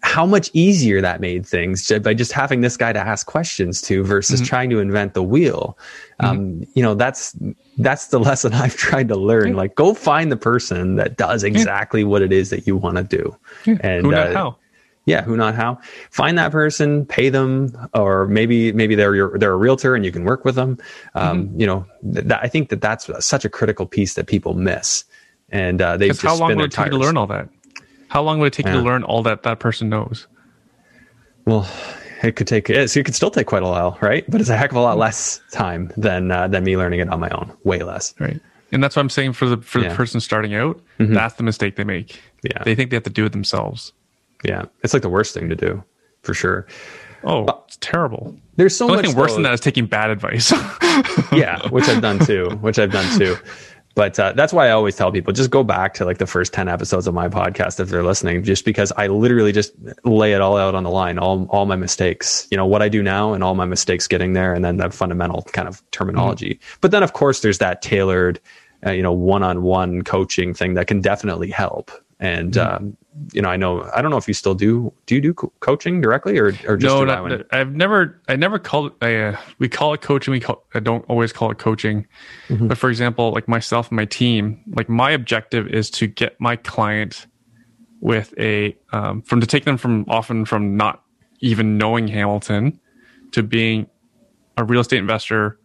how 0.03 0.25
much 0.25 0.49
easier 0.53 1.01
that 1.01 1.19
made 1.19 1.45
things 1.45 1.91
by 2.03 2.13
just 2.13 2.31
having 2.31 2.61
this 2.61 2.77
guy 2.77 2.93
to 2.93 2.99
ask 2.99 3.25
questions 3.27 3.81
to 3.81 4.03
versus 4.03 4.39
trying 4.41 4.69
to 4.69 4.79
invent 4.79 5.13
the 5.15 5.23
wheel. 5.23 5.77
Um, 6.19 6.65
you 6.75 6.83
know 6.83 6.93
that's 6.95 7.35
that's 7.79 8.07
the 8.07 8.19
lesson 8.27 8.53
i've 8.53 8.75
tried 8.75 9.07
to 9.09 9.15
learn. 9.15 9.55
Like 9.55 9.75
go 9.75 9.93
find 9.93 10.31
the 10.31 10.37
person 10.37 10.95
that 10.95 11.17
does 11.17 11.43
exactly 11.43 12.03
what 12.03 12.21
it 12.21 12.31
is 12.31 12.49
that 12.51 12.67
you 12.67 12.75
want 12.75 12.97
to 12.97 13.03
do 13.03 13.35
and 13.81 14.05
Who 14.05 14.11
not 14.11 14.27
uh, 14.29 14.33
how? 14.33 14.57
yeah 15.05 15.21
who 15.23 15.35
not 15.37 15.55
how? 15.55 15.79
Find 16.11 16.37
that 16.37 16.51
person 16.51 17.05
pay 17.05 17.29
them 17.29 17.75
or 17.93 18.27
maybe 18.27 18.71
maybe 18.73 18.93
they're 18.95 19.15
your 19.15 19.37
they're 19.39 19.53
a 19.53 19.57
realtor 19.57 19.95
and 19.95 20.05
you 20.05 20.11
can 20.11 20.25
work 20.25 20.45
with 20.45 20.55
them. 20.55 20.77
Um, 21.15 21.47
Mm-hmm. 21.47 21.59
you 21.61 21.67
know 21.67 21.85
th- 22.13 22.25
that, 22.25 22.39
i 22.43 22.47
think 22.47 22.69
that 22.69 22.81
that's 22.81 23.09
such 23.25 23.45
a 23.45 23.49
critical 23.49 23.85
piece 23.85 24.13
that 24.13 24.27
people 24.27 24.53
miss. 24.53 25.03
And 25.49 25.81
uh, 25.81 25.95
they 25.97 26.07
Because 26.09 26.21
just 26.21 26.27
how 26.27 26.39
long 26.39 26.55
would 26.57 26.65
it 26.65 26.71
take 26.71 26.91
to 26.91 26.97
learn 26.97 27.15
all 27.17 27.27
that? 27.27 27.47
How 28.09 28.21
long 28.21 28.39
would 28.39 28.47
it 28.47 28.53
take 28.53 28.65
you 28.67 28.73
to 28.73 28.81
learn 28.81 29.03
all 29.03 29.23
that 29.23 29.43
that 29.43 29.59
person 29.59 29.89
knows? 29.89 30.27
well 31.45 31.67
it 32.23 32.35
could 32.35 32.47
take 32.47 32.69
it, 32.69 32.95
it 32.97 33.03
could 33.03 33.15
still 33.15 33.31
take 33.31 33.47
quite 33.47 33.63
a 33.63 33.65
while 33.65 33.97
right 34.01 34.29
but 34.29 34.41
it's 34.41 34.49
a 34.49 34.57
heck 34.57 34.71
of 34.71 34.75
a 34.77 34.79
Mm-hmm. 34.79 34.83
lot 34.85 34.97
less 34.97 35.39
time 35.51 35.91
than 35.97 36.31
uh, 36.31 36.47
than 36.47 36.63
me 36.63 36.75
learning 36.77 36.99
it 36.99 37.09
on 37.09 37.19
my 37.19 37.29
own 37.29 37.51
way 37.63 37.79
less 37.79 38.13
Right. 38.19 38.39
And 38.73 38.83
that's 38.83 38.97
what 38.97 39.01
I'm 39.01 39.09
saying 39.09 39.31
for 39.33 39.47
the 39.47 39.57
for 39.57 39.79
Yeah. 39.79 39.85
Mm-hmm. 39.85 39.91
the 39.91 39.95
person 39.95 40.19
starting 40.19 40.53
out. 40.55 40.81
That's 40.99 41.35
the 41.35 41.43
mistake 41.43 41.77
they 41.77 41.85
make. 41.85 42.19
Yeah. 42.43 42.63
They 42.65 42.75
think 42.75 42.89
they 42.89 42.97
have 42.97 43.03
to 43.03 43.09
do 43.09 43.23
it 43.25 43.31
themselves. 43.31 43.93
yeah 44.43 44.65
it's 44.83 44.93
like 44.93 45.03
the 45.03 45.09
worst 45.09 45.33
thing 45.33 45.47
to 45.49 45.55
do 45.55 45.83
for 46.23 46.33
sure 46.33 46.67
Oh, 47.23 47.45
it's 47.65 47.77
terrible. 47.81 48.35
there's 48.57 48.75
so 48.77 48.87
The 48.87 48.93
much 48.93 49.05
thing 49.05 49.15
worse 49.15 49.31
though- 49.31 49.35
than 49.35 49.43
that 49.43 49.53
is 49.53 49.59
taking 49.59 49.85
bad 49.87 50.11
advice. 50.11 50.51
yeah, 51.31 51.67
which 51.69 51.87
I've 51.89 52.01
done 52.01 52.19
too. 52.19 52.49
Which 52.61 52.77
I've 52.77 52.91
done 52.91 53.17
too. 53.17 53.35
But 53.97 54.19
uh, 54.19 54.33
that's 54.33 54.53
why 54.53 54.67
I 54.67 54.71
always 54.73 54.95
tell 54.95 55.11
people 55.11 55.33
just 55.33 55.49
go 55.49 55.63
back 55.63 55.95
to 55.95 56.05
like 56.05 56.19
the 56.19 56.27
first 56.27 56.53
ten 56.53 56.67
episodes 56.67 57.07
of 57.07 57.15
my 57.15 57.27
podcast 57.27 57.79
if 57.79 57.89
they're 57.89 58.03
listening, 58.03 58.43
just 58.43 58.63
because 58.63 58.91
I 58.95 59.07
literally 59.07 59.51
just 59.51 59.73
lay 60.03 60.33
it 60.33 60.39
all 60.39 60.55
out 60.55 60.75
on 60.75 60.83
the 60.83 60.91
line, 60.91 61.17
all 61.17 61.47
all 61.49 61.65
my 61.65 61.77
mistakes, 61.77 62.47
you 62.51 62.57
know, 62.57 62.67
what 62.67 62.83
I 62.83 62.89
do 62.89 63.01
now 63.01 63.33
and 63.33 63.43
all 63.43 63.55
my 63.55 63.65
mistakes 63.65 64.07
getting 64.07 64.33
there, 64.33 64.53
and 64.53 64.63
then 64.63 64.77
that 64.77 64.93
fundamental 64.93 65.41
kind 65.51 65.67
of 65.67 65.81
terminology. 65.89 66.59
But 66.79 66.91
then 66.91 67.01
of 67.01 67.13
course 67.13 67.41
there's 67.41 67.57
that 67.57 67.81
tailored, 67.81 68.39
uh, 68.85 68.91
you 68.91 69.01
know, 69.01 69.11
one 69.11 69.41
on 69.41 69.63
one 69.63 70.03
coaching 70.03 70.53
thing 70.53 70.75
that 70.75 70.85
can 70.85 71.01
definitely 71.01 71.49
help. 71.49 71.89
And 72.19 72.57
um, 72.57 72.97
you 73.31 73.41
know, 73.41 73.49
I 73.49 73.57
know 73.57 73.89
I 73.95 74.01
don't 74.01 74.09
know 74.09 74.17
if 74.17 74.27
you 74.27 74.33
still 74.33 74.55
do. 74.55 74.91
Do 75.05 75.15
you 75.15 75.21
do 75.21 75.33
co- 75.33 75.53
coaching 75.59 76.01
directly 76.01 76.37
or 76.39 76.47
or 76.67 76.77
just 76.77 76.81
no, 76.81 77.05
not? 77.05 77.45
I've 77.53 77.75
never, 77.75 78.19
I 78.27 78.35
never 78.35 78.57
called 78.57 78.91
it. 78.91 79.05
I, 79.05 79.15
uh, 79.15 79.37
we 79.59 79.69
call 79.69 79.93
it 79.93 80.01
coaching. 80.01 80.31
We 80.31 80.39
call, 80.39 80.65
I 80.73 80.79
don't 80.79 81.05
always 81.07 81.31
call 81.31 81.51
it 81.51 81.59
coaching. 81.59 82.07
Mm-hmm. 82.47 82.67
But 82.67 82.77
for 82.77 82.89
example, 82.89 83.31
like 83.31 83.47
myself 83.47 83.89
and 83.89 83.97
my 83.97 84.05
team, 84.05 84.63
like 84.75 84.89
my 84.89 85.11
objective 85.11 85.67
is 85.67 85.91
to 85.91 86.07
get 86.07 86.39
my 86.39 86.55
client 86.55 87.27
with 87.99 88.33
a, 88.39 88.75
um, 88.93 89.21
from 89.23 89.41
to 89.41 89.47
take 89.47 89.65
them 89.65 89.77
from 89.77 90.05
often 90.07 90.45
from 90.45 90.75
not 90.77 91.03
even 91.39 91.77
knowing 91.77 92.07
Hamilton 92.07 92.79
to 93.31 93.43
being 93.43 93.87
a 94.57 94.63
real 94.63 94.81
estate 94.81 94.99
investor 94.99 95.59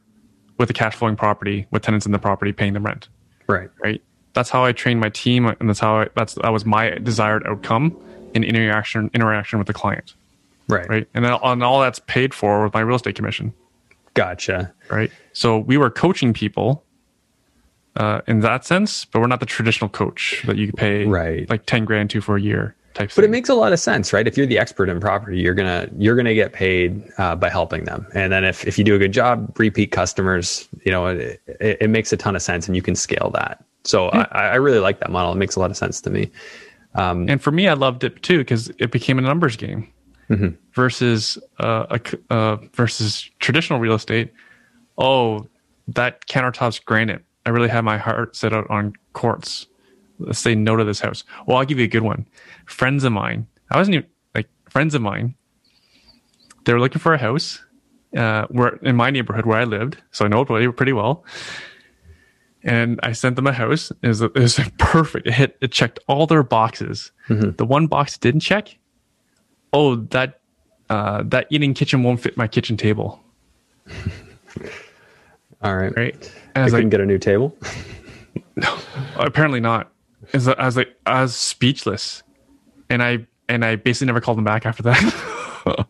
with 0.59 0.69
a 0.69 0.75
cash 0.75 0.95
flowing 0.95 1.17
property 1.17 1.67
with 1.71 1.83
tenants 1.83 2.05
in 2.05 2.13
the 2.13 2.19
property 2.19 2.53
paying 2.53 2.75
them 2.75 2.85
rent. 2.85 3.09
right. 3.47 3.71
Right. 3.83 4.03
That's 4.35 4.49
how 4.51 4.65
I 4.65 4.73
trained 4.73 5.01
my 5.01 5.11
team, 5.11 5.47
and 5.47 5.69
that's 5.69 5.81
how 5.81 6.01
I, 6.01 6.09
that's 6.17 6.35
that 6.35 6.51
was 6.53 6.65
my 6.65 6.91
desired 6.91 7.47
outcome 7.47 7.97
in 8.35 8.45
interaction 8.45 9.11
interaction 9.15 9.59
with 9.59 9.67
the 9.67 9.75
client 9.75 10.15
Right. 10.69 10.89
right? 10.89 11.09
And 11.13 11.25
then 11.25 11.37
and 11.43 11.63
all 11.63 11.81
that's 11.81 11.99
paid 12.07 12.33
for 12.33 12.65
with 12.65 12.73
my 12.73 12.81
real 12.81 12.97
estate 12.97 13.15
commission, 13.15 13.53
Gotcha. 14.15 14.73
right? 14.91 15.11
So 15.35 15.59
we 15.59 15.77
were 15.77 15.91
coaching 15.91 16.33
people 16.33 16.83
uh, 17.97 18.23
in 18.27 18.41
that 18.41 18.65
sense, 18.65 19.05
but 19.05 19.21
we're 19.21 19.27
not 19.27 19.41
the 19.41 19.47
traditional 19.47 19.91
coach 19.91 20.43
that 20.47 20.57
you 20.57 20.73
pay 20.73 21.05
Right. 21.05 21.49
like 21.51 21.67
ten 21.67 21.85
grand 21.85 22.09
to 22.11 22.21
for 22.23 22.37
a 22.37 22.41
year 22.41 22.75
type. 22.95 23.11
But 23.15 23.25
it 23.25 23.31
makes 23.31 23.51
a 23.51 23.55
lot 23.55 23.73
of 23.75 23.81
sense, 23.81 24.13
right? 24.15 24.27
If 24.27 24.37
you're 24.39 24.47
the 24.47 24.59
expert 24.59 24.89
in 24.89 24.99
property, 24.99 25.39
you're 25.41 25.53
gonna 25.55 25.89
you're 25.99 26.17
gonna 26.17 26.35
get 26.35 26.55
paid 26.55 27.03
uh, 27.19 27.37
by 27.37 27.51
helping 27.51 27.85
them, 27.85 28.07
and 28.15 28.33
then 28.33 28.45
if 28.45 28.67
if 28.67 28.79
you 28.79 28.85
do 28.85 28.95
a 28.95 28.99
good 28.99 29.13
job, 29.13 29.55
repeat 29.59 29.93
customers, 29.93 30.67
you 30.87 30.93
know, 30.93 31.07
it, 31.09 31.43
it, 31.47 31.79
it 31.83 31.91
makes 31.91 32.13
a 32.15 32.17
ton 32.17 32.35
of 32.35 32.41
sense, 32.41 32.67
and 32.67 32.75
you 32.77 32.83
can 32.83 32.95
scale 32.95 33.31
that. 33.35 33.63
So 33.85 34.09
I, 34.09 34.23
I 34.33 34.55
really 34.57 34.79
like 34.79 35.01
that 35.01 35.11
model. 35.11 35.33
It 35.33 35.37
makes 35.37 35.57
a 35.57 35.61
lot 35.61 35.71
of 35.71 35.77
sense 35.77 36.01
to 36.03 36.11
me. 36.11 36.31
and 37.29 37.43
for 37.43 37.51
me, 37.51 37.69
I 37.69 37.75
loved 37.75 38.05
it 38.05 38.23
too 38.23 38.39
because 38.39 38.69
it 38.79 38.91
became 38.93 39.19
a 39.19 39.23
numbers 39.23 39.57
game 39.57 39.89
Mm-hmm. 40.31 40.55
versus 40.75 41.37
uh, 41.59 41.85
a 41.91 42.01
uh, 42.33 42.57
versus 42.75 43.29
traditional 43.41 43.81
real 43.81 43.93
estate. 43.95 44.33
Oh, 44.97 45.47
that 45.89 46.27
countertop's 46.27 46.79
granite. 46.79 47.23
I 47.45 47.51
really 47.51 47.69
have 47.69 47.85
my 47.85 47.99
heart 47.99 48.35
set 48.35 48.53
out 48.55 48.71
on 48.71 48.95
quartz. 49.13 49.67
Let's 50.19 50.39
say 50.39 50.55
no 50.55 50.77
to 50.77 50.85
this 50.85 51.01
house. 51.01 51.25
Well, 51.47 51.59
I'll 51.59 51.67
give 51.67 51.79
you 51.79 51.85
a 51.85 51.89
good 51.89 52.03
one. 52.05 52.27
Friends 52.67 53.05
of 53.05 53.13
mine. 53.13 53.47
I 53.71 53.77
wasn't 53.77 53.97
even 53.97 54.07
like 54.35 54.49
friends 54.71 54.95
of 54.95 55.03
mine. 55.03 55.35
They 56.65 56.73
were 56.73 56.81
looking 56.81 57.01
for 57.01 57.13
a 57.13 57.19
house. 57.19 57.61
Uh, 58.17 58.47
where 58.49 58.77
in 58.83 58.95
my 58.97 59.11
neighborhood 59.11 59.45
where 59.45 59.59
I 59.59 59.65
lived, 59.65 59.97
so 60.13 60.25
I 60.25 60.29
know 60.29 60.43
it 60.43 60.77
pretty 60.77 60.93
well. 60.93 61.25
And 62.65 63.01
I 63.03 63.13
sent 63.13 63.37
them 63.37 63.47
a 63.47 63.53
house. 63.53 63.91
It 64.03 64.09
was, 64.09 64.23
it 64.23 64.35
was 64.35 64.61
perfect. 64.79 65.27
It 65.27 65.35
hit. 65.35 65.57
It 65.61 65.73
checked 65.73 65.99
all 66.07 66.27
their 66.27 66.43
boxes. 66.43 67.11
The 67.29 67.65
one 67.65 67.87
box 67.89 68.17
didn't 68.19 68.41
check. 68.41 68.79
Oh, 69.73 69.97
that 69.97 70.41
uh, 70.91 71.23
that 71.27 71.47
eating 71.51 71.73
kitchen 71.75 72.03
won't 72.03 72.21
fit 72.21 72.37
my 72.37 72.47
kitchen 72.47 72.77
table. 72.77 73.21
All 75.63 75.77
right, 75.77 75.97
Right. 75.97 76.15
And 76.55 76.59
I 76.59 76.61
I 76.61 76.65
was 76.65 76.73
couldn't 76.73 76.87
like, 76.87 76.91
get 76.91 77.01
a 77.01 77.07
new 77.07 77.19
table. 77.19 77.57
No, 78.55 78.79
apparently 79.17 79.61
not. 79.61 79.91
As 80.35 80.47
I 80.47 80.65
was 80.67 80.77
like, 80.77 80.95
I 81.07 81.23
was 81.23 81.35
speechless, 81.35 82.23
and 82.91 83.03
I 83.03 83.27
and 83.49 83.65
I 83.65 83.77
basically 83.77 84.09
never 84.09 84.21
called 84.21 84.37
them 84.37 84.45
back 84.45 84.67
after 84.67 84.83
that. 84.83 85.89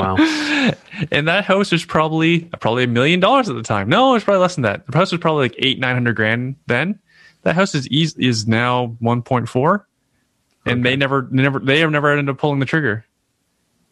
Wow. 0.00 0.16
and 1.12 1.28
that 1.28 1.44
house 1.44 1.72
was 1.72 1.84
probably 1.84 2.40
probably 2.60 2.84
a 2.84 2.88
million 2.88 3.20
dollars 3.20 3.48
at 3.48 3.56
the 3.56 3.62
time. 3.62 3.88
No, 3.88 4.14
it's 4.14 4.24
probably 4.24 4.40
less 4.40 4.54
than 4.54 4.62
that. 4.62 4.86
The 4.86 4.96
house 4.96 5.12
was 5.12 5.20
probably 5.20 5.48
like 5.48 5.56
eight 5.58 5.78
nine 5.78 5.94
hundred 5.94 6.16
grand 6.16 6.56
then. 6.66 6.98
That 7.42 7.54
house 7.54 7.74
is 7.74 7.86
is 7.86 8.46
now 8.46 8.96
one 8.98 9.22
point 9.22 9.48
four, 9.48 9.86
and 10.66 10.84
they 10.84 10.96
never 10.96 11.28
never 11.30 11.58
they 11.58 11.80
have 11.80 11.90
never 11.90 12.10
ended 12.10 12.28
up 12.28 12.38
pulling 12.38 12.60
the 12.60 12.66
trigger. 12.66 13.04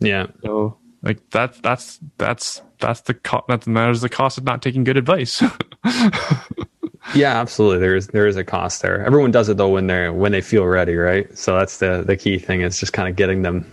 Yeah. 0.00 0.26
So 0.42 0.76
Like 1.02 1.18
that's 1.30 1.60
that's 1.60 1.98
that's 2.18 2.62
that's 2.78 3.00
the 3.02 3.14
co- 3.14 3.44
that's 3.48 3.66
there's 3.66 4.00
the 4.00 4.08
cost 4.08 4.38
of 4.38 4.44
not 4.44 4.62
taking 4.62 4.84
good 4.84 4.96
advice. 4.96 5.42
yeah, 7.14 7.40
absolutely. 7.40 7.78
There 7.78 7.96
is 7.96 8.08
there 8.08 8.26
is 8.26 8.36
a 8.36 8.44
cost 8.44 8.82
there. 8.82 9.04
Everyone 9.04 9.30
does 9.30 9.48
it 9.48 9.56
though 9.56 9.68
when 9.70 9.86
they're 9.86 10.12
when 10.12 10.32
they 10.32 10.40
feel 10.40 10.64
ready, 10.66 10.94
right? 10.94 11.36
So 11.36 11.56
that's 11.56 11.78
the 11.78 12.02
the 12.06 12.16
key 12.16 12.38
thing 12.38 12.60
is 12.60 12.78
just 12.78 12.92
kind 12.92 13.08
of 13.08 13.16
getting 13.16 13.42
them. 13.42 13.64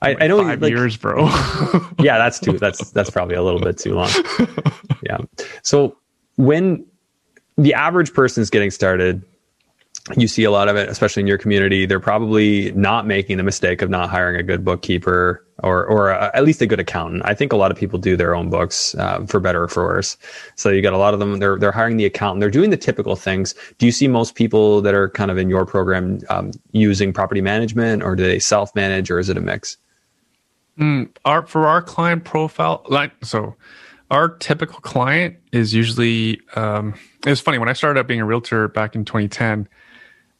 I, 0.00 0.12
like 0.12 0.22
I 0.22 0.26
know 0.28 0.42
five 0.42 0.62
like, 0.62 0.70
years, 0.70 0.96
bro. 0.96 1.26
yeah, 1.98 2.18
that's 2.18 2.38
too. 2.38 2.52
That's 2.58 2.90
that's 2.90 3.10
probably 3.10 3.34
a 3.34 3.42
little 3.42 3.60
bit 3.60 3.78
too 3.78 3.94
long. 3.94 4.10
Yeah. 5.00 5.18
So 5.62 5.96
when 6.36 6.84
the 7.56 7.72
average 7.72 8.12
person 8.12 8.42
is 8.42 8.50
getting 8.50 8.70
started, 8.70 9.24
you 10.16 10.28
see 10.28 10.44
a 10.44 10.50
lot 10.50 10.68
of 10.68 10.76
it, 10.76 10.88
especially 10.88 11.20
in 11.20 11.26
your 11.26 11.38
community. 11.38 11.86
They're 11.86 12.00
probably 12.00 12.72
not 12.72 13.06
making 13.06 13.36
the 13.36 13.42
mistake 13.42 13.82
of 13.82 13.90
not 13.90 14.08
hiring 14.08 14.36
a 14.36 14.42
good 14.42 14.64
bookkeeper 14.64 15.44
or, 15.62 15.84
or 15.84 16.10
a, 16.10 16.30
at 16.34 16.44
least 16.44 16.62
a 16.62 16.66
good 16.66 16.80
accountant. 16.80 17.22
I 17.24 17.34
think 17.34 17.52
a 17.52 17.56
lot 17.56 17.70
of 17.70 17.76
people 17.76 17.98
do 17.98 18.16
their 18.16 18.34
own 18.34 18.48
books 18.48 18.94
uh, 18.94 19.24
for 19.26 19.40
better 19.40 19.64
or 19.64 19.68
for 19.68 19.84
worse. 19.84 20.16
So 20.54 20.70
you 20.70 20.80
got 20.82 20.92
a 20.92 20.98
lot 20.98 21.14
of 21.14 21.20
them. 21.20 21.38
They're 21.38 21.58
they're 21.58 21.72
hiring 21.72 21.96
the 21.96 22.06
accountant. 22.06 22.40
They're 22.40 22.50
doing 22.50 22.70
the 22.70 22.76
typical 22.76 23.16
things. 23.16 23.54
Do 23.78 23.86
you 23.86 23.92
see 23.92 24.08
most 24.08 24.34
people 24.34 24.80
that 24.82 24.94
are 24.94 25.10
kind 25.10 25.30
of 25.30 25.38
in 25.38 25.48
your 25.48 25.66
program 25.66 26.20
um, 26.30 26.52
using 26.72 27.12
property 27.12 27.40
management, 27.40 28.02
or 28.02 28.16
do 28.16 28.22
they 28.22 28.38
self 28.38 28.74
manage, 28.74 29.10
or 29.10 29.18
is 29.18 29.28
it 29.28 29.36
a 29.36 29.40
mix? 29.40 29.76
Mm, 30.78 31.10
our 31.24 31.46
for 31.46 31.66
our 31.66 31.82
client 31.82 32.24
profile, 32.24 32.84
like 32.88 33.12
so, 33.24 33.56
our 34.10 34.28
typical 34.28 34.80
client 34.80 35.36
is 35.52 35.74
usually. 35.74 36.40
Um, 36.54 36.94
it's 37.26 37.40
funny 37.40 37.58
when 37.58 37.68
I 37.68 37.72
started 37.72 37.98
out 37.98 38.06
being 38.06 38.20
a 38.20 38.24
realtor 38.24 38.68
back 38.68 38.94
in 38.94 39.04
2010. 39.04 39.68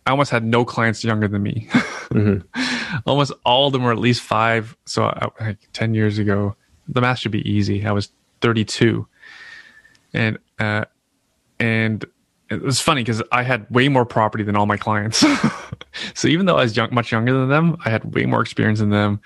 I 0.06 0.10
almost 0.10 0.30
had 0.30 0.42
no 0.42 0.64
clients 0.64 1.04
younger 1.04 1.28
than 1.28 1.42
me. 1.42 1.66
mm-hmm. 2.10 3.00
almost 3.06 3.32
all 3.44 3.66
of 3.66 3.74
them 3.74 3.82
were 3.82 3.92
at 3.92 3.98
least 3.98 4.22
five. 4.22 4.74
So 4.86 5.04
I, 5.04 5.28
like 5.38 5.58
10 5.74 5.92
years 5.92 6.18
ago, 6.18 6.56
the 6.88 7.02
math 7.02 7.18
should 7.18 7.32
be 7.32 7.46
easy. 7.48 7.84
I 7.84 7.92
was 7.92 8.10
32. 8.40 9.06
And, 10.14 10.38
uh, 10.58 10.86
and 11.60 12.06
it 12.48 12.62
was 12.62 12.80
funny 12.80 13.02
because 13.02 13.22
I 13.30 13.42
had 13.42 13.66
way 13.70 13.88
more 13.88 14.06
property 14.06 14.44
than 14.44 14.56
all 14.56 14.64
my 14.64 14.78
clients. 14.78 15.22
so 16.14 16.28
even 16.28 16.46
though 16.46 16.56
I 16.56 16.62
was 16.62 16.74
young, 16.74 16.88
much 16.90 17.12
younger 17.12 17.34
than 17.34 17.50
them, 17.50 17.76
I 17.84 17.90
had 17.90 18.14
way 18.14 18.24
more 18.24 18.40
experience 18.40 18.78
than 18.78 18.88
them. 18.88 19.20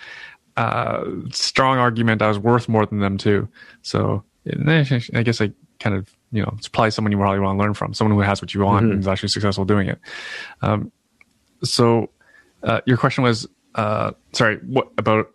Uh, 0.56 1.04
strong 1.30 1.78
argument. 1.78 2.22
I 2.22 2.28
was 2.28 2.38
worth 2.38 2.68
more 2.68 2.84
than 2.86 3.00
them 3.00 3.18
too. 3.18 3.48
So 3.82 4.22
I 4.46 5.22
guess 5.22 5.40
I 5.40 5.52
kind 5.80 5.96
of 5.96 6.14
you 6.32 6.42
know, 6.42 6.52
it's 6.56 6.66
probably 6.66 6.90
someone 6.90 7.12
you 7.12 7.18
probably 7.18 7.40
want 7.40 7.58
to 7.58 7.62
learn 7.62 7.74
from, 7.74 7.94
someone 7.94 8.16
who 8.16 8.22
has 8.22 8.40
what 8.40 8.54
you 8.54 8.62
want 8.62 8.84
mm-hmm. 8.84 8.92
and 8.92 9.00
is 9.00 9.08
actually 9.08 9.28
successful 9.28 9.64
doing 9.64 9.88
it. 9.88 10.00
Um, 10.62 10.90
so, 11.62 12.10
uh, 12.62 12.80
your 12.86 12.96
question 12.96 13.22
was, 13.22 13.46
uh, 13.74 14.12
sorry, 14.32 14.56
what 14.66 14.88
about, 14.98 15.30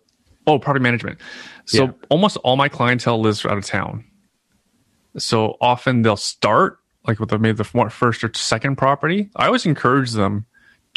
oh, 0.46 0.58
property 0.58 0.82
management. 0.82 1.18
So 1.66 1.84
yeah. 1.84 1.90
almost 2.08 2.36
all 2.38 2.56
my 2.56 2.68
clientele 2.68 3.20
lives 3.20 3.46
out 3.46 3.56
of 3.56 3.64
town. 3.64 4.04
So 5.18 5.56
often 5.60 6.02
they'll 6.02 6.16
start 6.16 6.78
like 7.06 7.20
with 7.20 7.30
the, 7.30 7.38
maybe 7.38 7.56
the 7.56 7.64
first 7.64 8.24
or 8.24 8.30
second 8.34 8.76
property. 8.76 9.30
I 9.36 9.46
always 9.46 9.66
encourage 9.66 10.12
them, 10.12 10.46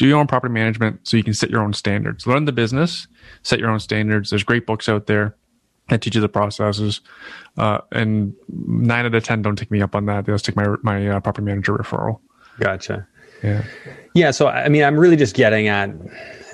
do 0.02 0.08
your 0.08 0.18
own 0.18 0.26
property 0.26 0.52
management 0.52 0.98
so 1.06 1.16
you 1.16 1.22
can 1.22 1.32
set 1.32 1.48
your 1.48 1.62
own 1.62 1.72
standards. 1.72 2.26
Learn 2.26 2.44
the 2.44 2.50
business, 2.50 3.06
set 3.44 3.60
your 3.60 3.70
own 3.70 3.78
standards. 3.78 4.30
There's 4.30 4.42
great 4.42 4.66
books 4.66 4.88
out 4.88 5.06
there 5.06 5.36
that 5.90 6.02
teach 6.02 6.16
you 6.16 6.20
the 6.20 6.28
processes. 6.28 7.00
Uh, 7.56 7.78
and 7.92 8.34
nine 8.48 9.06
out 9.06 9.14
of 9.14 9.22
10 9.22 9.42
don't 9.42 9.54
take 9.54 9.70
me 9.70 9.80
up 9.80 9.94
on 9.94 10.06
that. 10.06 10.26
They'll 10.26 10.40
take 10.40 10.56
my, 10.56 10.74
my 10.82 11.06
uh, 11.06 11.20
property 11.20 11.44
manager 11.44 11.72
referral. 11.74 12.18
Gotcha. 12.58 13.06
Yeah. 13.44 13.62
Yeah. 14.14 14.32
So, 14.32 14.48
I 14.48 14.68
mean, 14.68 14.82
I'm 14.82 14.98
really 14.98 15.14
just 15.14 15.36
getting 15.36 15.68
at, 15.68 15.90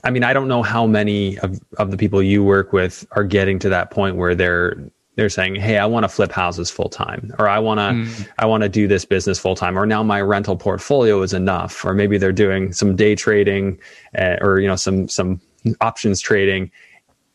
I 0.05 0.11
mean, 0.11 0.25
I 0.25 0.35
don't 0.35 0.49
know 0.49 0.63
how 0.63 0.87
many 0.87 1.39
of, 1.39 1.59
of 1.79 1.91
the 1.91 1.97
people 1.97 2.23
you 2.23 2.45
work 2.45 2.75
with 2.75 3.07
are 3.13 3.25
getting 3.25 3.59
to 3.61 3.71
that 3.71 3.91
point 3.91 4.17
where 4.17 4.35
they're, 4.35 4.91
they're 5.19 5.29
saying, 5.29 5.57
Hey, 5.57 5.79
I 5.79 5.85
want 5.85 6.05
to 6.05 6.09
flip 6.09 6.31
houses 6.31 6.71
full 6.71 6.89
time, 6.89 7.35
or 7.41 7.49
I 7.49 7.59
want 7.59 7.79
to, 7.79 7.83
mm. 7.83 8.29
I 8.39 8.47
want 8.47 8.63
to 8.63 8.69
do 8.69 8.87
this 8.87 9.05
business 9.05 9.37
full 9.37 9.57
time, 9.57 9.77
or 9.77 9.85
now 9.85 10.01
my 10.05 10.21
rental 10.21 10.57
portfolio 10.57 11.21
is 11.23 11.33
enough, 11.33 11.85
or 11.85 11.93
maybe 11.93 12.19
they're 12.19 12.31
doing 12.31 12.73
some 12.73 12.95
day 12.95 13.17
trading, 13.17 13.81
uh, 14.17 14.37
or, 14.41 14.61
you 14.61 14.69
know, 14.69 14.77
some, 14.77 15.09
some 15.09 15.41
options 15.81 16.21
trading 16.21 16.71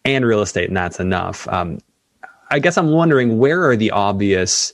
and 0.06 0.26
real 0.26 0.40
estate, 0.40 0.70
and 0.70 0.78
that's 0.78 0.98
enough. 0.98 1.46
Um, 1.50 1.80
I 2.52 2.60
guess 2.60 2.78
I'm 2.78 2.92
wondering 2.92 3.38
where 3.38 3.70
are 3.70 3.76
the 3.76 3.92
obvious, 3.92 4.72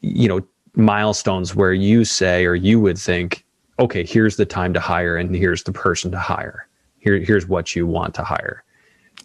you 0.00 0.28
know, 0.28 0.40
milestones 0.76 1.56
where 1.56 1.72
you 1.72 2.04
say 2.04 2.46
or 2.46 2.54
you 2.54 2.78
would 2.78 2.96
think, 2.96 3.44
okay, 3.80 4.04
here's 4.04 4.36
the 4.36 4.46
time 4.46 4.72
to 4.74 4.78
hire 4.78 5.16
and 5.16 5.34
here's 5.34 5.64
the 5.64 5.72
person 5.72 6.12
to 6.12 6.18
hire. 6.18 6.68
Here, 7.00 7.18
here's 7.18 7.48
what 7.48 7.74
you 7.74 7.88
want 7.88 8.14
to 8.14 8.22
hire. 8.22 8.62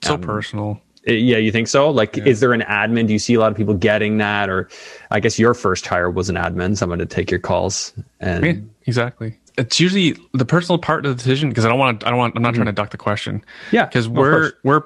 So 0.02 0.16
um, 0.16 0.22
personal. 0.22 0.82
Yeah, 1.06 1.38
you 1.38 1.52
think 1.52 1.68
so? 1.68 1.90
Like, 1.90 2.18
yeah. 2.18 2.26
is 2.26 2.40
there 2.40 2.52
an 2.54 2.62
admin? 2.62 3.08
Do 3.08 3.14
you 3.14 3.20
see 3.20 3.36
a 3.36 3.40
lot 3.40 3.52
of 3.52 3.58
people 3.58 3.76
getting 3.76 4.18
that? 4.18 4.50
Or 4.50 4.70
I 5.12 5.20
guess 5.20 5.38
your 5.38 5.54
first 5.54 5.86
hire 5.86 6.10
was 6.10 6.30
an 6.30 6.36
admin, 6.36 6.76
someone 6.76 7.00
to 7.00 7.06
take 7.06 7.30
your 7.30 7.40
calls. 7.40 7.94
And 8.20 8.46
yeah, 8.46 8.54
exactly. 8.88 9.38
It's 9.58 9.80
usually 9.80 10.18
the 10.34 10.46
personal 10.46 10.80
part 10.80 11.06
of 11.06 11.16
the 11.16 11.24
decision 11.24 11.50
because 11.50 11.64
I 11.64 11.70
don't 11.70 11.80
want 11.80 12.00
to, 12.02 12.08
I 12.08 12.10
don't 12.10 12.18
want, 12.18 12.36
I'm 12.36 12.42
not 12.42 12.50
mm-hmm. 12.50 12.64
trying 12.64 12.66
to 12.66 12.72
duck 12.72 12.90
the 12.90 12.98
question. 12.98 13.44
Yeah. 13.72 13.86
Because 13.86 14.10
we're, 14.10 14.54
we're, 14.64 14.82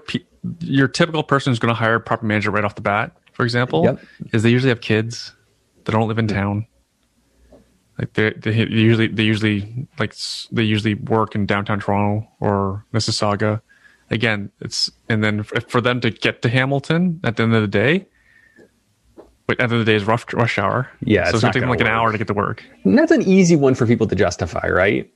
your 0.59 0.87
typical 0.87 1.23
person 1.23 1.51
who's 1.51 1.59
going 1.59 1.73
to 1.73 1.79
hire 1.79 1.95
a 1.95 1.99
property 1.99 2.27
manager 2.27 2.51
right 2.51 2.63
off 2.63 2.75
the 2.75 2.81
bat, 2.81 3.15
for 3.31 3.43
example, 3.43 3.83
yep. 3.83 3.99
is 4.33 4.43
they 4.43 4.49
usually 4.49 4.69
have 4.69 4.81
kids 4.81 5.33
that 5.85 5.93
don't 5.93 6.07
live 6.07 6.19
in 6.19 6.27
town. 6.27 6.67
Like 7.97 8.13
they, 8.13 8.31
they 8.31 8.53
usually 8.53 9.07
they 9.07 9.23
usually 9.23 9.87
like 9.97 10.15
they 10.51 10.63
usually 10.63 10.93
work 10.93 11.35
in 11.35 11.45
downtown 11.45 11.81
Toronto 11.81 12.25
or 12.39 12.85
Mississauga. 12.93 13.61
Again, 14.11 14.51
it's 14.61 14.91
and 15.07 15.23
then 15.23 15.43
for 15.43 15.81
them 15.81 16.01
to 16.01 16.09
get 16.09 16.41
to 16.41 16.49
Hamilton 16.49 17.19
at 17.23 17.37
the 17.37 17.43
end 17.43 17.53
of 17.53 17.61
the 17.61 17.67
day, 17.67 18.07
but 19.45 19.53
at 19.53 19.57
the 19.57 19.63
end 19.63 19.73
of 19.73 19.79
the 19.79 19.85
day 19.85 19.95
is 19.95 20.05
rush 20.05 20.31
rush 20.33 20.57
hour. 20.57 20.89
Yeah, 21.01 21.25
so 21.25 21.35
it's, 21.35 21.41
gonna 21.41 21.53
take 21.53 21.61
them 21.61 21.69
like 21.69 21.79
work. 21.79 21.87
an 21.87 21.93
hour 21.93 22.11
to 22.11 22.17
get 22.17 22.27
to 22.27 22.33
work. 22.33 22.63
And 22.83 22.97
that's 22.97 23.11
an 23.11 23.21
easy 23.21 23.55
one 23.55 23.75
for 23.75 23.85
people 23.85 24.07
to 24.07 24.15
justify, 24.15 24.67
right? 24.67 25.11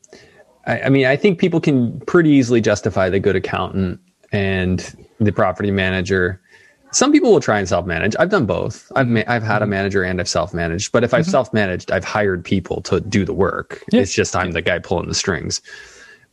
I, 0.65 0.81
I 0.81 0.89
mean, 0.89 1.05
I 1.05 1.15
think 1.15 1.39
people 1.39 1.59
can 1.59 1.99
pretty 2.01 2.29
easily 2.29 2.61
justify 2.61 3.09
the 3.09 3.19
good 3.19 3.35
accountant 3.35 3.99
and 4.31 5.07
the 5.19 5.31
property 5.31 5.71
manager. 5.71 6.39
Some 6.91 7.11
people 7.11 7.31
will 7.31 7.39
try 7.39 7.57
and 7.57 7.67
self 7.67 7.85
manage. 7.85 8.15
I've 8.19 8.29
done 8.29 8.45
both. 8.45 8.91
I've 8.95 9.07
ma- 9.07 9.23
I've 9.27 9.43
had 9.43 9.61
a 9.61 9.65
mm-hmm. 9.65 9.71
manager 9.71 10.03
and 10.03 10.19
I've 10.19 10.29
self 10.29 10.53
managed. 10.53 10.91
But 10.91 11.03
if 11.03 11.13
I've 11.13 11.23
mm-hmm. 11.23 11.31
self 11.31 11.53
managed, 11.53 11.91
I've 11.91 12.05
hired 12.05 12.45
people 12.45 12.81
to 12.83 12.99
do 13.01 13.25
the 13.25 13.33
work. 13.33 13.83
Yeah. 13.91 14.01
It's 14.01 14.13
just 14.13 14.35
I'm 14.35 14.51
the 14.51 14.61
guy 14.61 14.79
pulling 14.79 15.07
the 15.07 15.15
strings. 15.15 15.61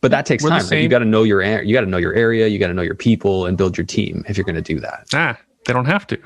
But 0.01 0.11
that 0.11 0.25
takes 0.25 0.43
We're 0.43 0.49
time. 0.49 0.65
Right? 0.67 0.81
You 0.81 0.89
got 0.89 0.99
to 0.99 1.05
know 1.05 1.23
your 1.23 1.41
you 1.61 1.73
got 1.73 1.81
to 1.81 1.87
know 1.87 1.97
your 1.97 2.13
area. 2.13 2.47
You 2.47 2.59
got 2.59 2.67
to 2.67 2.73
know 2.73 2.81
your 2.81 2.95
people 2.95 3.45
and 3.45 3.57
build 3.57 3.77
your 3.77 3.85
team 3.85 4.23
if 4.27 4.37
you're 4.37 4.45
going 4.45 4.55
to 4.55 4.61
do 4.61 4.79
that. 4.79 5.07
Ah, 5.13 5.37
they 5.65 5.73
don't 5.73 5.85
have 5.85 6.07
to. 6.07 6.19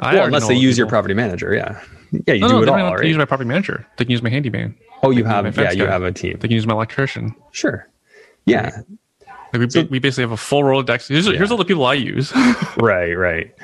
I 0.00 0.14
well, 0.14 0.26
unless 0.26 0.48
they 0.48 0.54
use 0.54 0.74
people. 0.74 0.78
your 0.78 0.86
property 0.88 1.14
manager, 1.14 1.54
yeah, 1.54 1.80
yeah, 2.26 2.34
you 2.34 2.40
no, 2.40 2.48
do 2.48 2.54
no, 2.54 2.62
it 2.62 2.64
they 2.66 2.70
all. 2.70 2.78
Don't 2.78 2.88
have 2.88 3.00
right? 3.00 3.08
use 3.08 3.16
my 3.18 3.24
property 3.24 3.48
manager. 3.48 3.86
They 3.98 4.04
can 4.04 4.12
use 4.12 4.22
my 4.22 4.30
handyman. 4.30 4.74
Oh, 5.02 5.10
you 5.10 5.24
have, 5.24 5.56
yeah, 5.58 5.70
you 5.70 5.86
have 5.86 6.02
a 6.02 6.12
team. 6.12 6.38
They 6.40 6.48
can 6.48 6.52
use 6.52 6.66
my 6.66 6.72
electrician. 6.72 7.34
Sure. 7.52 7.86
Yeah, 8.46 8.80
like 9.54 9.60
we, 9.60 9.70
so, 9.70 9.82
we 9.88 10.00
basically 10.00 10.22
have 10.22 10.32
a 10.32 10.36
full 10.36 10.62
Rolodex. 10.62 11.08
Here's, 11.08 11.28
yeah. 11.28 11.34
here's 11.34 11.52
all 11.52 11.56
the 11.56 11.64
people 11.64 11.86
I 11.86 11.94
use. 11.94 12.34
right, 12.76 13.12
right. 13.12 13.54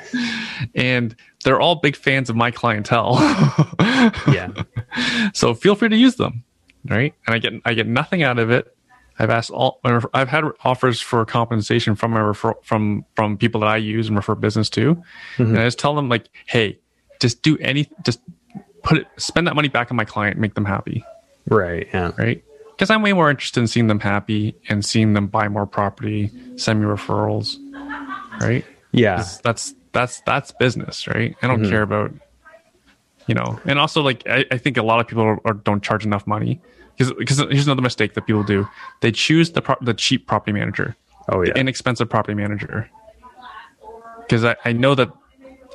And 0.73 1.13
they're 1.43 1.59
all 1.59 1.75
big 1.75 1.97
fans 1.97 2.29
of 2.29 2.37
my 2.37 2.49
clientele. 2.49 3.17
yeah. 4.27 4.49
So 5.33 5.53
feel 5.53 5.75
free 5.75 5.87
to 5.87 5.95
use 5.95 6.15
them, 6.15 6.43
right? 6.89 7.13
And 7.25 7.33
I 7.33 7.39
get 7.39 7.53
I 7.63 7.73
get 7.73 7.87
nothing 7.87 8.23
out 8.23 8.39
of 8.39 8.51
it. 8.51 8.75
I've 9.19 9.29
asked 9.29 9.51
all. 9.51 9.79
I've 9.83 10.29
had 10.29 10.45
offers 10.63 10.99
for 10.99 11.23
compensation 11.25 11.95
from 11.95 12.11
my 12.11 12.19
refer, 12.19 12.53
from 12.63 13.05
from 13.15 13.37
people 13.37 13.61
that 13.61 13.67
I 13.67 13.77
use 13.77 14.07
and 14.07 14.15
refer 14.15 14.35
business 14.35 14.69
to, 14.71 14.95
mm-hmm. 14.95 15.43
and 15.43 15.59
I 15.59 15.65
just 15.65 15.79
tell 15.79 15.95
them 15.95 16.09
like, 16.09 16.29
hey, 16.45 16.79
just 17.19 17.41
do 17.41 17.57
any, 17.59 17.89
just 18.03 18.19
put 18.83 18.99
it, 18.99 19.07
spend 19.17 19.47
that 19.47 19.55
money 19.55 19.67
back 19.67 19.91
on 19.91 19.97
my 19.97 20.05
client, 20.05 20.37
make 20.37 20.55
them 20.55 20.65
happy. 20.65 21.03
Right. 21.47 21.87
Yeah. 21.93 22.11
Right 22.17 22.43
because 22.81 22.89
I'm 22.89 23.03
way 23.03 23.13
more 23.13 23.29
interested 23.29 23.59
in 23.59 23.67
seeing 23.67 23.85
them 23.85 23.99
happy 23.99 24.55
and 24.67 24.83
seeing 24.83 25.13
them 25.13 25.27
buy 25.27 25.47
more 25.49 25.67
property, 25.67 26.31
send 26.55 26.79
me 26.79 26.87
referrals, 26.87 27.57
right? 28.41 28.65
Yeah, 28.91 29.23
that's 29.43 29.75
that's 29.91 30.21
that's 30.21 30.51
business, 30.53 31.05
right? 31.05 31.35
I 31.43 31.47
don't 31.47 31.61
mm-hmm. 31.61 31.69
care 31.69 31.83
about 31.83 32.11
you 33.27 33.35
know, 33.35 33.59
and 33.65 33.77
also 33.77 34.01
like 34.01 34.23
I, 34.27 34.45
I 34.49 34.57
think 34.57 34.77
a 34.77 34.81
lot 34.81 34.99
of 34.99 35.07
people 35.07 35.21
are, 35.21 35.39
are, 35.45 35.53
don't 35.53 35.83
charge 35.83 36.07
enough 36.07 36.25
money 36.25 36.59
because 36.97 37.39
here's 37.39 37.65
another 37.65 37.81
mistake 37.81 38.13
that 38.13 38.25
people 38.25 38.43
do: 38.43 38.67
they 39.01 39.11
choose 39.11 39.51
the 39.51 39.61
pro- 39.61 39.77
the 39.81 39.93
cheap 39.93 40.27
property 40.27 40.51
manager, 40.51 40.95
oh 41.29 41.41
yeah, 41.41 41.53
the 41.53 41.59
inexpensive 41.59 42.09
property 42.09 42.35
manager, 42.35 42.89
because 44.21 44.45
I, 44.45 44.55
I 44.65 44.73
know 44.73 44.95
that 44.95 45.11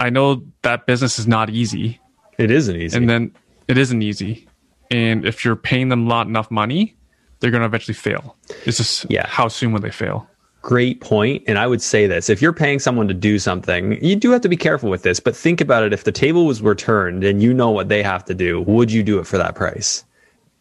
I 0.01 0.11
know 0.11 0.43
that 0.63 0.87
business 0.87 1.19
is 1.19 1.27
not 1.27 1.51
easy. 1.51 2.01
It 2.39 2.51
isn't 2.51 2.77
easy, 2.77 2.97
and 2.97 3.09
then 3.09 3.35
it 3.69 3.79
isn't 3.79 4.03
easy 4.03 4.47
and 4.91 5.25
if 5.25 5.45
you're 5.45 5.57
paying 5.57 5.89
them 5.89 6.07
not 6.07 6.27
enough 6.27 6.51
money, 6.51 6.97
they're 7.41 7.51
going 7.51 7.61
to 7.61 7.67
eventually 7.67 7.95
fail. 7.95 8.37
It's 8.65 8.79
just 8.79 9.11
yeah. 9.11 9.27
how 9.27 9.49
soon 9.49 9.73
will 9.73 9.81
they 9.81 9.91
fail? 9.91 10.29
Great 10.63 11.01
point. 11.01 11.45
And 11.47 11.59
I 11.59 11.67
would 11.67 11.83
say 11.83 12.07
this 12.07 12.29
if 12.29 12.43
you're 12.43 12.53
paying 12.53 12.79
someone 12.79 13.09
to 13.09 13.15
do 13.15 13.39
something, 13.39 14.03
you 14.05 14.17
do 14.17 14.31
have 14.31 14.41
to 14.43 14.49
be 14.49 14.57
careful 14.57 14.91
with 14.91 15.03
this, 15.03 15.21
but 15.21 15.37
think 15.37 15.61
about 15.61 15.83
it. 15.83 15.93
If 15.93 16.05
the 16.05 16.13
table 16.13 16.47
was 16.47 16.61
returned 16.63 17.25
and 17.25 17.43
you 17.43 17.55
know 17.55 17.71
what 17.71 17.89
they 17.89 18.03
have 18.03 18.25
to 18.27 18.35
do, 18.35 18.63
would 18.63 18.91
you 18.91 19.03
do 19.03 19.19
it 19.19 19.27
for 19.27 19.39
that 19.39 19.55
price? 19.55 20.05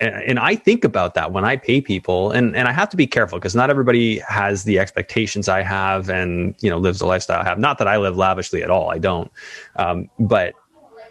And 0.01 0.39
I 0.39 0.55
think 0.55 0.83
about 0.83 1.13
that 1.13 1.31
when 1.31 1.45
I 1.45 1.55
pay 1.55 1.79
people, 1.81 2.31
and 2.31 2.55
and 2.55 2.67
I 2.67 2.71
have 2.71 2.89
to 2.89 2.97
be 2.97 3.07
careful 3.07 3.39
because 3.39 3.55
not 3.55 3.69
everybody 3.69 4.19
has 4.19 4.63
the 4.63 4.79
expectations 4.79 5.47
I 5.47 5.61
have, 5.61 6.09
and 6.09 6.55
you 6.59 6.69
know 6.69 6.77
lives 6.77 6.99
the 6.99 7.05
lifestyle 7.05 7.41
I 7.41 7.45
have. 7.45 7.59
Not 7.59 7.77
that 7.77 7.87
I 7.87 7.97
live 7.97 8.17
lavishly 8.17 8.61
at 8.61 8.69
all, 8.69 8.91
I 8.91 8.97
don't, 8.97 9.31
um, 9.77 10.09
but 10.19 10.53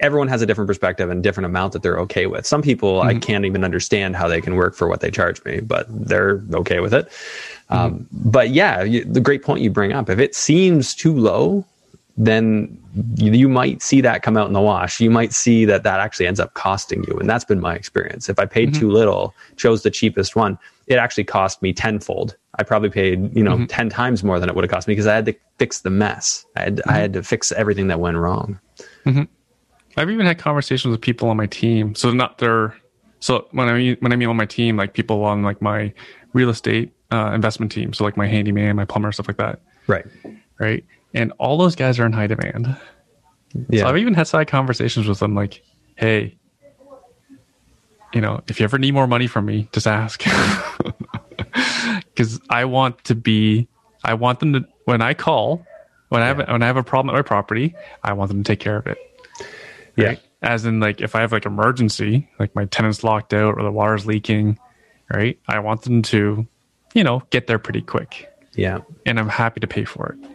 everyone 0.01 0.29
has 0.29 0.43
a 0.43 0.47
different 0.47 0.69
perspective 0.69 1.09
and 1.09 1.23
different 1.23 1.47
amount 1.47 1.73
that 1.73 1.83
they're 1.83 1.99
okay 2.01 2.27
with. 2.27 2.47
Some 2.47 2.63
people 2.63 3.01
mm-hmm. 3.01 3.09
I 3.09 3.19
can't 3.19 3.45
even 3.45 3.65
understand 3.65 4.17
how 4.17 4.29
they 4.29 4.41
can 4.41 4.57
work 4.57 4.75
for 4.75 4.87
what 4.89 5.01
they 5.01 5.11
charge 5.11 5.43
me, 5.45 5.61
but 5.61 5.87
they're 5.89 6.43
okay 6.55 6.81
with 6.81 6.93
it. 6.93 7.07
Mm-hmm. 7.71 7.75
Um, 7.75 8.09
but 8.13 8.51
yeah, 8.51 8.83
you, 8.83 9.05
the 9.05 9.21
great 9.21 9.43
point 9.43 9.63
you 9.63 9.71
bring 9.71 9.93
up. 9.93 10.11
If 10.11 10.19
it 10.19 10.35
seems 10.35 10.95
too 10.95 11.17
low, 11.17 11.65
then 12.17 12.81
you, 13.17 13.33
you, 13.33 13.49
might 13.49 13.83
see 13.83 14.01
that 14.01 14.23
come 14.23 14.37
out 14.37 14.47
in 14.47 14.53
the 14.53 14.61
wash. 14.61 15.01
You 15.01 15.11
might 15.11 15.33
see 15.33 15.65
that 15.65 15.83
that 15.83 15.99
actually 15.99 16.27
ends 16.27 16.39
up 16.39 16.55
costing 16.55 17.03
you. 17.05 17.19
And 17.19 17.29
that's 17.29 17.45
been 17.45 17.61
my 17.61 17.75
experience. 17.75 18.29
If 18.29 18.39
I 18.39 18.47
paid 18.47 18.71
mm-hmm. 18.71 18.81
too 18.81 18.91
little, 18.91 19.35
chose 19.57 19.83
the 19.83 19.91
cheapest 19.91 20.37
one, 20.37 20.59
it 20.87 20.95
actually 20.95 21.25
cost 21.25 21.61
me 21.61 21.73
tenfold. 21.73 22.37
I 22.57 22.63
probably 22.63 22.91
paid, 22.91 23.37
you 23.37 23.43
know, 23.43 23.57
mm-hmm. 23.57 23.67
10 23.67 23.89
times 23.89 24.23
more 24.23 24.39
than 24.39 24.49
it 24.49 24.55
would 24.55 24.63
have 24.63 24.71
cost 24.71 24.87
me 24.87 24.93
because 24.93 25.09
I 25.09 25.15
had 25.15 25.27
to 25.27 25.35
fix 25.59 25.81
the 25.81 25.91
mess. 25.91 26.47
I 26.55 26.61
had, 26.61 26.77
mm-hmm. 26.77 26.91
I 26.91 26.95
had 26.95 27.13
to 27.15 27.23
fix 27.23 27.51
everything 27.51 27.89
that 27.89 27.99
went 27.99 28.17
wrong. 28.17 28.61
Mm-hmm. 29.07 29.25
I've 29.97 30.11
even 30.11 30.27
had 30.27 30.39
conversations 30.39 30.93
with 30.93 31.01
people 31.01 31.29
on 31.29 31.37
my 31.37 31.47
team. 31.47 31.97
So 31.97 32.13
not 32.13 32.39
their, 32.39 32.77
so 33.19 33.49
when 33.51 33.69
I 33.69 33.75
mean, 33.75 33.97
when 34.01 34.13
I 34.13 34.17
mean 34.17 34.29
on 34.29 34.37
my 34.37 34.47
team, 34.47 34.77
like 34.77 34.93
people 34.93 35.25
on 35.25 35.43
like 35.43 35.61
my 35.61 35.93
real 36.33 36.51
estate 36.51 36.93
uh, 37.11 37.33
investment 37.33 37.73
team. 37.73 37.93
So 37.93 38.05
like 38.05 38.17
my 38.17 38.29
handyman, 38.29 38.77
my 38.77 38.85
plumber, 38.85 39.11
stuff 39.11 39.27
like 39.27 39.39
that. 39.39 39.61
Right. 39.89 40.07
Right 40.59 40.85
and 41.15 41.33
all 41.39 41.57
those 41.57 41.77
guys 41.77 41.99
are 41.99 42.07
in 42.07 42.13
high 42.13 42.27
demand. 42.27 42.77
Yeah. 43.71 43.83
So 43.83 43.89
I've 43.89 43.99
even 43.99 44.15
had 44.15 44.27
side 44.27 44.49
conversations 44.49 45.07
with 45.07 45.21
them 45.21 45.35
like, 45.35 45.63
hey, 45.97 46.37
you 48.13 48.21
know, 48.21 48.43
if 48.49 48.61
you 48.61 48.65
ever 48.65 48.79
need 48.79 48.93
more 48.95 49.07
money 49.07 49.27
from 49.27 49.47
me, 49.47 49.69
just 49.73 49.87
ask. 49.87 50.23
Because 52.15 52.41
I 52.49 52.65
want 52.65 53.03
to 53.05 53.17
be, 53.17 53.67
I 54.05 54.15
want 54.15 54.39
them 54.39 54.53
to, 54.53 54.65
when 54.85 55.03
I 55.03 55.15
call, 55.15 55.67
when 56.11 56.23
I 56.23 56.27
have 56.27 56.39
when 56.39 56.63
I 56.63 56.67
have 56.67 56.77
a 56.77 56.85
problem 56.85 57.13
at 57.13 57.19
my 57.19 57.23
property, 57.23 57.75
I 58.05 58.13
want 58.13 58.29
them 58.29 58.45
to 58.45 58.47
take 58.47 58.61
care 58.61 58.77
of 58.77 58.87
it. 58.87 58.99
Right? 59.97 60.21
Yeah. 60.43 60.49
As 60.49 60.65
in, 60.65 60.79
like, 60.79 61.01
if 61.01 61.17
I 61.17 61.23
have 61.23 61.33
like 61.33 61.45
emergency, 61.45 62.31
like 62.39 62.55
my 62.55 62.67
tenant's 62.67 63.03
locked 63.03 63.35
out 63.35 63.57
or 63.59 63.65
the 63.65 63.73
water's 63.73 64.07
leaking, 64.07 64.61
right? 65.13 65.37
I 65.49 65.59
want 65.59 65.83
them 65.83 66.03
to, 66.03 66.47
you 66.95 67.03
know, 67.03 67.23
get 67.31 67.49
there 67.49 67.59
pretty 67.59 67.83
quick. 67.83 68.31
Yeah. 68.55 68.83
And 69.07 69.19
I'm 69.19 69.29
happy 69.29 69.59
to 69.59 69.67
pay 69.67 69.85
for 69.85 70.13
it. 70.13 70.31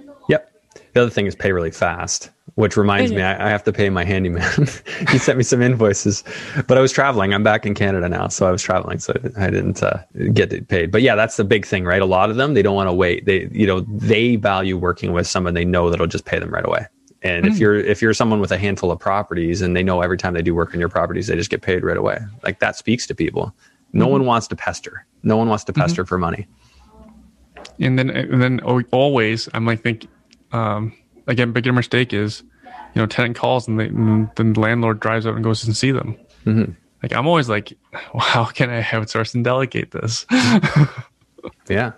The 0.93 1.01
other 1.01 1.09
thing 1.09 1.25
is 1.27 1.35
pay 1.35 1.51
really 1.51 1.71
fast, 1.71 2.29
which 2.55 2.75
reminds 2.75 3.11
me, 3.11 3.21
I, 3.21 3.47
I, 3.47 3.49
have 3.49 3.63
to 3.65 3.71
pay 3.71 3.89
my 3.89 4.03
handyman. 4.03 4.51
he 5.09 5.17
sent 5.17 5.37
me 5.37 5.43
some 5.43 5.61
invoices, 5.61 6.23
but 6.67 6.77
I 6.77 6.81
was 6.81 6.91
traveling. 6.91 7.33
I'm 7.33 7.43
back 7.43 7.65
in 7.65 7.75
Canada 7.75 8.09
now, 8.09 8.27
so 8.27 8.47
I 8.47 8.51
was 8.51 8.61
traveling, 8.61 8.99
so 8.99 9.13
I 9.37 9.49
didn't 9.49 9.83
uh, 9.83 9.99
get 10.33 10.67
paid. 10.67 10.91
But 10.91 11.01
yeah, 11.01 11.15
that's 11.15 11.37
the 11.37 11.43
big 11.43 11.65
thing, 11.65 11.85
right? 11.85 12.01
A 12.01 12.05
lot 12.05 12.29
of 12.29 12.37
them 12.37 12.53
they 12.55 12.61
don't 12.61 12.75
want 12.75 12.89
to 12.89 12.93
wait. 12.93 13.25
They, 13.25 13.47
you 13.51 13.67
know, 13.67 13.81
they 13.81 14.35
value 14.35 14.77
working 14.77 15.13
with 15.13 15.27
someone 15.27 15.53
they 15.53 15.65
know 15.65 15.89
that'll 15.89 16.07
just 16.07 16.25
pay 16.25 16.39
them 16.39 16.49
right 16.49 16.65
away. 16.65 16.87
And 17.21 17.45
mm. 17.45 17.49
if 17.49 17.59
you're 17.59 17.75
if 17.75 18.01
you're 18.01 18.13
someone 18.13 18.39
with 18.39 18.51
a 18.51 18.57
handful 18.57 18.91
of 18.91 18.99
properties 18.99 19.61
and 19.61 19.75
they 19.75 19.83
know 19.83 20.01
every 20.01 20.17
time 20.17 20.33
they 20.33 20.41
do 20.41 20.55
work 20.55 20.73
on 20.73 20.79
your 20.79 20.89
properties, 20.89 21.27
they 21.27 21.35
just 21.35 21.49
get 21.49 21.61
paid 21.61 21.83
right 21.83 21.97
away. 21.97 22.19
Like 22.43 22.59
that 22.59 22.75
speaks 22.75 23.05
to 23.07 23.15
people. 23.15 23.53
No 23.93 24.05
mm-hmm. 24.05 24.11
one 24.13 24.25
wants 24.25 24.47
to 24.47 24.55
pester. 24.55 25.05
No 25.23 25.37
one 25.37 25.49
wants 25.49 25.63
to 25.65 25.73
mm-hmm. 25.73 25.81
pester 25.81 26.03
mm-hmm. 26.03 26.07
for 26.07 26.17
money. 26.17 26.47
And 27.79 27.99
then 27.99 28.09
and 28.09 28.41
then 28.41 28.59
always 28.91 29.49
I'm 29.53 29.65
like 29.65 29.81
think 29.81 30.07
um, 30.52 30.93
again, 31.28 31.52
bigger 31.52 31.74
mistake 31.74 32.14
is, 32.14 32.43
you 32.66 33.02
know, 33.02 33.06
tenant 33.06 33.36
calls 33.36 33.68
and, 33.68 33.80
they, 33.80 33.88
and 33.88 34.30
the 34.36 34.60
landlord 34.60 35.00
drives 35.00 35.26
out 35.26 35.36
and 35.36 35.43
goes 35.43 35.64
and 35.66 35.76
see 35.76 35.91
them. 35.91 36.18
Mm-hmm. 36.45 36.72
Like 37.04 37.14
I'm 37.14 37.28
always 37.28 37.50
like, 37.50 37.78
well, 38.14 38.20
how 38.24 38.45
can 38.45 38.70
I 38.70 38.82
outsource 38.82 39.34
and 39.36 39.43
delegate 39.43 39.91
this? 39.91 40.26
yeah. 41.70 41.93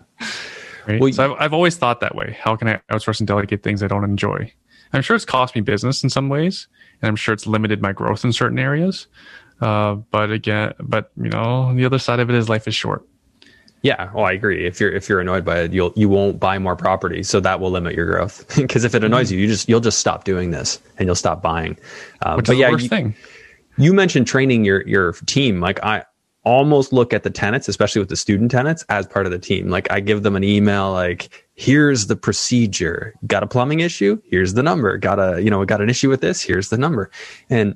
Right? 0.87 0.99
Well, 0.99 1.11
so 1.13 1.33
I've, 1.33 1.41
I've 1.41 1.53
always 1.53 1.77
thought 1.77 1.99
that 2.01 2.15
way. 2.15 2.37
How 2.39 2.55
can 2.55 2.67
I 2.67 2.81
outsource 2.91 3.19
and 3.19 3.27
delegate 3.27 3.63
things 3.63 3.83
I 3.83 3.87
don't 3.87 4.03
enjoy? 4.03 4.51
I'm 4.93 5.01
sure 5.01 5.15
it's 5.15 5.25
cost 5.25 5.55
me 5.55 5.61
business 5.61 6.03
in 6.03 6.09
some 6.09 6.27
ways, 6.27 6.67
and 7.01 7.07
I'm 7.07 7.15
sure 7.15 7.33
it's 7.33 7.47
limited 7.47 7.81
my 7.81 7.93
growth 7.93 8.25
in 8.25 8.33
certain 8.33 8.59
areas. 8.59 9.07
Uh, 9.61 9.95
but 9.95 10.31
again, 10.31 10.73
but 10.79 11.11
you 11.15 11.29
know, 11.29 11.73
the 11.73 11.85
other 11.85 11.99
side 11.99 12.19
of 12.19 12.29
it 12.29 12.35
is 12.35 12.49
life 12.49 12.67
is 12.67 12.75
short. 12.75 13.07
Yeah, 13.83 14.11
well, 14.13 14.25
I 14.25 14.33
agree. 14.33 14.65
If 14.65 14.79
you're 14.79 14.91
if 14.91 15.09
you're 15.09 15.19
annoyed 15.19 15.43
by 15.43 15.61
it, 15.61 15.73
you'll 15.73 15.91
you 15.95 16.07
won't 16.07 16.39
buy 16.39 16.59
more 16.59 16.75
property, 16.75 17.23
so 17.23 17.39
that 17.39 17.59
will 17.59 17.71
limit 17.71 17.95
your 17.95 18.05
growth. 18.05 18.45
Because 18.61 18.83
if 18.83 18.93
it 18.93 19.03
annoys 19.03 19.27
mm-hmm. 19.27 19.35
you, 19.35 19.41
you 19.41 19.47
just 19.47 19.67
you'll 19.67 19.79
just 19.79 19.97
stop 19.97 20.23
doing 20.23 20.51
this 20.51 20.79
and 20.97 21.07
you'll 21.07 21.15
stop 21.15 21.41
buying. 21.41 21.77
Um, 22.21 22.37
Which 22.37 22.47
but 22.47 22.53
is 22.53 22.59
yeah, 22.59 22.67
the 22.67 22.71
worst 22.73 22.83
you, 22.83 22.89
thing. 22.89 23.15
You 23.77 23.93
mentioned 23.93 24.27
training 24.27 24.65
your 24.65 24.87
your 24.87 25.13
team. 25.25 25.61
Like 25.61 25.83
I 25.83 26.03
almost 26.43 26.93
look 26.93 27.13
at 27.13 27.23
the 27.23 27.29
tenants, 27.29 27.67
especially 27.67 27.99
with 27.99 28.09
the 28.09 28.15
student 28.15 28.51
tenants, 28.51 28.83
as 28.89 29.07
part 29.07 29.25
of 29.25 29.31
the 29.31 29.39
team. 29.39 29.69
Like 29.69 29.91
I 29.91 29.99
give 29.99 30.21
them 30.21 30.35
an 30.35 30.43
email, 30.43 30.91
like 30.91 31.47
here's 31.55 32.07
the 32.07 32.15
procedure. 32.15 33.15
Got 33.25 33.41
a 33.41 33.47
plumbing 33.47 33.79
issue? 33.79 34.21
Here's 34.29 34.53
the 34.53 34.63
number. 34.63 34.95
Got 34.97 35.19
a 35.19 35.41
you 35.41 35.49
know 35.49 35.65
got 35.65 35.81
an 35.81 35.89
issue 35.89 36.09
with 36.09 36.21
this? 36.21 36.41
Here's 36.41 36.69
the 36.69 36.77
number. 36.77 37.09
And 37.49 37.75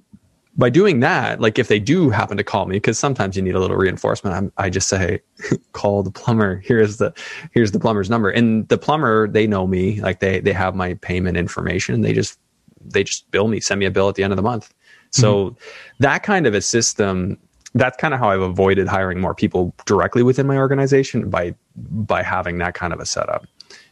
by 0.57 0.69
doing 0.69 1.01
that, 1.01 1.41
like 1.41 1.59
if 1.59 1.67
they 1.67 1.79
do 1.79 2.09
happen 2.09 2.37
to 2.37 2.43
call 2.43 2.65
me, 2.65 2.77
because 2.77 2.97
sometimes 2.97 3.35
you 3.35 3.41
need 3.41 3.55
a 3.55 3.59
little 3.59 3.75
reinforcement, 3.75 4.35
I'm, 4.35 4.51
i 4.57 4.69
just 4.69 4.87
say, 4.87 5.21
call 5.73 6.03
the 6.03 6.11
plumber. 6.11 6.61
Here's 6.63 6.97
the 6.97 7.13
here's 7.51 7.71
the 7.71 7.79
plumber's 7.79 8.09
number, 8.09 8.29
and 8.29 8.67
the 8.69 8.77
plumber 8.77 9.27
they 9.27 9.47
know 9.47 9.67
me, 9.67 10.01
like 10.01 10.19
they 10.19 10.39
they 10.39 10.53
have 10.53 10.75
my 10.75 10.93
payment 10.95 11.37
information. 11.37 12.01
They 12.01 12.13
just 12.13 12.39
they 12.81 13.03
just 13.03 13.29
bill 13.31 13.47
me, 13.47 13.59
send 13.59 13.79
me 13.79 13.85
a 13.85 13.91
bill 13.91 14.07
at 14.07 14.15
the 14.15 14.23
end 14.23 14.31
of 14.31 14.37
the 14.37 14.43
month. 14.43 14.73
So 15.11 15.51
mm-hmm. 15.51 15.55
that 15.99 16.23
kind 16.23 16.45
of 16.47 16.53
a 16.53 16.61
system, 16.61 17.37
that's 17.73 17.97
kind 17.97 18.13
of 18.13 18.19
how 18.19 18.29
I've 18.29 18.41
avoided 18.41 18.87
hiring 18.87 19.19
more 19.19 19.33
people 19.33 19.73
directly 19.85 20.23
within 20.23 20.47
my 20.47 20.57
organization 20.57 21.29
by 21.29 21.55
by 21.75 22.23
having 22.23 22.57
that 22.59 22.75
kind 22.75 22.93
of 22.93 22.99
a 22.99 23.05
setup. 23.05 23.45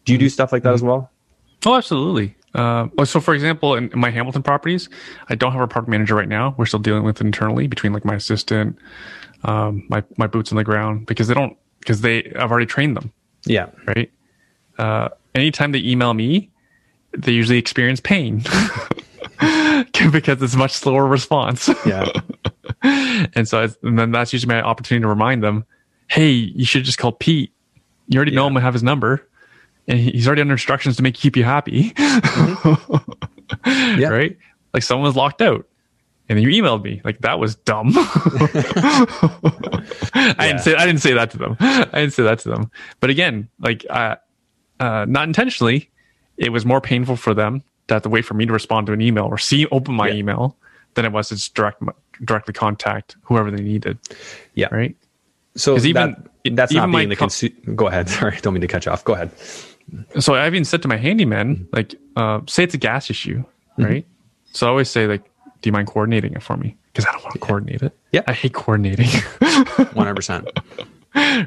Do 0.06 0.14
you 0.14 0.20
do 0.20 0.30
stuff 0.30 0.52
like 0.52 0.64
that 0.64 0.70
mm-hmm. 0.70 0.76
as 0.76 0.84
well? 0.84 1.12
Oh, 1.66 1.76
absolutely. 1.76 2.36
Uh, 2.54 2.88
oh, 2.98 3.04
so 3.04 3.20
for 3.20 3.34
example, 3.34 3.76
in, 3.76 3.90
my 3.96 4.12
Hamilton 4.12 4.44
properties, 4.44 4.90
I 5.30 5.36
don't 5.36 5.52
have 5.54 5.62
a 5.62 5.68
product 5.68 5.90
manager 5.90 6.16
right 6.16 6.28
now. 6.28 6.54
We're 6.58 6.66
still 6.66 6.80
dealing 6.80 7.04
with 7.04 7.20
it 7.20 7.26
internally 7.26 7.68
between 7.68 7.94
like 7.94 8.06
my 8.06 8.16
assistant, 8.16 8.78
um, 9.44 9.86
my 9.90 10.04
my 10.18 10.28
boots 10.28 10.52
on 10.52 10.58
the 10.58 10.64
ground 10.64 11.08
because 11.08 11.28
they 11.28 11.34
don't 11.34 11.58
because 11.80 12.02
they 12.02 12.32
I've 12.36 12.52
already 12.52 12.66
trained 12.66 12.96
them. 12.96 13.12
Yeah. 13.46 13.70
Right. 13.88 14.12
Uh, 14.78 15.10
anytime 15.34 15.72
they 15.72 15.80
email 15.80 16.14
me, 16.14 16.52
they 17.18 17.32
usually 17.32 17.58
experience 17.58 18.00
pain 18.00 18.38
because 20.12 20.42
it's 20.42 20.56
much 20.56 20.72
slower 20.72 21.08
response. 21.08 21.70
Yeah. 21.86 22.08
and 22.84 23.48
so 23.48 23.68
and 23.82 23.98
then 23.98 24.12
that's 24.12 24.32
usually 24.32 24.54
my 24.54 24.62
opportunity 24.62 25.02
to 25.02 25.08
remind 25.08 25.44
them, 25.44 25.66
hey, 26.08 26.30
you 26.30 26.66
should 26.66 26.84
just 26.84 27.00
call 27.00 27.14
Pete. 27.14 27.52
You 28.10 28.18
already 28.18 28.32
yeah. 28.32 28.38
know 28.38 28.48
him 28.48 28.58
and 28.58 28.64
have 28.64 28.74
his 28.74 28.84
number 28.84 29.28
and 29.88 30.00
he's 30.00 30.28
already 30.28 30.42
under 30.42 30.54
instructions 30.54 30.98
to 30.98 31.04
make 31.04 31.16
keep 31.16 31.36
you 31.36 31.44
happy. 31.44 31.92
Mm-hmm. 31.92 33.12
yeah. 34.00 34.10
Right? 34.10 34.38
Like 34.74 34.84
someone 34.84 35.06
was 35.06 35.16
locked 35.16 35.42
out. 35.42 35.68
And 36.30 36.38
then 36.38 36.44
you 36.50 36.64
emailed 36.64 36.84
me. 36.84 37.02
Like 37.04 37.20
that 37.20 37.38
was 37.38 37.56
dumb. 37.56 37.92
I 40.16 40.36
didn't 40.40 40.60
say 40.60 40.74
I 40.74 40.86
didn't 40.86 41.02
say 41.02 41.14
that 41.14 41.32
to 41.32 41.38
them. 41.38 41.58
I 41.60 42.00
didn't 42.00 42.14
say 42.14 42.24
that 42.24 42.40
to 42.40 42.50
them. 42.50 42.72
But 43.02 43.10
again, 43.10 43.50
like 43.60 43.86
uh, 43.90 44.16
uh, 44.80 45.06
not 45.08 45.28
intentionally, 45.28 45.90
it 46.38 46.50
was 46.54 46.66
more 46.66 46.80
painful 46.80 47.18
for 47.18 47.34
them 47.34 47.62
to 47.88 47.96
have 47.96 48.04
to 48.04 48.10
wait 48.10 48.24
for 48.24 48.36
me 48.36 48.46
to 48.46 48.54
respond 48.54 48.88
to 48.88 48.94
an 48.94 49.02
email 49.02 49.26
or 49.26 49.38
see 49.38 49.66
open 49.68 49.96
my 49.96 50.08
yeah. 50.08 50.16
email 50.16 50.58
than 50.94 51.04
it 51.04 51.12
was 51.12 51.28
to 51.28 51.36
just 51.36 51.56
direct 51.56 51.84
directly 52.24 52.54
contact 52.54 53.18
whoever 53.24 53.52
they 53.52 53.62
needed. 53.62 54.00
Yeah. 54.54 54.74
Right. 54.74 54.96
So 55.56 55.78
even 55.78 56.16
that, 56.44 56.56
that's 56.56 56.72
even 56.72 56.92
not 56.92 56.98
being 56.98 57.10
the 57.10 57.16
con- 57.16 57.30
consu- 57.30 57.76
Go 57.76 57.88
ahead. 57.88 58.10
Sorry, 58.10 58.38
don't 58.42 58.54
mean 58.54 58.62
to 58.62 58.68
cut 58.68 58.86
you 58.86 58.92
off. 58.92 59.04
Go 59.04 59.14
ahead. 59.14 59.32
So 60.20 60.36
I've 60.36 60.54
even 60.54 60.66
said 60.66 60.82
to 60.84 60.88
my 60.88 60.98
handyman, 60.98 61.68
like, 61.72 61.96
uh, 62.16 62.42
say 62.48 62.64
it's 62.64 62.74
a 62.74 62.78
gas 62.78 63.10
issue, 63.10 63.40
mm-hmm. 63.40 63.84
right? 63.84 64.04
Mm-hmm. 64.04 64.54
So 64.54 64.68
I 64.68 64.70
always 64.70 64.90
say, 64.90 65.08
like, 65.08 65.24
do 65.62 65.70
you 65.70 65.72
mind 65.72 65.88
coordinating 65.88 66.34
it 66.34 66.44
for 66.44 66.58
me? 66.58 66.78
Because 66.92 67.06
I 67.06 67.12
don't 67.12 67.24
want 67.24 67.34
to 67.34 67.40
yeah. 67.40 67.46
coordinate 67.46 67.82
it. 67.82 67.98
Yeah, 68.12 68.22
I 68.28 68.34
hate 68.34 68.54
coordinating. 68.54 69.08
One 69.94 70.06
hundred 70.06 70.16
percent. 70.16 70.48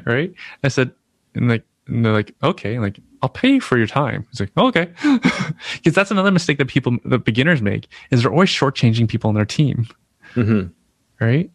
Right? 0.05 0.33
I 0.63 0.67
said, 0.67 0.91
and 1.35 1.49
like, 1.49 1.63
and 1.87 2.05
they're 2.05 2.13
like, 2.13 2.33
okay, 2.43 2.79
like, 2.79 2.99
I'll 3.21 3.29
pay 3.29 3.53
you 3.53 3.61
for 3.61 3.77
your 3.77 3.87
time. 3.87 4.25
It's 4.31 4.39
like, 4.39 4.51
oh, 4.57 4.67
okay, 4.67 4.91
because 5.73 5.93
that's 5.93 6.11
another 6.11 6.31
mistake 6.31 6.57
that 6.57 6.67
people, 6.67 6.97
the 7.05 7.17
beginners 7.17 7.61
make, 7.61 7.87
is 8.11 8.23
they're 8.23 8.31
always 8.31 8.49
shortchanging 8.49 9.07
people 9.07 9.29
on 9.29 9.35
their 9.35 9.45
team. 9.45 9.87
Mm-hmm. 10.35 10.67
Right? 11.23 11.49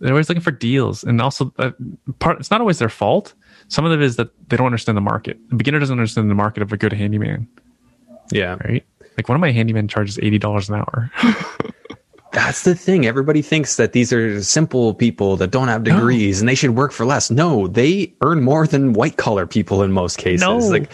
They're 0.00 0.12
always 0.12 0.28
looking 0.28 0.42
for 0.42 0.50
deals, 0.50 1.02
and 1.04 1.20
also 1.20 1.52
uh, 1.58 1.70
part. 2.18 2.38
It's 2.38 2.50
not 2.50 2.60
always 2.60 2.78
their 2.78 2.88
fault 2.88 3.34
some 3.68 3.84
of 3.84 3.92
it 3.92 4.02
is 4.02 4.16
that 4.16 4.30
they 4.48 4.56
don't 4.56 4.66
understand 4.66 4.96
the 4.96 5.02
market. 5.02 5.38
The 5.50 5.56
beginner 5.56 5.78
doesn't 5.78 5.98
understand 5.98 6.30
the 6.30 6.34
market 6.34 6.62
of 6.62 6.72
a 6.72 6.76
good 6.76 6.92
handyman. 6.92 7.48
Yeah. 8.30 8.56
Right. 8.64 8.84
Like 9.16 9.28
one 9.28 9.36
of 9.36 9.40
my 9.40 9.50
handyman 9.50 9.88
charges 9.88 10.18
eighty 10.18 10.38
dollars 10.38 10.68
an 10.68 10.76
hour. 10.76 11.10
That's 12.32 12.64
the 12.64 12.74
thing. 12.74 13.06
Everybody 13.06 13.40
thinks 13.40 13.76
that 13.76 13.92
these 13.92 14.12
are 14.12 14.42
simple 14.42 14.94
people 14.94 15.36
that 15.36 15.50
don't 15.50 15.68
have 15.68 15.84
degrees 15.84 16.38
no. 16.38 16.42
and 16.42 16.48
they 16.48 16.54
should 16.54 16.76
work 16.76 16.92
for 16.92 17.06
less. 17.06 17.30
No, 17.30 17.66
they 17.66 18.12
earn 18.20 18.42
more 18.42 18.66
than 18.66 18.92
white 18.92 19.16
collar 19.16 19.46
people 19.46 19.82
in 19.82 19.92
most 19.92 20.18
cases. 20.18 20.42
No. 20.42 20.58
Like 20.58 20.90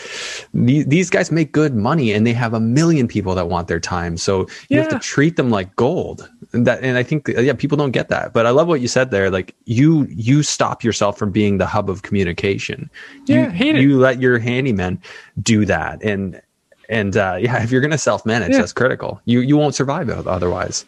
these, 0.54 0.86
these 0.86 1.10
guys 1.10 1.32
make 1.32 1.50
good 1.50 1.74
money 1.74 2.12
and 2.12 2.26
they 2.26 2.32
have 2.32 2.54
a 2.54 2.60
million 2.60 3.08
people 3.08 3.34
that 3.34 3.48
want 3.48 3.66
their 3.66 3.80
time. 3.80 4.16
So 4.16 4.42
you 4.68 4.76
yeah. 4.76 4.82
have 4.82 4.92
to 4.92 4.98
treat 4.98 5.36
them 5.36 5.50
like 5.50 5.74
gold. 5.74 6.30
And 6.52 6.66
that, 6.66 6.82
and 6.82 6.96
I 6.96 7.02
think, 7.02 7.28
yeah, 7.28 7.54
people 7.54 7.76
don't 7.76 7.92
get 7.92 8.08
that. 8.10 8.32
But 8.32 8.46
I 8.46 8.50
love 8.50 8.68
what 8.68 8.80
you 8.80 8.88
said 8.88 9.10
there. 9.10 9.30
Like 9.30 9.54
you, 9.64 10.06
you 10.10 10.42
stop 10.42 10.84
yourself 10.84 11.18
from 11.18 11.32
being 11.32 11.58
the 11.58 11.66
hub 11.66 11.88
of 11.90 12.02
communication. 12.02 12.90
Yeah, 13.26 13.46
you, 13.46 13.50
hate 13.50 13.76
it. 13.76 13.82
You 13.82 13.98
let 13.98 14.20
your 14.20 14.38
handyman 14.38 15.00
do 15.42 15.64
that. 15.64 16.02
And, 16.04 16.40
and 16.88 17.16
uh, 17.16 17.38
yeah, 17.40 17.62
if 17.62 17.70
you're 17.70 17.80
going 17.80 17.90
to 17.92 17.98
self 17.98 18.26
manage, 18.26 18.52
yeah. 18.52 18.58
that's 18.58 18.72
critical. 18.72 19.20
You 19.24 19.40
you 19.40 19.56
won't 19.56 19.74
survive 19.74 20.10
otherwise 20.10 20.84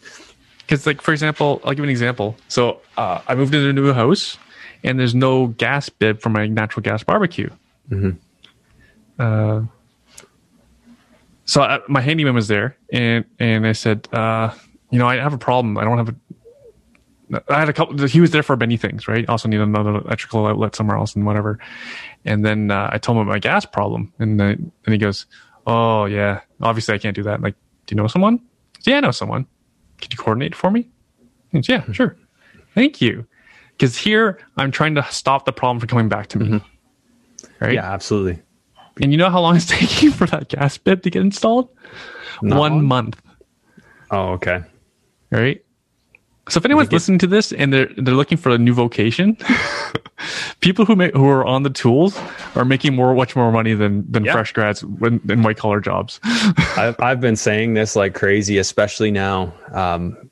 because 0.65 0.85
like 0.85 1.01
for 1.01 1.11
example 1.11 1.61
i'll 1.63 1.73
give 1.73 1.83
an 1.83 1.89
example 1.89 2.35
so 2.47 2.81
uh, 2.97 3.21
i 3.27 3.35
moved 3.35 3.53
into 3.53 3.69
a 3.69 3.73
new 3.73 3.93
house 3.93 4.37
and 4.83 4.99
there's 4.99 5.15
no 5.15 5.47
gas 5.47 5.89
bib 5.89 6.21
for 6.21 6.29
my 6.29 6.47
natural 6.47 6.81
gas 6.81 7.03
barbecue 7.03 7.49
mm-hmm. 7.89 8.11
uh, 9.19 9.61
so 11.45 11.61
I, 11.61 11.79
my 11.87 12.01
handyman 12.01 12.35
was 12.35 12.47
there 12.47 12.77
and 12.91 13.25
and 13.39 13.65
i 13.67 13.71
said 13.71 14.07
uh, 14.13 14.53
you 14.91 14.99
know 14.99 15.07
i 15.07 15.15
have 15.15 15.33
a 15.33 15.37
problem 15.37 15.77
i 15.77 15.83
don't 15.83 15.97
have 15.97 16.09
a 16.09 16.15
I 17.49 17.59
had 17.59 17.69
a 17.69 17.73
couple. 17.73 18.05
He 18.07 18.21
was 18.21 18.31
there 18.31 18.43
for 18.43 18.55
many 18.55 18.77
things, 18.77 19.07
right? 19.07 19.27
Also 19.27 19.47
need 19.47 19.59
another 19.59 19.95
electrical 19.95 20.45
outlet 20.45 20.75
somewhere 20.75 20.97
else 20.97 21.15
and 21.15 21.25
whatever. 21.25 21.59
And 22.23 22.45
then 22.45 22.69
uh, 22.71 22.89
I 22.91 22.97
told 22.97 23.17
him 23.17 23.23
about 23.23 23.31
my 23.31 23.39
gas 23.39 23.65
problem, 23.65 24.13
and 24.19 24.39
then 24.39 24.71
and 24.85 24.93
he 24.93 24.97
goes, 24.97 25.25
"Oh 25.65 26.05
yeah, 26.05 26.41
obviously 26.61 26.93
I 26.93 26.97
can't 26.99 27.15
do 27.15 27.23
that." 27.23 27.41
like, 27.41 27.55
do 27.87 27.95
you 27.95 28.01
know 28.01 28.07
someone? 28.07 28.39
So, 28.79 28.91
yeah, 28.91 28.97
I 28.97 28.99
know 28.99 29.11
someone 29.11 29.47
could 30.01 30.13
you 30.13 30.17
coordinate 30.17 30.55
for 30.55 30.71
me? 30.71 30.89
Goes, 31.53 31.69
yeah, 31.69 31.89
sure. 31.91 32.17
Thank 32.73 33.01
you. 33.01 33.25
Because 33.71 33.97
here 33.97 34.39
I'm 34.57 34.71
trying 34.71 34.95
to 34.95 35.03
stop 35.09 35.45
the 35.45 35.51
problem 35.53 35.79
from 35.79 35.89
coming 35.89 36.09
back 36.09 36.27
to 36.27 36.39
me. 36.39 36.45
Mm-hmm. 36.47 37.63
Right? 37.63 37.73
Yeah, 37.73 37.91
absolutely. 37.91 38.41
And 39.01 39.11
you 39.11 39.17
know 39.17 39.29
how 39.29 39.41
long 39.41 39.55
it's 39.55 39.65
taking 39.69 40.11
for 40.11 40.25
that 40.27 40.49
gas 40.49 40.77
bib 40.77 41.03
to 41.03 41.09
get 41.09 41.21
installed? 41.21 41.69
Not 42.41 42.59
One 42.59 42.71
long? 42.73 42.85
month. 42.85 43.21
Oh, 44.11 44.33
okay. 44.33 44.63
Right? 45.31 45.64
So 46.49 46.59
if 46.59 46.65
anyone's 46.65 46.91
listening 46.91 47.17
to 47.19 47.27
this 47.27 47.51
and 47.51 47.73
they're 47.73 47.89
they're 47.97 48.13
looking 48.13 48.37
for 48.37 48.51
a 48.51 48.57
new 48.57 48.73
vocation, 48.73 49.37
people 50.59 50.85
who 50.85 50.95
make, 50.95 51.13
who 51.15 51.27
are 51.27 51.43
on 51.43 51.63
the 51.63 51.71
tools 51.71 52.19
are 52.55 52.65
making 52.65 52.95
more 52.95 53.15
much 53.15 53.35
more 53.35 53.51
money 53.51 53.73
than 53.73 54.09
than 54.11 54.25
fresh 54.25 54.53
grads 54.53 54.83
in, 54.83 55.21
in 55.27 55.41
white 55.41 55.57
collar 55.57 55.79
jobs. 55.79 56.19
I've 56.77 56.99
I've 56.99 57.19
been 57.19 57.35
saying 57.35 57.73
this 57.73 57.95
like 57.95 58.13
crazy, 58.13 58.59
especially 58.59 59.09
now. 59.09 59.53
Um, 59.71 60.29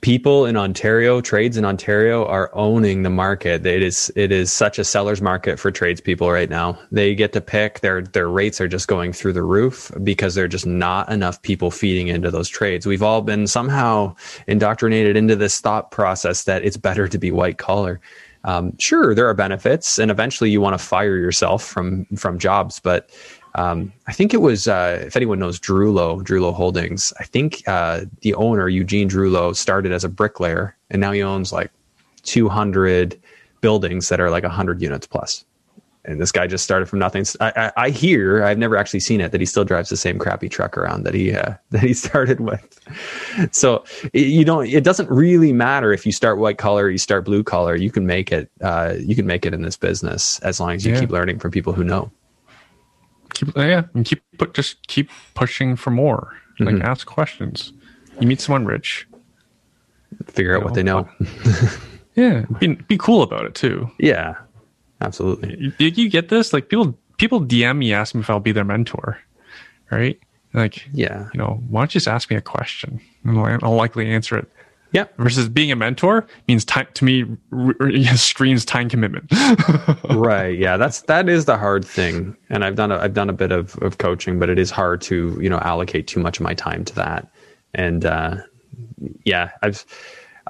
people 0.00 0.46
in 0.46 0.56
Ontario, 0.56 1.20
trades 1.20 1.56
in 1.56 1.64
Ontario 1.64 2.24
are 2.26 2.50
owning 2.54 3.02
the 3.02 3.10
market. 3.10 3.64
It 3.66 3.82
is 3.82 4.10
it 4.16 4.32
is 4.32 4.52
such 4.52 4.78
a 4.78 4.84
seller's 4.84 5.20
market 5.20 5.58
for 5.58 5.70
tradespeople 5.70 6.30
right 6.30 6.48
now. 6.48 6.78
They 6.90 7.14
get 7.14 7.32
to 7.34 7.40
pick 7.40 7.80
their 7.80 8.02
their 8.02 8.28
rates 8.28 8.60
are 8.60 8.68
just 8.68 8.88
going 8.88 9.12
through 9.12 9.34
the 9.34 9.42
roof 9.42 9.90
because 10.02 10.34
there're 10.34 10.48
just 10.48 10.66
not 10.66 11.10
enough 11.10 11.40
people 11.42 11.70
feeding 11.70 12.08
into 12.08 12.30
those 12.30 12.48
trades. 12.48 12.86
We've 12.86 13.02
all 13.02 13.22
been 13.22 13.46
somehow 13.46 14.14
indoctrinated 14.46 15.16
into 15.16 15.36
this 15.36 15.60
thought 15.60 15.90
process 15.90 16.44
that 16.44 16.64
it's 16.64 16.76
better 16.76 17.08
to 17.08 17.18
be 17.18 17.30
white 17.30 17.58
collar. 17.58 18.00
Um, 18.44 18.76
sure, 18.78 19.14
there 19.14 19.28
are 19.28 19.34
benefits, 19.34 19.98
and 19.98 20.10
eventually 20.10 20.50
you 20.50 20.62
want 20.62 20.78
to 20.78 20.84
fire 20.84 21.16
yourself 21.16 21.62
from 21.62 22.06
from 22.16 22.38
jobs, 22.38 22.80
but 22.80 23.10
um, 23.54 23.92
I 24.06 24.12
think 24.12 24.32
it 24.32 24.40
was, 24.40 24.68
uh, 24.68 25.02
if 25.06 25.16
anyone 25.16 25.38
knows 25.38 25.58
Drewlo, 25.58 26.22
Drewlo 26.22 26.54
Holdings, 26.54 27.12
I 27.18 27.24
think 27.24 27.62
uh, 27.66 28.02
the 28.20 28.34
owner, 28.34 28.68
Eugene 28.68 29.08
Drewlo, 29.08 29.54
started 29.56 29.92
as 29.92 30.04
a 30.04 30.08
bricklayer 30.08 30.76
and 30.90 31.00
now 31.00 31.12
he 31.12 31.22
owns 31.22 31.52
like 31.52 31.70
200 32.22 33.20
buildings 33.60 34.08
that 34.08 34.20
are 34.20 34.30
like 34.30 34.44
100 34.44 34.80
units 34.82 35.06
plus. 35.06 35.44
And 36.06 36.18
this 36.18 36.32
guy 36.32 36.46
just 36.46 36.64
started 36.64 36.86
from 36.86 36.98
nothing. 36.98 37.26
I, 37.40 37.52
I, 37.56 37.72
I, 37.84 37.90
hear, 37.90 38.42
I've 38.42 38.56
never 38.56 38.78
actually 38.78 39.00
seen 39.00 39.20
it, 39.20 39.32
that 39.32 39.40
he 39.40 39.44
still 39.44 39.66
drives 39.66 39.90
the 39.90 39.98
same 39.98 40.18
crappy 40.18 40.48
truck 40.48 40.78
around 40.78 41.02
that 41.02 41.12
he 41.12 41.34
uh, 41.34 41.54
that 41.70 41.82
he 41.82 41.92
started 41.92 42.40
with. 42.40 42.80
So 43.52 43.84
it, 44.14 44.26
you 44.26 44.46
don't. 44.46 44.66
It 44.66 44.82
doesn't 44.82 45.10
really 45.10 45.52
matter 45.52 45.92
if 45.92 46.06
you 46.06 46.12
start 46.12 46.38
white 46.38 46.56
collar, 46.56 46.88
you 46.88 46.96
start 46.96 47.26
blue 47.26 47.44
collar. 47.44 47.76
You 47.76 47.90
can 47.90 48.06
make 48.06 48.32
it. 48.32 48.50
Uh, 48.62 48.94
you 48.98 49.14
can 49.14 49.26
make 49.26 49.44
it 49.44 49.52
in 49.52 49.60
this 49.60 49.76
business 49.76 50.38
as 50.40 50.58
long 50.58 50.70
as 50.70 50.86
you 50.86 50.94
yeah. 50.94 51.00
keep 51.00 51.10
learning 51.10 51.38
from 51.38 51.50
people 51.50 51.74
who 51.74 51.84
know 51.84 52.10
keep 53.40 53.56
yeah, 53.56 53.84
and 53.94 54.04
keep 54.04 54.22
put 54.38 54.54
just 54.54 54.86
keep 54.86 55.10
pushing 55.34 55.76
for 55.76 55.90
more. 55.90 56.34
Like 56.58 56.74
mm-hmm. 56.74 56.86
ask 56.86 57.06
questions. 57.06 57.72
You 58.20 58.26
meet 58.26 58.40
someone 58.40 58.66
rich, 58.66 59.06
figure 60.26 60.54
out 60.54 60.60
know, 60.60 60.64
what 60.66 60.74
they 60.74 60.82
know. 60.82 61.08
yeah, 62.14 62.44
be 62.58 62.74
be 62.74 62.98
cool 62.98 63.22
about 63.22 63.46
it 63.46 63.54
too. 63.54 63.90
Yeah, 63.98 64.34
absolutely. 65.00 65.72
Did 65.78 65.96
you 65.96 66.10
get 66.10 66.28
this? 66.28 66.52
Like 66.52 66.68
people 66.68 66.98
people 67.16 67.40
DM 67.40 67.78
me 67.78 67.92
ask 67.92 68.14
me 68.14 68.20
if 68.20 68.28
I'll 68.28 68.40
be 68.40 68.52
their 68.52 68.64
mentor, 68.64 69.18
right? 69.90 70.18
Like, 70.52 70.88
yeah, 70.92 71.28
you 71.32 71.38
know, 71.38 71.62
why 71.68 71.82
don't 71.82 71.94
you 71.94 72.00
just 72.00 72.08
ask 72.08 72.28
me 72.28 72.36
a 72.36 72.40
question 72.40 73.00
and 73.24 73.38
I'll 73.62 73.74
likely 73.74 74.10
answer 74.10 74.36
it. 74.36 74.50
Yeah. 74.92 75.06
Versus 75.18 75.48
being 75.48 75.70
a 75.70 75.76
mentor 75.76 76.26
means 76.48 76.64
time 76.64 76.88
to 76.94 77.04
me 77.04 77.24
screams 78.16 78.64
time 78.64 78.88
commitment. 78.88 79.30
right. 80.10 80.58
Yeah. 80.58 80.76
That's 80.76 81.02
that 81.02 81.28
is 81.28 81.44
the 81.44 81.56
hard 81.56 81.84
thing. 81.84 82.36
And 82.48 82.64
I've 82.64 82.74
done 82.74 82.90
a, 82.90 82.98
I've 82.98 83.14
done 83.14 83.30
a 83.30 83.34
bit 83.34 83.52
of, 83.52 83.76
of 83.82 83.98
coaching, 83.98 84.38
but 84.38 84.48
it 84.48 84.58
is 84.58 84.70
hard 84.70 85.00
to 85.02 85.38
you 85.40 85.48
know 85.48 85.58
allocate 85.58 86.06
too 86.06 86.20
much 86.20 86.38
of 86.38 86.44
my 86.44 86.54
time 86.54 86.84
to 86.86 86.94
that. 86.96 87.30
And 87.74 88.04
uh, 88.04 88.36
yeah, 89.24 89.50
I've 89.62 89.84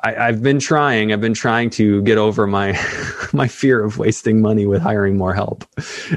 I, 0.02 0.26
have 0.26 0.42
been 0.42 0.58
trying. 0.58 1.12
I've 1.12 1.20
been 1.20 1.34
trying 1.34 1.70
to 1.70 2.02
get 2.02 2.18
over 2.18 2.46
my 2.46 2.72
my 3.32 3.48
fear 3.48 3.82
of 3.84 3.98
wasting 3.98 4.40
money 4.40 4.66
with 4.66 4.82
hiring 4.82 5.16
more 5.16 5.34
help. 5.34 5.64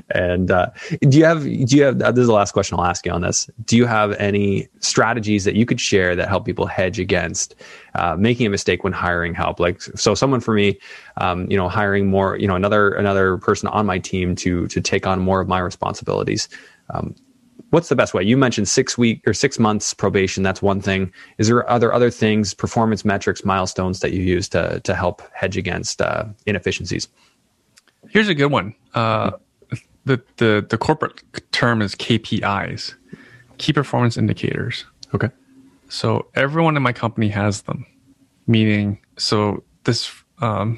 And 0.09 0.51
uh, 0.51 0.71
do 1.01 1.17
you 1.17 1.25
have 1.25 1.43
do 1.43 1.77
you 1.77 1.83
have 1.83 2.01
uh, 2.01 2.11
this 2.11 2.21
is 2.21 2.27
the 2.27 2.33
last 2.33 2.51
question 2.51 2.77
I'll 2.77 2.85
ask 2.85 3.05
you 3.05 3.11
on 3.11 3.21
this. 3.21 3.49
Do 3.65 3.77
you 3.77 3.85
have 3.85 4.13
any 4.13 4.67
strategies 4.79 5.43
that 5.45 5.55
you 5.55 5.65
could 5.65 5.79
share 5.79 6.15
that 6.15 6.29
help 6.29 6.45
people 6.45 6.65
hedge 6.65 6.99
against 6.99 7.55
uh, 7.95 8.15
making 8.17 8.47
a 8.47 8.49
mistake 8.49 8.83
when 8.83 8.93
hiring 8.93 9.33
help? 9.33 9.59
Like 9.59 9.81
so, 9.81 10.15
someone 10.15 10.39
for 10.39 10.53
me, 10.53 10.79
um, 11.17 11.49
you 11.49 11.57
know, 11.57 11.69
hiring 11.69 12.07
more, 12.07 12.37
you 12.37 12.47
know, 12.47 12.55
another 12.55 12.91
another 12.91 13.37
person 13.37 13.67
on 13.69 13.85
my 13.85 13.99
team 13.99 14.35
to 14.37 14.67
to 14.67 14.81
take 14.81 15.05
on 15.05 15.19
more 15.19 15.41
of 15.41 15.47
my 15.47 15.59
responsibilities. 15.59 16.47
Um, 16.89 17.15
what's 17.73 17.89
the 17.89 17.95
best 17.95 18.13
way? 18.13 18.21
You 18.21 18.37
mentioned 18.37 18.69
six 18.69 18.99
week 18.99 19.27
or 19.27 19.33
six 19.33 19.57
months 19.57 19.95
probation. 19.95 20.43
That's 20.43 20.61
one 20.61 20.79
thing. 20.79 21.11
Is 21.39 21.47
there 21.47 21.67
other 21.67 21.91
other 21.91 22.11
things, 22.11 22.53
performance 22.53 23.03
metrics, 23.03 23.43
milestones 23.43 23.99
that 24.01 24.13
you 24.13 24.21
use 24.21 24.47
to 24.49 24.79
to 24.81 24.93
help 24.93 25.23
hedge 25.33 25.57
against 25.57 25.99
uh, 25.99 26.25
inefficiencies? 26.45 27.07
Here's 28.09 28.29
a 28.29 28.35
good 28.35 28.51
one. 28.51 28.75
Uh, 28.93 29.31
the 30.05 30.21
the 30.37 30.63
the 30.69 30.77
corporate 30.77 31.23
term 31.51 31.81
is 31.81 31.95
KPIs, 31.95 32.93
key 33.57 33.73
performance 33.73 34.17
indicators. 34.17 34.85
Okay. 35.15 35.29
So 35.89 36.27
everyone 36.35 36.77
in 36.77 36.83
my 36.83 36.93
company 36.93 37.29
has 37.29 37.63
them, 37.63 37.87
meaning 38.45 38.99
so 39.17 39.63
this. 39.83 40.11
Um, 40.41 40.77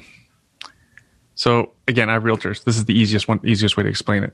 so 1.34 1.72
again, 1.88 2.08
I 2.08 2.14
have 2.14 2.22
realtors. 2.22 2.64
This 2.64 2.78
is 2.78 2.86
the 2.86 2.98
easiest 2.98 3.28
one, 3.28 3.38
easiest 3.44 3.76
way 3.76 3.82
to 3.82 3.88
explain 3.90 4.24
it. 4.24 4.32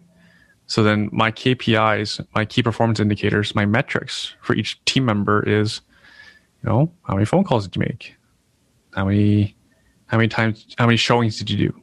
So 0.72 0.82
then 0.82 1.10
my 1.12 1.30
KPIs, 1.30 2.26
my 2.34 2.46
key 2.46 2.62
performance 2.62 2.98
indicators, 2.98 3.54
my 3.54 3.66
metrics 3.66 4.34
for 4.40 4.56
each 4.56 4.82
team 4.86 5.04
member 5.04 5.46
is, 5.46 5.82
you 6.62 6.70
know, 6.70 6.90
how 7.02 7.12
many 7.12 7.26
phone 7.26 7.44
calls 7.44 7.68
did 7.68 7.76
you 7.76 7.80
make? 7.80 8.16
How 8.94 9.04
many, 9.04 9.54
how 10.06 10.16
many 10.16 10.28
times, 10.28 10.74
how 10.78 10.86
many 10.86 10.96
showings 10.96 11.36
did 11.36 11.50
you 11.50 11.68
do? 11.68 11.82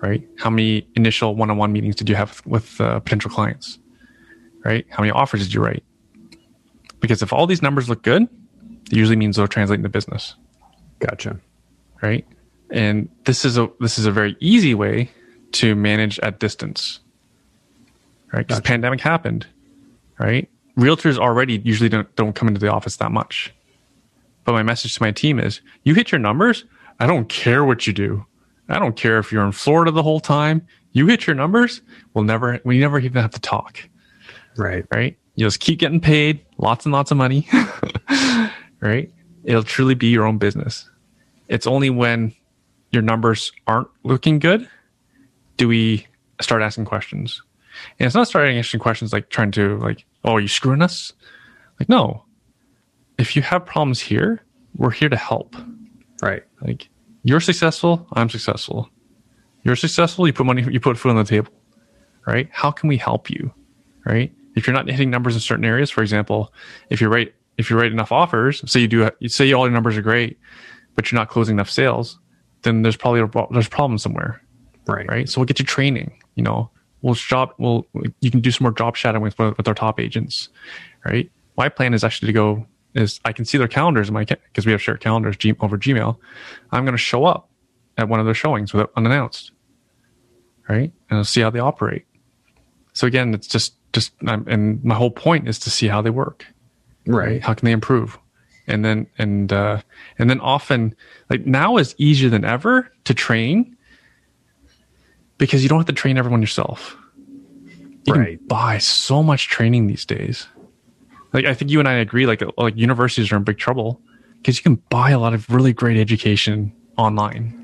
Right? 0.00 0.26
How 0.38 0.48
many 0.48 0.88
initial 0.96 1.34
one-on-one 1.34 1.70
meetings 1.74 1.94
did 1.94 2.08
you 2.08 2.14
have 2.14 2.40
with 2.46 2.80
uh, 2.80 3.00
potential 3.00 3.30
clients? 3.30 3.78
Right? 4.64 4.86
How 4.88 5.02
many 5.02 5.10
offers 5.10 5.42
did 5.42 5.52
you 5.52 5.62
write? 5.62 5.84
Because 7.00 7.20
if 7.20 7.34
all 7.34 7.46
these 7.46 7.60
numbers 7.60 7.90
look 7.90 8.02
good, 8.02 8.22
it 8.22 8.96
usually 8.96 9.16
means 9.16 9.36
they'll 9.36 9.46
translate 9.46 9.80
into 9.80 9.90
business. 9.90 10.36
Gotcha. 11.00 11.38
Right? 12.00 12.26
And 12.70 13.10
this 13.24 13.44
is 13.44 13.58
a 13.58 13.68
this 13.78 13.98
is 13.98 14.06
a 14.06 14.10
very 14.10 14.38
easy 14.40 14.72
way 14.72 15.10
to 15.52 15.74
manage 15.74 16.18
at 16.20 16.40
distance 16.40 17.00
right? 18.36 18.46
Because 18.46 18.58
gotcha. 18.58 18.68
pandemic 18.68 19.00
happened, 19.00 19.46
right? 20.18 20.48
Realtors 20.78 21.18
already 21.18 21.60
usually 21.64 21.88
don't 21.88 22.14
don't 22.16 22.34
come 22.34 22.48
into 22.48 22.60
the 22.60 22.68
office 22.68 22.96
that 22.98 23.10
much. 23.10 23.52
But 24.44 24.52
my 24.52 24.62
message 24.62 24.94
to 24.94 25.02
my 25.02 25.10
team 25.10 25.40
is: 25.40 25.60
you 25.84 25.94
hit 25.94 26.12
your 26.12 26.18
numbers. 26.18 26.64
I 27.00 27.06
don't 27.06 27.28
care 27.28 27.64
what 27.64 27.86
you 27.86 27.92
do. 27.92 28.24
I 28.68 28.78
don't 28.78 28.96
care 28.96 29.18
if 29.18 29.32
you're 29.32 29.44
in 29.44 29.52
Florida 29.52 29.90
the 29.90 30.02
whole 30.02 30.20
time. 30.20 30.66
You 30.92 31.06
hit 31.06 31.26
your 31.26 31.36
numbers. 31.36 31.80
We'll 32.14 32.24
never 32.24 32.60
we 32.64 32.78
never 32.78 32.98
even 32.98 33.22
have 33.22 33.32
to 33.32 33.40
talk. 33.40 33.80
Right. 34.56 34.84
Right. 34.92 35.16
You 35.34 35.46
just 35.46 35.60
keep 35.60 35.78
getting 35.78 36.00
paid 36.00 36.44
lots 36.58 36.86
and 36.86 36.92
lots 36.92 37.10
of 37.10 37.16
money. 37.16 37.46
right. 38.80 39.10
It'll 39.44 39.62
truly 39.62 39.94
be 39.94 40.08
your 40.08 40.24
own 40.24 40.38
business. 40.38 40.88
It's 41.48 41.66
only 41.66 41.90
when 41.90 42.34
your 42.90 43.02
numbers 43.02 43.52
aren't 43.66 43.88
looking 44.02 44.38
good 44.38 44.68
do 45.56 45.68
we 45.68 46.06
start 46.40 46.62
asking 46.62 46.84
questions 46.84 47.42
and 47.98 48.06
it's 48.06 48.14
not 48.14 48.28
starting 48.28 48.58
asking 48.58 48.80
questions 48.80 49.12
like 49.12 49.30
trying 49.30 49.50
to 49.52 49.78
like, 49.78 50.04
oh, 50.24 50.34
are 50.34 50.40
you 50.40 50.48
screwing 50.48 50.82
us? 50.82 51.12
Like, 51.80 51.88
no. 51.88 52.24
If 53.18 53.34
you 53.36 53.42
have 53.42 53.64
problems 53.64 54.00
here, 54.00 54.42
we're 54.76 54.90
here 54.90 55.08
to 55.08 55.16
help. 55.16 55.56
Right. 56.22 56.42
Like 56.62 56.88
you're 57.24 57.40
successful, 57.40 58.06
I'm 58.12 58.28
successful. 58.28 58.88
You're 59.64 59.76
successful, 59.76 60.26
you 60.26 60.32
put 60.32 60.46
money, 60.46 60.62
you 60.70 60.78
put 60.80 60.96
food 60.96 61.10
on 61.10 61.16
the 61.16 61.24
table, 61.24 61.52
right? 62.26 62.48
How 62.52 62.70
can 62.70 62.88
we 62.88 62.96
help 62.96 63.28
you, 63.30 63.52
right? 64.04 64.32
If 64.54 64.66
you're 64.66 64.74
not 64.74 64.88
hitting 64.88 65.10
numbers 65.10 65.34
in 65.34 65.40
certain 65.40 65.64
areas, 65.64 65.90
for 65.90 66.02
example, 66.02 66.52
if 66.88 67.00
you 67.00 67.08
rate 67.08 67.34
if 67.58 67.70
you 67.70 67.78
rate 67.78 67.90
enough 67.90 68.12
offers, 68.12 68.62
say 68.70 68.80
you 68.80 68.88
do, 68.88 69.10
you 69.18 69.28
say 69.28 69.50
all 69.52 69.64
your 69.64 69.72
numbers 69.72 69.96
are 69.96 70.02
great, 70.02 70.38
but 70.94 71.10
you're 71.10 71.18
not 71.18 71.28
closing 71.30 71.56
enough 71.56 71.70
sales, 71.70 72.18
then 72.62 72.82
there's 72.82 72.96
probably 72.96 73.20
a, 73.20 73.30
there's 73.50 73.66
a 73.66 73.70
problem 73.70 73.96
somewhere, 73.98 74.42
Right. 74.86 75.08
right? 75.08 75.28
So 75.28 75.40
we'll 75.40 75.46
get 75.46 75.58
you 75.58 75.64
training. 75.64 76.18
You 76.34 76.42
know, 76.42 76.70
we'll 77.02 77.14
job, 77.14 77.50
we'll 77.58 77.86
you 78.20 78.30
can 78.30 78.40
do 78.40 78.50
some 78.50 78.64
more 78.64 78.72
job 78.72 78.96
shadowing 78.96 79.22
with 79.22 79.38
with 79.38 79.68
our 79.68 79.74
top 79.74 80.00
agents, 80.00 80.48
right? 81.04 81.30
My 81.56 81.68
plan 81.68 81.94
is 81.94 82.04
actually 82.04 82.26
to 82.26 82.32
go 82.32 82.66
is 82.94 83.20
I 83.24 83.32
can 83.32 83.44
see 83.44 83.58
their 83.58 83.68
calendars 83.68 84.08
in 84.08 84.14
my 84.14 84.24
because 84.24 84.66
we 84.66 84.72
have 84.72 84.82
shared 84.82 85.00
calendars 85.00 85.36
over 85.60 85.76
Gmail. 85.78 86.16
I'm 86.72 86.84
going 86.84 86.92
to 86.92 86.98
show 86.98 87.24
up 87.24 87.48
at 87.98 88.08
one 88.08 88.20
of 88.20 88.26
their 88.26 88.34
showings 88.34 88.72
without 88.72 88.92
unannounced, 88.96 89.52
right? 90.68 90.92
And 91.10 91.18
I'll 91.18 91.24
see 91.24 91.40
how 91.40 91.50
they 91.50 91.58
operate. 91.58 92.06
So 92.92 93.06
again, 93.06 93.34
it's 93.34 93.46
just 93.46 93.74
just 93.92 94.12
I'm, 94.26 94.46
and 94.48 94.82
my 94.84 94.94
whole 94.94 95.10
point 95.10 95.48
is 95.48 95.58
to 95.60 95.70
see 95.70 95.88
how 95.88 96.02
they 96.02 96.10
work 96.10 96.46
Right. 97.06 97.40
how 97.40 97.54
can 97.54 97.66
they 97.66 97.72
improve 97.72 98.18
and 98.66 98.84
then 98.84 99.06
and 99.16 99.52
uh 99.52 99.80
and 100.18 100.28
then 100.28 100.40
often 100.40 100.94
like 101.30 101.46
now 101.46 101.76
is 101.76 101.94
easier 101.98 102.28
than 102.28 102.44
ever 102.44 102.90
to 103.04 103.14
train 103.14 103.75
because 105.38 105.62
you 105.62 105.68
don't 105.68 105.78
have 105.78 105.86
to 105.86 105.92
train 105.92 106.16
everyone 106.18 106.40
yourself 106.40 106.96
you 108.04 108.14
Right. 108.14 108.38
can 108.38 108.46
buy 108.46 108.78
so 108.78 109.22
much 109.22 109.48
training 109.48 109.86
these 109.88 110.04
days 110.04 110.46
like 111.32 111.44
i 111.44 111.54
think 111.54 111.70
you 111.70 111.78
and 111.80 111.88
i 111.88 111.94
agree 111.94 112.26
like 112.26 112.42
uh, 112.42 112.50
like 112.58 112.76
universities 112.76 113.32
are 113.32 113.36
in 113.36 113.42
big 113.44 113.58
trouble 113.58 114.00
because 114.38 114.56
you 114.58 114.62
can 114.62 114.76
buy 114.90 115.10
a 115.10 115.18
lot 115.18 115.34
of 115.34 115.48
really 115.50 115.72
great 115.72 115.96
education 115.98 116.72
online 116.98 117.62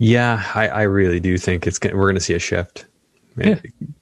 Yeah, 0.00 0.42
I, 0.54 0.68
I 0.68 0.82
really 0.82 1.20
do 1.20 1.38
think 1.38 1.66
it's 1.68 1.78
gonna, 1.78 1.94
we're 1.96 2.06
going 2.06 2.16
to 2.16 2.20
see 2.20 2.34
a 2.34 2.38
shift. 2.40 2.86
Yeah. 3.38 3.50
Eh, 3.50 3.56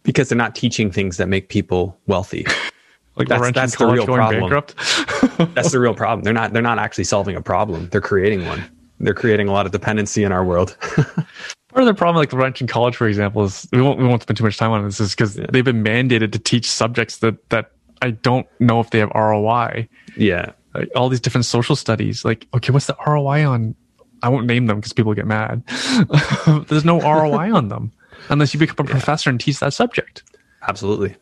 because 0.04 0.30
they're 0.30 0.38
not 0.38 0.54
teaching 0.54 0.90
things 0.90 1.18
that 1.18 1.28
make 1.28 1.50
people 1.50 1.98
wealthy. 2.06 2.44
like 3.16 3.28
That's- 3.28 3.38
Laurentian 3.40 3.52
that's 3.62 3.76
the 3.76 3.86
real 3.86 4.06
problem. 4.06 4.50
That's 5.54 5.70
the 5.70 5.78
real 5.80 5.94
problem. 5.94 6.24
They're 6.24 6.32
not 6.32 6.54
they're 6.54 6.62
not 6.62 6.78
actually 6.78 7.04
solving 7.04 7.36
a 7.36 7.42
problem. 7.42 7.88
They're 7.90 8.00
creating 8.00 8.46
one. 8.46 8.64
They're 9.00 9.12
creating 9.14 9.48
a 9.48 9.52
lot 9.52 9.66
of 9.66 9.72
dependency 9.72 10.24
in 10.24 10.32
our 10.32 10.44
world. 10.44 10.76
Part 11.72 11.82
of 11.82 11.86
the 11.86 11.94
problem, 11.94 12.16
like 12.20 12.30
the 12.30 12.36
Laurentian 12.36 12.66
College, 12.66 12.96
for 12.96 13.06
example, 13.08 13.44
is 13.44 13.66
we 13.72 13.80
won't 13.80 13.98
we 13.98 14.06
won't 14.06 14.22
spend 14.22 14.36
too 14.36 14.44
much 14.44 14.58
time 14.58 14.70
on 14.72 14.84
this, 14.84 15.00
is 15.00 15.12
because 15.14 15.34
they've 15.34 15.64
been 15.64 15.82
mandated 15.82 16.32
to 16.32 16.38
teach 16.38 16.70
subjects 16.70 17.18
that 17.18 17.48
that 17.50 17.72
I 18.02 18.10
don't 18.10 18.46
know 18.60 18.80
if 18.80 18.90
they 18.90 18.98
have 18.98 19.10
ROI. 19.14 19.88
yeah. 20.16 20.52
Like, 20.74 20.88
all 20.96 21.08
these 21.10 21.20
different 21.20 21.44
social 21.44 21.76
studies, 21.76 22.24
like 22.24 22.46
okay, 22.54 22.72
what's 22.72 22.86
the 22.86 22.96
ROI 23.06 23.46
on? 23.46 23.74
I 24.22 24.28
won't 24.28 24.46
name 24.46 24.66
them 24.66 24.76
because 24.78 24.92
people 24.92 25.12
get 25.14 25.26
mad. 25.26 25.62
There's 26.68 26.84
no 26.84 27.00
ROI 27.00 27.52
on 27.54 27.68
them 27.68 27.92
unless 28.28 28.54
you 28.54 28.60
become 28.60 28.86
a 28.86 28.88
professor 28.88 29.28
and 29.30 29.40
teach 29.40 29.58
that 29.60 29.72
subject. 29.74 30.22
Absolutely. 30.68 31.16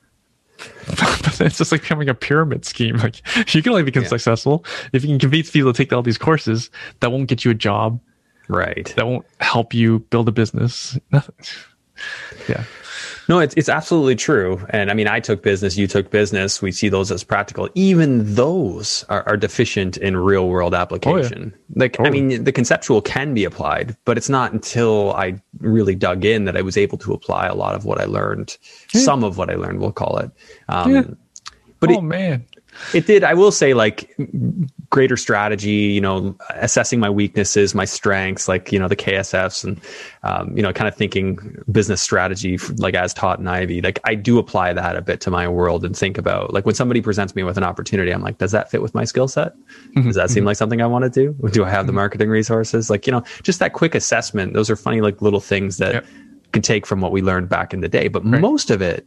it's 1.41 1.57
just 1.59 1.73
like 1.73 1.81
becoming 1.83 2.09
a 2.09 2.15
pyramid 2.15 2.65
scheme. 2.65 2.97
Like 2.97 3.23
you 3.55 3.63
can 3.63 3.71
only 3.73 3.83
become 3.83 4.03
Yeah. 4.03 4.09
successful 4.11 4.65
if 4.93 5.03
you 5.03 5.09
can 5.09 5.19
convince 5.19 5.51
people 5.51 5.73
to 5.73 5.77
take 5.77 5.93
all 5.93 6.03
these 6.03 6.19
courses 6.19 6.71
that 7.01 7.11
won't 7.11 7.29
get 7.29 7.45
you 7.45 7.51
a 7.51 7.55
job, 7.55 7.99
Right. 8.51 8.93
that 8.97 9.07
won't 9.07 9.27
help 9.41 9.75
you 9.75 10.01
build 10.11 10.29
a 10.29 10.33
business. 10.33 10.99
Nothing. 11.13 11.35
Yeah. 12.49 12.65
No, 13.29 13.39
it's 13.39 13.55
it's 13.55 13.69
absolutely 13.69 14.17
true. 14.17 14.67
And 14.71 14.91
I 14.91 14.95
mean, 14.95 15.07
I 15.07 15.21
took 15.21 15.43
business, 15.43 15.77
you 15.77 15.87
took 15.87 16.11
business. 16.11 16.61
We 16.61 16.73
see 16.73 16.89
those 16.89 17.13
as 17.13 17.23
practical. 17.23 17.69
Even 17.77 18.35
those 18.35 19.05
are, 19.09 19.23
are 19.29 19.37
deficient 19.37 19.97
in 19.99 20.17
real 20.17 20.49
world 20.49 20.75
application. 20.75 21.55
Like, 21.77 22.01
I 22.01 22.11
mean, 22.11 22.43
the 22.43 22.51
conceptual 22.51 23.01
can 23.01 23.33
be 23.33 23.45
applied, 23.45 23.97
but 24.05 24.17
it's 24.19 24.29
not 24.29 24.53
until 24.53 25.13
I 25.13 25.41
really 25.61 25.95
dug 25.95 26.25
in 26.25 26.45
that 26.47 26.57
I 26.57 26.63
was 26.63 26.77
able 26.77 26.99
to 26.99 27.13
apply 27.13 27.47
a 27.47 27.55
lot 27.55 27.77
of 27.77 27.85
what 27.85 28.01
I 28.01 28.07
learned. 28.07 28.57
Some 28.89 29.23
of 29.23 29.39
what 29.39 29.49
I 29.49 29.55
learned, 29.55 29.79
we'll 29.79 29.93
call 29.93 30.19
it. 30.19 30.31
Um, 30.69 30.93
Yeah. 30.93 31.03
But 31.79 31.91
oh 31.93 31.99
it, 31.99 32.03
man. 32.03 32.45
it 32.93 33.07
did. 33.07 33.25
I 33.25 33.35
will 33.35 33.53
say, 33.53 33.75
like 33.75 34.15
greater 34.91 35.17
strategy. 35.17 35.71
You 35.71 36.01
know, 36.01 36.37
assessing 36.51 37.01
my 37.01 37.09
weaknesses, 37.09 37.75
my 37.75 37.85
strengths, 37.85 38.49
like 38.49 38.71
you 38.73 38.79
know 38.79 38.89
the 38.89 38.97
KSFs, 38.97 39.65
and 39.65 39.81
um, 40.23 40.57
you 40.57 40.63
know, 40.63 40.73
kind 40.73 40.89
of 40.89 40.95
thinking 40.95 41.57
business 41.71 42.03
strategy, 42.03 42.59
like 42.77 42.95
as 42.95 43.15
taught 43.15 43.39
in 43.39 43.49
Ivey. 43.49 43.81
Like 43.81 44.01
I 44.05 44.15
do 44.15 44.39
apply 44.39 44.75
that 44.75 44.97
a 44.97 45.01
bit 45.01 45.21
to 45.23 45.31
my 45.31 45.49
world 45.49 45.85
and 45.85 45.97
think 45.97 46.19
about 46.19 46.53
like 46.53 46.67
when 46.67 46.75
somebody 46.75 47.01
presents 47.01 47.35
me 47.35 47.43
with 47.43 47.57
an 47.57 47.65
opportunity, 47.65 48.11
I'm 48.11 48.23
like, 48.23 48.39
does 48.39 48.53
that 48.53 48.71
fit 48.71 48.83
with 48.83 48.95
my 48.95 49.05
skill 49.05 49.29
set? 49.29 49.57
Mm-hmm. 49.57 50.03
Does 50.03 50.17
that 50.17 50.31
seem 50.31 50.43
mm-hmm. 50.43 50.49
like 50.49 50.57
something 50.57 50.83
I 50.83 50.87
want 50.87 51.05
to 51.05 51.11
do? 51.11 51.49
Do 51.51 51.65
I 51.65 51.71
have 51.71 51.87
the 51.87 51.91
mm-hmm. 51.91 51.97
marketing 51.97 52.29
resources? 52.29 52.91
Like 52.91 53.07
you 53.07 53.13
know, 53.13 53.23
just 53.43 53.61
that 53.61 53.73
quick 53.73 53.95
assessment. 53.95 54.53
Those 54.53 54.69
are 54.69 54.77
funny, 54.77 55.01
like 55.01 55.23
little 55.23 55.41
things 55.41 55.79
that 55.79 55.91
Yep. 55.91 56.07
can 56.53 56.63
take 56.63 56.87
from 56.87 57.01
what 57.01 57.11
we 57.11 57.21
learned 57.21 57.49
back 57.49 57.75
in 57.75 57.81
the 57.81 57.89
day. 57.89 58.07
But 58.07 58.25
most 58.25 58.71
of 58.71 58.81
it 58.81 59.05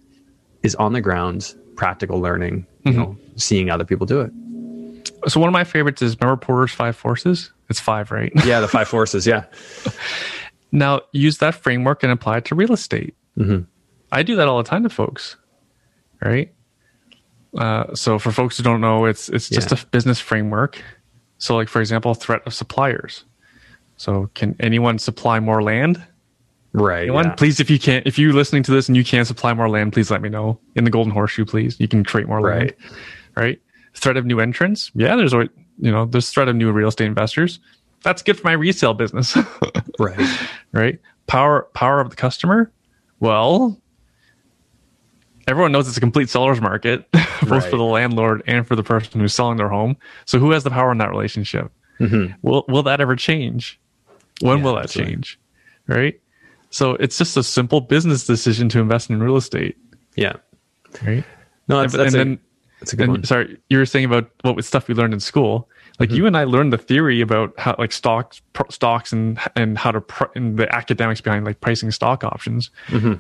is 0.64 0.76
on 0.76 0.92
the 0.94 1.02
ground, 1.02 1.56
practical 1.76 2.20
learning. 2.20 2.66
You 2.86 2.92
know, 2.92 3.18
seeing 3.38 3.70
other 3.70 3.86
people 3.86 4.06
do 4.06 4.20
it. 4.20 4.32
So 5.28 5.40
one 5.40 5.48
of 5.50 5.54
my 5.54 5.64
favorites 5.64 6.02
is 6.02 6.18
remember 6.20 6.38
Porter's 6.40 6.72
Five 6.72 6.96
Forces? 6.96 7.52
It's 7.70 7.80
five, 7.80 8.12
right? 8.12 8.32
Yeah, 8.46 8.60
the 8.60 8.68
five 8.68 8.88
forces. 8.88 9.26
Yeah. 9.26 9.46
now 10.72 11.02
use 11.12 11.38
that 11.40 11.56
framework 11.56 12.04
and 12.04 12.12
apply 12.12 12.38
it 12.38 12.46
to 12.46 12.56
real 12.56 12.74
estate. 12.74 13.16
Mhm. 13.38 13.66
I 14.12 14.22
do 14.24 14.36
that 14.36 14.48
all 14.48 14.58
the 14.62 14.70
time 14.70 14.84
to 14.84 14.90
folks, 14.90 15.38
right? 16.22 16.54
Uh, 17.58 17.94
so 17.96 18.20
for 18.20 18.32
folks 18.32 18.58
who 18.58 18.64
don't 18.64 18.82
know, 18.82 19.06
it's 19.06 19.30
it's 19.30 19.50
just 19.50 19.72
Yeah. 19.72 19.78
a 19.82 19.86
business 19.88 20.20
framework. 20.20 20.82
So 21.38 21.56
like 21.56 21.70
for 21.70 21.80
example, 21.82 22.14
threat 22.14 22.42
of 22.46 22.54
suppliers. 22.54 23.26
So 23.98 24.30
can 24.34 24.56
anyone 24.60 25.00
supply 25.00 25.40
more 25.40 25.62
land? 25.64 26.02
Right. 26.74 27.04
Anyone? 27.04 27.26
yeah. 27.26 27.34
Please, 27.36 27.60
if 27.60 27.70
you 27.70 27.78
can't, 27.80 28.06
if 28.08 28.18
you're 28.18 28.34
listening 28.34 28.64
to 28.64 28.72
this 28.72 28.88
and 28.90 28.98
you 28.98 29.04
can't 29.04 29.28
supply 29.28 29.54
more 29.54 29.70
land, 29.70 29.94
please 29.94 30.10
let 30.10 30.22
me 30.22 30.30
know 30.30 30.60
in 30.76 30.84
the 30.84 30.90
Golden 30.90 31.14
Horseshoe. 31.14 31.46
Please, 31.46 31.80
you 31.80 31.88
can 31.88 32.04
create 32.04 32.28
more 32.28 32.42
land. 32.42 32.74
Right. 33.36 33.62
Threat 33.96 34.18
of 34.18 34.26
new 34.26 34.40
entrants. 34.40 34.92
Yeah, 34.96 35.16
there's 35.16 35.34
always 35.34 35.50
you 35.78 35.92
know 35.92 36.06
there's 36.06 36.30
threat 36.30 36.48
of 36.48 36.56
new 36.56 36.72
real 36.72 36.88
estate 36.90 37.06
investors. 37.08 37.60
That's 38.04 38.22
good 38.22 38.38
for 38.38 38.48
my 38.48 38.54
resale 38.54 38.94
business. 38.94 39.38
Right. 40.00 40.40
right? 40.72 41.00
Power 41.28 41.68
power 41.74 42.00
of 42.02 42.10
the 42.10 42.16
customer. 42.16 42.72
Well, 43.20 43.80
everyone 45.48 45.72
knows 45.72 45.88
it's 45.88 45.98
a 45.98 46.02
complete 46.02 46.30
seller's 46.30 46.62
market, 46.62 47.10
both 47.12 47.50
Right. 47.50 47.64
for 47.64 47.78
the 47.78 47.84
landlord 47.84 48.42
and 48.48 48.68
for 48.68 48.76
the 48.76 48.84
person 48.84 49.20
who's 49.20 49.34
selling 49.34 49.58
their 49.58 49.70
home. 49.70 49.96
So 50.26 50.40
who 50.40 50.52
has 50.52 50.64
the 50.64 50.70
power 50.72 50.92
in 50.92 50.98
that 51.00 51.10
relationship? 51.10 51.72
Mm-hmm. 52.00 52.34
Will 52.42 52.66
will 52.68 52.84
that 52.84 53.00
ever 53.02 53.16
change? 53.16 53.80
When 54.42 54.58
Yeah, 54.60 54.64
will 54.64 54.76
that 54.76 54.86
absolutely. 54.86 55.14
change? 55.14 55.40
Right? 55.88 56.20
So 56.72 56.92
it's 56.96 57.18
just 57.18 57.38
a 57.38 57.44
simple 57.44 57.82
business 57.82 58.26
decision 58.26 58.68
to 58.70 58.80
invest 58.80 59.10
in 59.12 59.22
real 59.22 59.38
estate, 59.38 59.78
Yeah. 60.16 60.34
right? 61.06 61.24
No, 61.68 61.82
that's, 61.82 61.94
and, 61.94 62.04
that's, 62.04 62.14
and 62.16 62.16
a, 62.16 62.18
then 62.18 62.40
that's 62.84 62.94
a 62.94 62.96
good 62.96 63.04
and 63.04 63.12
one. 63.14 63.24
sorry, 63.24 63.58
you 63.70 63.78
were 63.78 63.86
saying 63.86 64.06
about 64.06 64.30
what 64.42 64.56
was 64.56 64.68
stuff 64.68 64.88
we 64.88 64.94
learned 64.94 65.14
in 65.14 65.20
school. 65.20 65.70
Like 66.00 66.10
Mm-hmm. 66.10 66.18
you 66.18 66.26
and 66.26 66.36
I 66.38 66.44
learned 66.44 66.74
the 66.74 66.78
theory 66.78 67.22
about 67.22 67.54
how 67.60 67.76
like 67.78 67.92
stocks, 67.92 68.42
pr- 68.54 68.64
stocks, 68.70 69.12
and 69.14 69.40
and 69.56 69.78
how 69.78 69.92
to 69.92 70.02
pr- 70.02 70.32
and 70.36 70.58
the 70.58 70.74
academics 70.76 71.22
behind 71.22 71.46
like 71.46 71.62
pricing 71.62 71.92
stock 71.92 72.24
options. 72.24 72.72
Mm-hmm. 72.88 73.14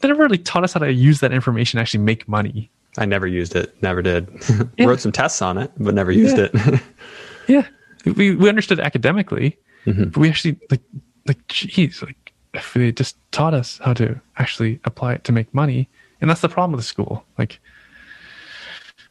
They 0.00 0.08
never 0.08 0.22
really 0.22 0.38
taught 0.38 0.64
us 0.64 0.72
how 0.72 0.80
to 0.80 0.92
use 0.92 1.20
that 1.20 1.32
information 1.32 1.78
to 1.78 1.82
actually 1.82 2.02
make 2.04 2.26
money. 2.28 2.70
I 2.98 3.06
never 3.06 3.26
used 3.26 3.54
it. 3.56 3.74
Never 3.82 4.02
did. 4.02 4.28
Yeah. 4.78 4.86
Wrote 4.86 5.00
some 5.00 5.12
tests 5.12 5.40
on 5.42 5.58
it, 5.58 5.70
but 5.78 5.94
never 5.94 6.12
used 6.12 6.36
Yeah. 6.38 6.48
it. 6.52 6.80
Yeah, 7.48 7.66
we 8.04 8.34
we 8.36 8.48
understood 8.48 8.78
academically, 8.80 9.58
Mm-hmm. 9.86 10.04
but 10.10 10.16
we 10.18 10.28
actually 10.28 10.56
like 10.70 10.80
like 11.26 11.44
geez, 11.48 12.02
like 12.02 12.32
if 12.54 12.72
they 12.74 12.92
just 12.92 13.16
taught 13.32 13.52
us 13.54 13.78
how 13.84 13.94
to 13.94 14.20
actually 14.36 14.78
apply 14.84 15.14
it 15.14 15.24
to 15.24 15.32
make 15.32 15.52
money, 15.52 15.88
and 16.20 16.30
that's 16.30 16.40
the 16.40 16.48
problem 16.48 16.70
with 16.72 16.80
the 16.80 16.86
school. 16.86 17.24
Like, 17.38 17.58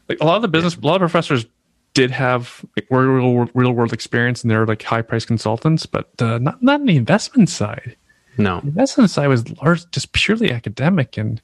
like 0.09 0.19
a 0.21 0.25
lot 0.25 0.35
of 0.35 0.41
the 0.41 0.47
business, 0.47 0.75
a 0.75 0.79
lot 0.81 0.95
of 0.95 0.99
professors 1.01 1.45
did 1.93 2.11
have 2.11 2.63
like, 2.77 2.87
real 2.89 3.49
real 3.53 3.71
world 3.71 3.93
experience, 3.93 4.41
and 4.43 4.51
they're 4.51 4.65
like 4.65 4.81
high 4.81 5.01
price 5.01 5.25
consultants, 5.25 5.85
but 5.85 6.09
uh, 6.21 6.37
not 6.37 6.61
not 6.63 6.81
on 6.81 6.85
the 6.85 6.95
investment 6.95 7.49
side. 7.49 7.95
no. 8.37 8.59
The 8.61 8.67
investment 8.67 9.09
side 9.09 9.27
was 9.27 9.49
large, 9.61 9.89
just 9.91 10.13
purely 10.13 10.51
academic. 10.51 11.17
And 11.17 11.41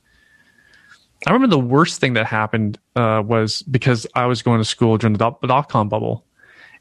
I 1.26 1.34
remember 1.34 1.56
the 1.56 1.60
worst 1.60 2.00
thing 2.00 2.14
that 2.14 2.26
happened 2.26 2.80
uh, 2.96 3.24
was 3.26 3.62
because 3.64 4.08
I 4.16 4.26
was 4.26 4.42
going 4.42 4.60
to 4.60 4.66
school 4.66 4.98
during 4.98 5.14
the 5.14 5.20
dot, 5.20 5.42
dot 5.42 5.70
com 5.70 5.90
bubble, 5.90 6.24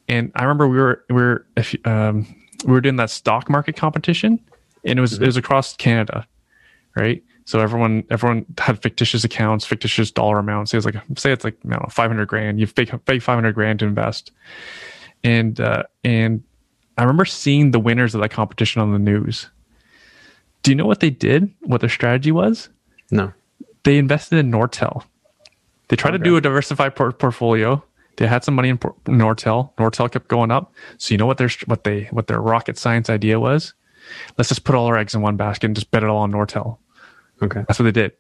and 0.09 0.31
I 0.37 0.43
remember 0.43 0.69
we 0.69 0.79
were 0.79 1.05
we 1.09 1.15
were 1.15 1.47
if, 1.57 1.75
um, 1.87 2.27
we 2.65 2.73
were 2.73 2.81
doing 2.81 2.97
that 2.97 3.11
stock 3.11 3.49
market 3.51 3.77
competition, 3.77 4.39
and 4.85 4.99
it 4.99 5.03
was 5.03 5.15
it 5.15 5.27
was 5.27 5.37
across 5.37 5.75
Canada, 5.77 6.27
right? 6.95 7.23
So 7.47 7.61
everyone 7.61 8.05
everyone 8.11 8.45
had 8.59 8.83
fictitious 8.83 9.25
accounts, 9.25 9.65
fictitious 9.65 10.11
dollar 10.11 10.39
amounts. 10.39 10.75
It 10.75 10.79
was 10.79 10.85
like 10.85 10.97
say 11.17 11.33
it's 11.33 11.45
like 11.45 11.57
I 11.65 11.71
don't 11.71 11.83
know, 11.83 11.89
five 11.91 12.11
hundred 12.11 12.27
grand. 12.27 12.61
You 12.61 12.67
fake 12.67 12.91
fake 13.07 13.23
five 13.23 13.37
hundred 13.37 13.55
grand 13.55 13.79
to 13.79 13.87
invest, 13.87 14.33
and 15.23 15.59
uh, 15.61 15.85
and 16.05 16.43
I 16.99 17.03
remember 17.03 17.25
seeing 17.25 17.71
the 17.71 17.79
winners 17.79 18.15
of 18.15 18.21
that 18.21 18.31
competition 18.31 18.83
on 18.83 18.93
the 18.93 18.99
news. 18.99 19.49
Do 20.65 20.73
you 20.73 20.75
know 20.75 20.87
what 20.87 20.99
they 20.99 21.11
did? 21.11 21.49
What 21.61 21.81
their 21.81 21.89
strategy 21.89 22.33
was? 22.33 22.69
No. 23.13 23.33
They 23.85 23.99
invested 23.99 24.39
in 24.39 24.51
Nortel. 24.51 25.05
They 25.87 25.95
tried 25.95 26.11
to 26.13 26.19
do 26.19 26.37
a 26.37 26.41
diversified 26.41 26.97
por- 26.97 27.13
portfolio. 27.13 27.85
They 28.17 28.27
had 28.27 28.43
some 28.43 28.57
money 28.57 28.71
in 28.71 28.79
Nortel. 28.79 29.73
Nortel 29.77 30.11
kept 30.11 30.27
going 30.27 30.51
up. 30.51 30.73
So 30.99 31.15
you 31.15 31.19
know 31.19 31.27
what 31.27 31.39
their 31.39 31.51
what 31.67 31.85
they 31.85 32.05
what 32.11 32.27
their 32.27 32.41
rocket 32.41 32.77
science 32.77 33.09
idea 33.09 33.39
was? 33.39 33.75
Let's 34.37 34.49
just 34.49 34.65
put 34.65 34.75
all 34.75 34.87
our 34.87 34.99
eggs 34.99 35.15
in 35.15 35.21
one 35.21 35.37
basket 35.37 35.67
and 35.67 35.77
just 35.77 35.93
bet 35.93 36.03
it 36.03 36.09
all 36.09 36.19
on 36.19 36.33
Nortel. 36.33 36.79
Okay. 37.43 37.65
That's 37.67 37.79
what 37.79 37.85
they 37.85 37.93
did. 37.93 38.13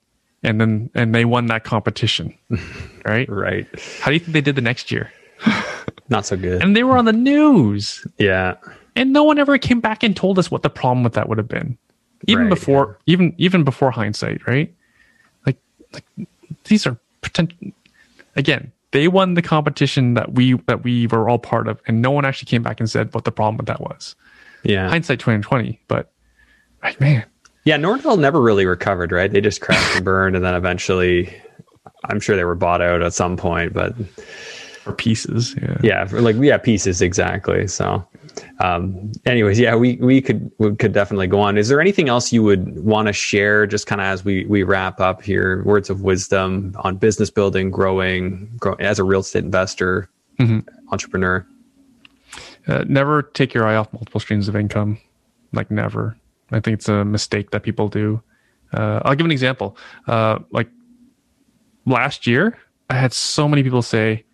And 0.42 0.60
then 0.60 0.90
and 0.94 1.14
they 1.14 1.24
won 1.24 1.46
that 1.46 1.64
competition. 1.64 2.36
right? 3.04 3.28
Right. 3.28 3.66
How 4.00 4.06
do 4.06 4.14
you 4.14 4.20
think 4.20 4.32
they 4.32 4.40
did 4.40 4.56
the 4.56 4.62
next 4.62 4.90
year? 4.90 5.12
Not 6.08 6.26
so 6.26 6.36
good. 6.36 6.62
And 6.62 6.76
they 6.76 6.84
were 6.84 6.96
on 6.96 7.04
the 7.04 7.12
news. 7.12 8.06
Yeah. 8.18 8.56
And 8.94 9.12
no 9.12 9.24
one 9.24 9.38
ever 9.38 9.58
came 9.58 9.80
back 9.80 10.02
and 10.02 10.16
told 10.16 10.38
us 10.38 10.50
what 10.50 10.62
the 10.62 10.70
problem 10.70 11.04
with 11.04 11.14
that 11.14 11.28
would 11.28 11.38
have 11.38 11.48
been. 11.48 11.76
Even 12.26 12.44
Right, 12.44 12.50
before 12.50 12.98
even 13.06 13.34
even 13.36 13.62
before 13.64 13.90
hindsight, 13.90 14.46
right? 14.46 14.74
Like 15.44 15.58
like 15.92 16.04
these 16.64 16.86
are 16.86 16.96
potential 17.20 17.56
again, 18.36 18.72
they 18.92 19.08
won 19.08 19.34
the 19.34 19.42
competition 19.42 20.14
that 20.14 20.32
we 20.32 20.54
that 20.66 20.82
we 20.82 21.06
were 21.08 21.28
all 21.28 21.38
part 21.38 21.68
of 21.68 21.80
and 21.86 22.00
no 22.00 22.10
one 22.10 22.24
actually 22.24 22.46
came 22.46 22.62
back 22.62 22.80
and 22.80 22.88
said 22.88 23.12
what 23.14 23.24
the 23.24 23.32
problem 23.32 23.56
with 23.56 23.66
that 23.66 23.80
was. 23.80 24.16
Yeah. 24.62 24.88
Hindsight 24.88 25.20
2020, 25.20 25.80
but 25.88 26.10
like 26.82 26.98
man, 27.00 27.26
Yeah, 27.66 27.76
Nortel 27.76 28.16
never 28.16 28.40
really 28.40 28.64
recovered, 28.64 29.10
right? 29.10 29.30
They 29.30 29.40
just 29.40 29.60
crashed 29.60 29.96
and 29.96 30.04
burned, 30.04 30.36
and 30.36 30.44
then 30.44 30.54
eventually, 30.54 31.36
I'm 32.04 32.20
sure 32.20 32.36
they 32.36 32.44
were 32.44 32.54
bought 32.54 32.80
out 32.80 33.02
at 33.02 33.12
some 33.12 33.36
point. 33.36 33.72
But 33.72 33.92
or 34.86 34.92
pieces, 34.92 35.56
yeah. 35.60 35.76
yeah, 35.82 36.04
for 36.04 36.20
like 36.20 36.36
yeah, 36.36 36.58
pieces 36.58 37.02
exactly. 37.02 37.66
So, 37.66 38.06
um, 38.60 39.10
anyways, 39.26 39.58
yeah, 39.58 39.74
we 39.74 39.96
we 39.96 40.20
could 40.20 40.48
we 40.58 40.76
could 40.76 40.92
definitely 40.92 41.26
go 41.26 41.40
on. 41.40 41.58
Is 41.58 41.66
there 41.66 41.80
anything 41.80 42.08
else 42.08 42.32
you 42.32 42.44
would 42.44 42.84
want 42.84 43.08
to 43.08 43.12
share, 43.12 43.66
just 43.66 43.88
kind 43.88 44.00
of 44.00 44.06
as 44.06 44.24
we 44.24 44.44
we 44.44 44.62
wrap 44.62 45.00
up 45.00 45.20
here? 45.20 45.64
Words 45.64 45.90
of 45.90 46.02
wisdom 46.02 46.72
on 46.84 46.94
business 46.96 47.30
building, 47.30 47.72
growing, 47.72 48.48
grow 48.60 48.74
as 48.74 49.00
a 49.00 49.04
real 49.04 49.20
estate 49.20 49.42
investor, 49.42 50.08
entrepreneur. 50.92 51.44
Uh, 52.68 52.84
never 52.86 53.22
take 53.22 53.54
your 53.54 53.66
eye 53.66 53.74
off 53.74 53.92
multiple 53.92 54.20
streams 54.20 54.46
of 54.46 54.54
income. 54.54 54.98
Like 55.52 55.68
never. 55.68 56.16
I 56.50 56.60
think 56.60 56.74
it's 56.78 56.88
a 56.88 57.04
mistake 57.04 57.50
that 57.50 57.62
people 57.62 57.88
do. 57.88 58.22
Uh, 58.72 59.00
I'll 59.04 59.14
give 59.14 59.24
an 59.24 59.32
example. 59.32 59.76
Uh, 60.06 60.38
like 60.50 60.68
last 61.86 62.26
year, 62.26 62.58
I 62.90 62.94
had 62.94 63.12
so 63.12 63.48
many 63.48 63.62
people 63.62 63.82
say, 63.82 64.24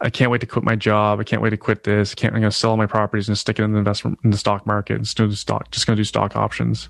"I 0.00 0.10
can't 0.10 0.30
wait 0.30 0.40
to 0.42 0.46
quit 0.46 0.64
my 0.64 0.76
job. 0.76 1.20
I 1.20 1.24
can't 1.24 1.42
wait 1.42 1.50
to 1.50 1.56
quit 1.56 1.84
this. 1.84 2.12
I 2.12 2.14
can't. 2.14 2.34
I'm 2.34 2.40
going 2.40 2.50
to 2.50 2.56
sell 2.56 2.76
my 2.76 2.86
properties 2.86 3.28
and 3.28 3.36
stick 3.36 3.58
it 3.58 3.62
in 3.62 3.72
the 3.72 3.78
investment 3.78 4.18
in 4.24 4.30
the 4.30 4.38
stock 4.38 4.66
market 4.66 4.96
and 4.96 5.14
do 5.14 5.32
stock. 5.32 5.70
Just 5.70 5.86
going 5.86 5.96
to 5.96 6.00
do 6.00 6.04
stock 6.04 6.36
options." 6.36 6.88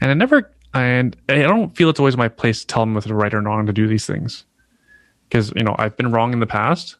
And 0.00 0.10
I 0.10 0.14
never. 0.14 0.50
And 0.72 1.16
I 1.28 1.42
don't 1.42 1.76
feel 1.76 1.88
it's 1.88 2.00
always 2.00 2.16
my 2.16 2.28
place 2.28 2.62
to 2.62 2.66
tell 2.66 2.82
them 2.82 2.94
whether 2.94 3.06
it's 3.06 3.12
right 3.12 3.32
or 3.32 3.40
wrong 3.40 3.66
to 3.66 3.72
do 3.72 3.86
these 3.86 4.06
things, 4.06 4.44
because 5.28 5.52
you 5.54 5.62
know 5.62 5.76
I've 5.78 5.96
been 5.96 6.10
wrong 6.10 6.32
in 6.32 6.40
the 6.40 6.46
past, 6.46 6.96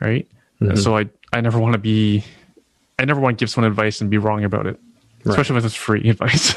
right? 0.00 0.26
And 0.60 0.78
so 0.78 0.96
I 0.96 1.10
I 1.32 1.40
never 1.40 1.58
want 1.58 1.74
to 1.74 1.78
be. 1.78 2.24
I 2.98 3.04
never 3.04 3.20
want 3.20 3.38
to 3.38 3.42
give 3.42 3.50
someone 3.50 3.70
advice 3.70 4.00
and 4.00 4.10
be 4.10 4.18
wrong 4.18 4.44
about 4.44 4.66
it 4.66 4.78
especially 5.26 5.56
if 5.58 5.64
it's 5.64 5.74
free 5.74 6.08
advice. 6.10 6.54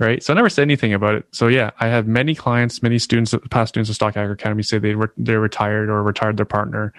right. 0.00 0.22
So 0.22 0.32
I 0.32 0.36
never 0.36 0.48
said 0.48 0.62
anything 0.62 0.94
about 0.94 1.14
it. 1.14 1.26
So 1.32 1.48
yeah, 1.48 1.70
I 1.80 1.88
have 1.88 2.06
many 2.06 2.34
clients, 2.34 2.82
many 2.82 2.98
students, 2.98 3.34
past 3.50 3.70
students 3.70 3.90
of 3.90 3.96
Stock 3.96 4.14
Hacker 4.14 4.32
Academy 4.32 4.62
say 4.62 4.78
they 4.78 4.94
were 4.94 5.12
they're 5.16 5.40
retired 5.40 5.88
or 5.90 6.02
retired 6.02 6.36
their 6.36 6.46
partner, 6.46 6.92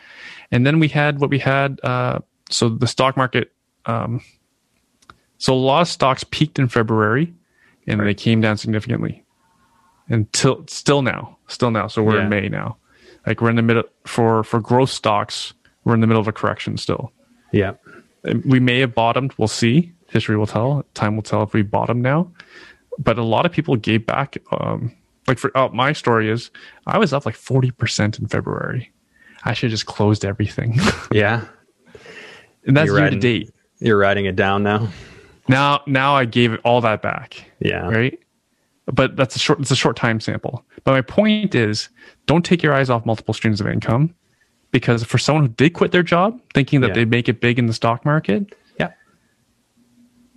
and 0.51 0.65
then 0.65 0.79
we 0.79 0.87
had 0.87 1.19
what 1.19 1.29
we 1.29 1.39
had. 1.39 1.79
Uh, 1.83 2.19
so 2.49 2.69
the 2.69 2.87
stock 2.87 3.17
market. 3.17 3.51
Um, 3.85 4.21
so 5.37 5.53
a 5.53 5.55
lot 5.55 5.81
of 5.81 5.87
stocks 5.89 6.23
peaked 6.23 6.57
in 6.59 6.67
February, 6.69 7.33
and 7.87 7.99
they 7.99 8.13
came 8.13 8.39
down 8.41 8.57
significantly. 8.57 9.23
Until 10.09 10.65
still 10.67 11.01
now, 11.01 11.37
still 11.47 11.71
now. 11.71 11.87
So 11.87 12.03
we're 12.03 12.17
Yeah. 12.17 12.23
in 12.23 12.29
May 12.29 12.49
now. 12.49 12.77
Like 13.25 13.41
we're 13.41 13.49
in 13.49 13.55
the 13.55 13.61
middle 13.61 13.83
for 14.05 14.43
for 14.43 14.59
growth 14.59 14.89
stocks. 14.89 15.53
We're 15.85 15.93
in 15.95 16.01
the 16.01 16.07
middle 16.07 16.21
of 16.21 16.27
a 16.27 16.31
correction 16.33 16.77
still 16.77 17.11
Yeah. 17.51 17.73
We 18.45 18.59
may 18.59 18.79
have 18.79 18.93
bottomed. 18.95 19.33
We'll 19.37 19.47
see. 19.47 19.91
History 20.09 20.37
will 20.37 20.47
tell. 20.47 20.85
Time 20.93 21.15
will 21.15 21.23
tell 21.23 21.43
if 21.43 21.53
we 21.53 21.61
bottom 21.63 22.01
now. 22.01 22.31
But 22.99 23.17
a 23.17 23.23
lot 23.23 23.45
of 23.45 23.51
people 23.51 23.75
gave 23.75 24.05
back. 24.05 24.37
Um, 24.51 24.95
like 25.27 25.39
for 25.39 25.51
oh, 25.55 25.69
my 25.69 25.93
story 25.93 26.29
is, 26.29 26.51
I 26.85 26.97
was 26.97 27.13
up 27.13 27.25
like 27.25 27.35
forty 27.35 27.71
percent 27.71 28.19
in 28.19 28.27
February. 28.27 28.91
I 29.43 29.53
should 29.53 29.67
have 29.67 29.71
just 29.71 29.85
closed 29.87 30.23
everything, 30.23 30.79
Yeah. 31.11 31.45
and 32.65 32.77
that's 32.77 32.87
You're 32.87 32.97
year 32.97 33.03
riding- 33.05 33.19
to 33.19 33.39
date. 33.39 33.51
You're 33.79 33.97
writing 33.97 34.25
it 34.25 34.35
down 34.37 34.63
now. 34.63 34.87
Now, 35.49 35.81
now 35.87 36.15
I 36.15 36.23
gave 36.23 36.57
all 36.63 36.79
that 36.81 37.01
back. 37.01 37.51
Yeah. 37.59 37.89
Right. 37.89 38.17
But 38.85 39.17
that's 39.17 39.35
a 39.35 39.39
short. 39.39 39.59
It's 39.59 39.71
a 39.71 39.75
short 39.75 39.97
time 39.97 40.19
sample. 40.21 40.63
But 40.85 40.91
my 40.93 41.01
point 41.01 41.55
is, 41.55 41.89
don't 42.25 42.45
take 42.45 42.63
your 42.63 42.73
eyes 42.73 42.89
off 42.89 43.05
multiple 43.05 43.33
streams 43.33 43.59
of 43.59 43.67
income, 43.67 44.13
because 44.73 45.05
for 45.05 45.17
someone 45.17 45.45
who 45.45 45.49
did 45.53 45.69
quit 45.71 45.93
their 45.93 46.03
job 46.03 46.37
thinking 46.53 46.81
that 46.81 46.89
Yeah. 46.89 46.93
they'd 46.95 47.09
make 47.09 47.29
it 47.29 47.39
big 47.39 47.57
in 47.57 47.67
the 47.67 47.73
stock 47.73 48.03
market, 48.03 48.53
Yeah. 48.77 48.89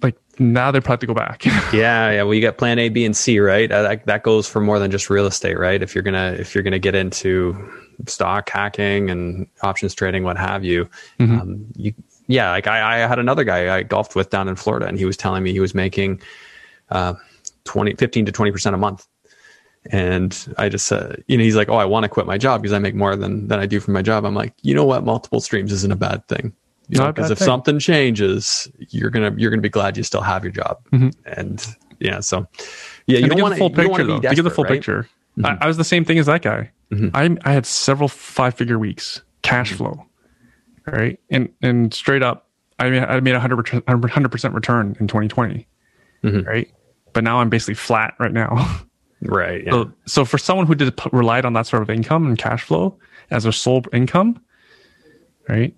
like 0.03 0.15
now 0.39 0.71
they're 0.71 0.81
probably 0.83 1.07
to 1.09 1.13
go 1.13 1.15
back. 1.15 1.45
Yeah, 1.73 2.11
yeah. 2.13 2.23
Well, 2.23 2.35
you 2.35 2.43
got 2.43 2.59
Plan 2.59 2.79
A, 2.79 2.89
B, 2.89 3.05
and 3.05 3.17
C, 3.17 3.41
right? 3.41 3.71
Uh, 3.73 3.83
that 3.83 4.07
that 4.07 4.23
goes 4.23 4.47
for 4.49 4.61
more 4.61 4.79
than 4.79 4.91
just 4.91 5.11
real 5.11 5.27
estate, 5.27 5.59
right? 5.59 5.83
If 5.83 5.95
you're 5.95 6.03
gonna 6.05 6.37
if 6.39 6.55
you're 6.55 6.63
gonna 6.63 6.79
get 6.79 6.95
into 6.95 7.57
stock 8.07 8.49
hacking 8.49 9.11
and 9.11 9.47
options 9.63 9.95
trading, 9.95 10.23
what 10.23 10.37
have 10.37 10.65
you, 10.65 10.89
um, 11.19 11.67
you 11.75 11.93
yeah. 12.29 12.51
Like 12.51 12.67
I, 12.67 13.03
I 13.05 13.07
had 13.09 13.19
another 13.19 13.43
guy 13.45 13.75
I 13.77 13.83
golfed 13.83 14.15
with 14.15 14.31
down 14.31 14.49
in 14.49 14.57
Florida, 14.57 14.87
and 14.87 14.99
he 14.99 15.05
was 15.07 15.17
telling 15.17 15.43
me 15.43 15.53
he 15.53 15.61
was 15.61 15.75
making 15.75 16.21
uh, 16.91 17.15
20, 17.65 17.95
15 17.95 18.27
to 18.27 18.33
twenty 18.33 18.53
percent 18.53 18.75
a 18.75 18.79
month. 18.79 19.07
And 19.91 20.55
I 20.59 20.69
just 20.69 20.87
said, 20.87 21.23
you 21.29 21.37
know, 21.37 21.45
he's 21.45 21.57
like, 21.57 21.69
oh, 21.69 21.77
I 21.77 21.85
want 21.85 22.05
to 22.05 22.09
quit 22.09 22.27
my 22.27 22.39
job 22.39 22.63
because 22.63 22.73
I 22.73 22.79
make 22.79 22.95
more 22.95 23.17
than 23.17 23.49
than 23.49 23.59
I 23.59 23.67
do 23.67 23.81
from 23.81 23.95
my 23.95 24.03
job. 24.03 24.25
I'm 24.25 24.35
like, 24.35 24.55
you 24.63 24.75
know 24.75 24.85
what? 24.85 25.05
Multiple 25.05 25.41
streams 25.41 25.73
isn't 25.73 25.93
a 25.93 25.97
bad 25.97 26.27
thing. 26.29 26.53
You 26.89 26.99
know, 26.99 27.13
because 27.13 27.31
if 27.31 27.39
thing. 27.39 27.47
something 27.47 27.79
changes, 27.79 28.69
you're 28.91 29.11
gonna 29.11 29.35
you're 29.37 29.51
gonna 29.51 29.63
be 29.63 29.69
glad 29.69 29.97
you 29.97 30.03
still 30.03 30.21
have 30.21 30.45
your 30.45 30.53
job. 30.53 30.79
Mm-hmm. 30.93 31.09
And 31.27 31.67
yeah, 31.99 32.21
so 32.21 32.47
yeah, 33.07 33.19
you 33.19 33.29
don't 33.29 33.39
to 33.39 33.43
want 33.43 33.55
give 33.55 33.59
the 33.59 33.59
full 33.59 33.71
to 33.71 33.77
picture 33.77 34.05
though. 34.05 34.21
To 34.21 34.35
give 34.35 34.45
the 34.45 34.51
full 34.51 34.65
picture, 34.65 35.09
I, 35.39 35.41
mm-hmm. 35.41 35.63
I 35.63 35.67
was 35.67 35.77
the 35.77 35.85
same 35.85 36.05
thing 36.05 36.19
as 36.19 36.27
that 36.27 36.43
guy. 36.43 36.71
Mm-hmm. 36.93 37.09
I 37.15 37.37
I 37.49 37.53
had 37.53 37.67
several 37.67 38.09
five 38.09 38.55
figure 38.55 38.79
weeks 38.79 39.21
cash 39.43 39.73
flow, 39.73 40.07
right? 40.87 41.19
And 41.31 41.49
and 41.61 41.93
straight 41.93 42.23
up, 42.23 42.49
I 42.79 42.91
mean 42.91 43.05
I 43.05 43.19
made 43.21 43.35
a 43.35 43.41
hundred 43.41 43.69
hundred 43.89 44.31
percent 44.31 44.55
return 44.55 44.97
in 45.01 45.09
2020, 45.09 45.67
right? 46.23 46.71
But 47.13 47.25
now 47.25 47.41
I'm 47.41 47.49
basically 47.49 47.75
flat 47.75 48.15
right 48.21 48.33
now. 48.33 48.81
Right. 49.23 49.65
Yeah. 49.65 49.73
So, 49.73 49.93
so 50.07 50.25
for 50.25 50.39
someone 50.39 50.67
who 50.67 50.75
did 50.75 50.93
relied 51.13 51.45
on 51.45 51.53
that 51.55 51.67
sort 51.67 51.83
of 51.83 51.91
income 51.91 52.27
and 52.27 52.37
cash 52.39 52.63
flow 52.65 52.99
as 53.31 53.43
their 53.45 53.53
sole 53.53 53.83
income, 53.93 54.41
right? 55.49 55.75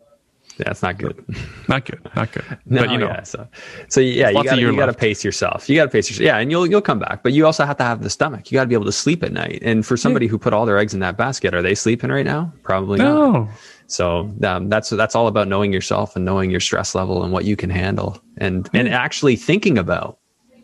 yeah, 0.58 0.70
it's 0.70 0.82
not 0.82 0.98
good. 0.98 1.24
Not 1.68 1.84
good, 1.84 2.00
not 2.16 2.32
good. 2.32 2.44
No, 2.66 2.82
but 2.82 2.90
you 2.90 2.98
know, 2.98 3.06
yeah, 3.06 3.22
so 3.22 3.46
so 3.88 4.00
yeah, 4.00 4.28
you 4.30 4.34
Lots 4.34 4.46
of 4.48 4.50
got 4.52 4.58
year 4.58 4.70
you 4.70 4.76
got 4.76 4.86
to 4.86 4.90
left. 4.90 4.98
pace 4.98 5.22
yourself. 5.24 5.68
You 5.68 5.76
got 5.76 5.84
to 5.84 5.90
pace 5.90 6.10
yourself. 6.10 6.24
Yeah, 6.24 6.38
and 6.38 6.50
you'll 6.50 6.66
you'll 6.66 6.80
come 6.82 6.98
back, 6.98 7.22
but 7.22 7.32
you 7.32 7.46
also 7.46 7.64
have 7.64 7.76
to 7.76 7.84
have 7.84 8.02
the 8.02 8.10
stomach. 8.10 8.50
You 8.50 8.56
got 8.56 8.64
to 8.64 8.68
be 8.68 8.74
able 8.74 8.86
to 8.86 8.92
sleep 8.92 9.22
at 9.22 9.32
night. 9.32 9.60
And 9.62 9.86
for 9.86 9.96
somebody 9.96 10.26
who 10.26 10.36
put 10.36 10.52
all 10.52 10.66
their 10.66 10.78
eggs 10.78 10.92
in 10.94 11.00
that 11.00 11.16
basket, 11.16 11.54
are 11.54 11.62
they 11.62 11.76
sleeping 11.76 12.10
right 12.10 12.26
now? 12.26 12.52
Probably 12.64 12.98
not. 12.98 13.04
no, 13.32 13.48
So 13.86 14.34
um, 14.42 14.68
that's 14.68 14.90
that's 14.90 15.14
all 15.14 15.28
about 15.28 15.46
knowing 15.46 15.72
yourself 15.72 16.16
and 16.16 16.24
knowing 16.24 16.50
your 16.50 16.60
stress 16.60 16.92
level 16.94 17.22
and 17.22 17.32
what 17.32 17.44
you 17.44 17.54
can 17.54 17.70
handle, 17.70 18.20
and 18.38 18.68
and 18.74 18.88
actually 18.88 19.36
thinking 19.36 19.78
about 19.78 20.18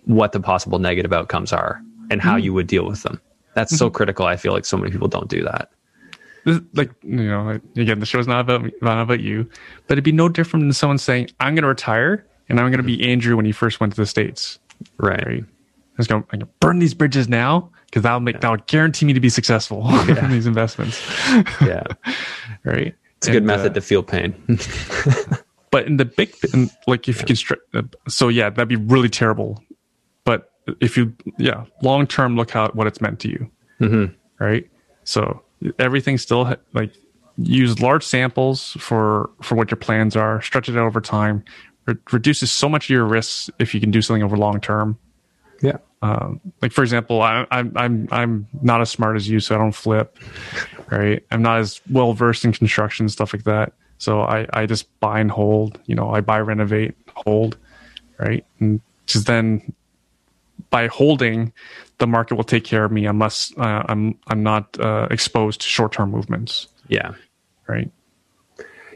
what 0.06 0.32
the 0.32 0.40
possible 0.40 0.80
negative 0.80 1.12
outcomes 1.12 1.52
are 1.52 1.80
and 2.10 2.20
how 2.20 2.36
you 2.36 2.52
would 2.52 2.66
deal 2.66 2.86
with 2.86 3.02
them. 3.02 3.20
That's 3.54 3.76
so 3.76 3.88
critical. 3.90 4.26
I 4.26 4.36
feel 4.36 4.52
like 4.52 4.64
so 4.64 4.76
many 4.76 4.90
people 4.90 5.08
don't 5.08 5.28
do 5.28 5.42
that. 5.44 5.70
this, 6.44 6.60
like 6.74 6.90
you 7.02 7.16
know, 7.28 7.44
like, 7.44 7.62
again, 7.76 8.00
the 8.00 8.06
show's 8.06 8.26
not 8.26 8.40
about 8.40 8.62
me, 8.62 8.72
not 8.82 9.00
about 9.00 9.20
you, 9.20 9.48
but 9.86 9.92
it'd 9.94 10.04
be 10.04 10.12
no 10.12 10.28
different 10.28 10.64
than 10.64 10.72
someone 10.72 10.98
saying, 10.98 11.28
"I'm 11.40 11.54
going 11.54 11.62
to 11.62 11.68
retire 11.68 12.26
and 12.48 12.58
I'm 12.60 12.66
going 12.70 12.78
to 12.78 12.82
be 12.82 13.02
Andrew 13.08 13.36
when 13.36 13.44
he 13.44 13.52
first 13.52 13.80
went 13.80 13.92
to 13.94 14.00
the 14.00 14.06
states." 14.06 14.58
Right. 14.98 15.24
Right? 15.24 15.44
I 15.44 15.96
was 15.96 16.08
going 16.08 16.24
to 16.40 16.46
burn 16.58 16.80
these 16.80 16.94
bridges 16.94 17.28
now 17.28 17.70
because 17.86 18.02
that'll 18.02 18.18
make 18.18 18.40
that'll 18.40 18.56
guarantee 18.66 19.06
me 19.06 19.12
to 19.12 19.20
be 19.20 19.28
successful 19.28 19.88
in 20.08 20.30
these 20.30 20.46
investments. 20.46 21.00
Yeah. 21.60 21.84
right? 22.64 22.94
It's 23.18 23.28
a 23.28 23.30
good 23.30 23.42
And, 23.44 23.50
uh, 23.52 23.56
method 23.56 23.74
to 23.74 23.80
feel 23.80 24.02
pain. 24.02 24.34
but 25.70 25.86
in 25.86 25.96
the 25.96 26.04
big 26.04 26.34
in, 26.52 26.68
like 26.88 27.08
if 27.08 27.20
you 27.20 27.24
can 27.26 27.36
stri- 27.36 27.56
uh, 27.72 27.82
so 28.08 28.28
yeah 28.28 28.50
that'd 28.50 28.68
be 28.68 28.76
really 28.76 29.08
terrible 29.08 29.62
if 30.80 30.96
you 30.96 31.14
yeah 31.38 31.64
long 31.82 32.06
term 32.06 32.36
look 32.36 32.50
how 32.50 32.68
what 32.70 32.86
it's 32.86 33.00
meant 33.00 33.20
to 33.20 33.28
you 33.28 33.50
right 34.38 34.68
so 35.04 35.42
everything 35.78 36.18
still 36.18 36.44
ha- 36.44 36.56
like 36.72 36.92
use 37.36 37.80
large 37.80 38.04
samples 38.04 38.76
for 38.78 39.30
for 39.42 39.54
what 39.56 39.70
your 39.70 39.78
plans 39.78 40.16
are 40.16 40.40
stretch 40.42 40.68
it 40.68 40.76
out 40.76 40.86
over 40.86 41.00
time 41.00 41.44
it 41.86 41.98
reduces 42.12 42.50
so 42.50 42.68
much 42.68 42.86
of 42.86 42.90
your 42.90 43.04
risks 43.04 43.50
if 43.58 43.74
you 43.74 43.80
can 43.80 43.90
do 43.90 44.00
something 44.00 44.22
over 44.22 44.36
long 44.36 44.60
term 44.60 44.98
yeah. 45.62 45.78
um, 46.02 46.40
like 46.60 46.72
for 46.72 46.82
example, 46.82 47.22
I, 47.22 47.46
I'm 47.50 47.72
I'm 47.76 48.08
I'm 48.10 48.46
not 48.62 48.80
as 48.80 48.90
smart 48.90 49.16
as 49.16 49.28
you, 49.28 49.40
so 49.40 49.54
I 49.54 49.58
don't 49.58 49.72
flip. 49.72 50.18
Right, 50.90 51.24
I'm 51.30 51.40
not 51.40 51.60
as 51.60 51.80
well 51.90 52.12
versed 52.12 52.44
in 52.44 52.52
construction 52.52 53.08
stuff 53.08 53.32
like 53.32 53.44
that. 53.44 53.72
So 53.96 54.20
I 54.20 54.46
I 54.52 54.66
just 54.66 54.86
buy 55.00 55.18
and 55.18 55.30
hold. 55.30 55.80
You 55.86 55.94
know, 55.94 56.10
I 56.10 56.20
buy, 56.20 56.40
renovate, 56.40 56.94
hold. 57.14 57.56
Right, 58.18 58.44
and 58.60 58.82
just 59.06 59.26
then 59.26 59.72
by 60.74 60.88
holding, 60.88 61.52
the 61.98 62.06
market 62.08 62.34
will 62.34 62.42
take 62.42 62.64
care 62.64 62.84
of 62.84 62.90
me 62.90 63.06
unless 63.06 63.52
uh, 63.58 63.84
I'm 63.88 64.18
I'm 64.26 64.42
not 64.42 64.76
uh, 64.80 65.06
exposed 65.08 65.60
to 65.60 65.68
short 65.68 65.92
term 65.92 66.10
movements. 66.10 66.66
Yeah. 66.88 67.12
right? 67.68 67.88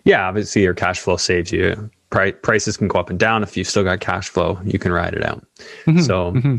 Yeah, 0.03 0.26
obviously 0.26 0.62
your 0.62 0.74
cash 0.74 0.99
flow 0.99 1.16
saves 1.16 1.53
you. 1.53 1.89
Pri- 2.11 2.33
prices 2.33 2.76
can 2.76 2.89
go 2.89 2.99
up 2.99 3.11
and 3.11 3.18
down. 3.18 3.45
If 3.45 3.57
you've 3.57 3.68
still 3.68 3.85
got 3.85 4.01
cash 4.01 4.29
flow, 4.29 4.59
you 4.64 4.81
can 4.81 4.91
ride 4.91 5.14
it 5.14 5.24
out. 5.24 5.47
Mm-hmm. 5.87 6.01
So, 6.01 6.33
mm-hmm. 6.33 6.57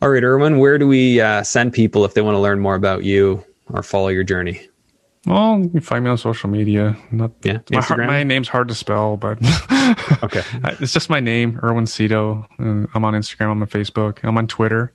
All 0.00 0.10
right, 0.10 0.22
Erwin, 0.22 0.58
where 0.60 0.78
do 0.78 0.86
we 0.86 1.20
uh, 1.20 1.42
send 1.42 1.72
people 1.72 2.04
if 2.04 2.14
they 2.14 2.20
want 2.20 2.36
to 2.36 2.40
learn 2.40 2.60
more 2.60 2.76
about 2.76 3.02
you 3.02 3.44
or 3.72 3.82
follow 3.82 4.08
your 4.08 4.22
journey? 4.22 4.60
Well, 5.26 5.58
you 5.58 5.68
can 5.68 5.80
find 5.80 6.04
me 6.04 6.10
on 6.10 6.18
social 6.18 6.48
media. 6.48 6.96
Not, 7.10 7.32
yeah, 7.42 7.58
my, 7.70 7.96
my, 8.06 8.22
name's 8.22 8.46
hard 8.46 8.68
to 8.68 8.74
spell, 8.74 9.16
but 9.16 9.38
okay, 10.22 10.42
it's 10.80 10.92
just 10.92 11.10
my 11.10 11.18
name, 11.18 11.58
Erwin 11.64 11.84
Szeto. 11.84 12.46
I'm 12.60 13.04
on 13.04 13.14
Instagram. 13.14 13.50
I'm 13.50 13.60
on 13.60 13.68
Facebook. 13.68 14.20
I'm 14.22 14.38
on 14.38 14.46
Twitter. 14.46 14.92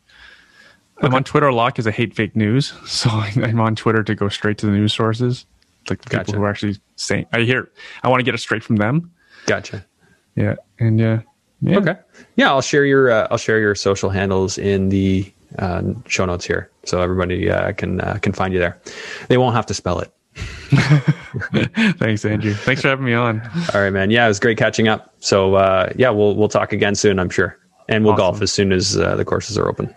Okay. 0.98 1.08
I'm 1.08 1.14
on 1.14 1.26
Twitter 1.26 1.48
a 1.48 1.56
lot 1.56 1.74
because 1.74 1.86
I 1.86 1.92
hate 1.92 2.16
fake 2.16 2.36
news. 2.36 2.74
So 2.86 3.10
I'm 3.10 3.60
on 3.60 3.76
Twitter 3.76 4.04
to 4.04 4.16
go 4.16 4.30
straight 4.30 4.58
to 4.60 4.68
the 4.68 4.72
news 4.72 4.94
sources, 4.94 5.46
like 5.90 6.02
the 6.02 6.10
gotcha. 6.10 6.26
people 6.26 6.40
who 6.40 6.46
are 6.46 6.50
actually 6.50 6.78
saying. 6.96 7.26
I 7.34 7.42
hear. 7.42 7.70
I 8.04 8.08
want 8.08 8.22
to 8.22 8.24
get 8.24 8.34
it 8.34 8.38
straight 8.38 8.64
from 8.64 8.78
them. 8.78 9.12
Gotcha. 9.48 9.86
Yeah, 10.36 10.56
and 10.80 10.98
yeah, 10.98 11.22
yeah. 11.62 11.78
Okay. 11.78 11.96
Yeah, 12.38 12.52
I'll 12.52 12.62
share 12.62 12.86
your 12.86 13.12
uh, 13.12 13.28
I'll 13.32 13.38
share 13.38 13.60
your 13.60 13.76
social 13.76 14.10
handles 14.10 14.58
in 14.58 14.88
the 14.90 15.30
uh, 15.60 15.82
show 16.08 16.26
notes 16.26 16.46
here, 16.46 16.72
so 16.86 17.02
everybody 17.02 17.50
uh, 17.50 17.74
can 17.74 18.00
uh, 18.00 18.18
can 18.22 18.32
find 18.32 18.54
you 18.54 18.60
there. 18.60 18.80
They 19.28 19.38
won't 19.38 19.56
have 19.56 19.66
to 19.66 19.74
spell 19.74 20.00
it. 20.00 20.14
Thanks, 21.98 22.24
Andrew. 22.24 22.54
Thanks 22.54 22.82
for 22.82 22.88
having 22.88 23.06
me 23.06 23.14
on. 23.14 23.42
All 23.74 23.82
right, 23.82 23.90
man. 23.90 24.10
Yeah, 24.12 24.26
it 24.26 24.30
was 24.30 24.40
great 24.40 24.58
catching 24.58 24.88
up. 24.88 25.14
So 25.20 25.56
uh, 25.56 25.92
yeah, 25.96 26.10
we'll 26.10 26.36
we'll 26.36 26.48
talk 26.48 26.72
again 26.74 26.96
soon, 26.96 27.20
I'm 27.20 27.30
sure, 27.30 27.58
and 27.90 28.04
we'll 28.04 28.14
awesome. 28.14 28.24
golf 28.24 28.42
as 28.42 28.52
soon 28.52 28.72
as 28.72 28.98
uh, 28.98 29.16
the 29.16 29.26
courses 29.26 29.58
are 29.58 29.68
open. 29.68 29.94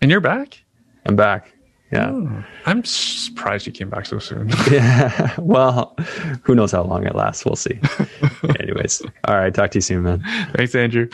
And 0.00 0.10
you're 0.10 0.20
back. 0.20 0.62
I'm 1.06 1.16
back. 1.16 1.52
Yeah. 1.92 2.10
Oh, 2.10 2.44
I'm 2.66 2.84
surprised 2.84 3.66
you 3.66 3.72
came 3.72 3.88
back 3.88 4.06
so 4.06 4.18
soon. 4.18 4.50
yeah. 4.70 5.34
Well, 5.38 5.94
who 6.42 6.54
knows 6.54 6.72
how 6.72 6.82
long 6.82 7.06
it 7.06 7.14
lasts? 7.14 7.44
We'll 7.44 7.56
see. 7.56 7.78
Anyways. 8.60 9.02
All 9.24 9.36
right. 9.36 9.54
Talk 9.54 9.70
to 9.72 9.78
you 9.78 9.82
soon, 9.82 10.02
man. 10.02 10.22
Thanks, 10.54 10.74
Andrew. 10.74 11.08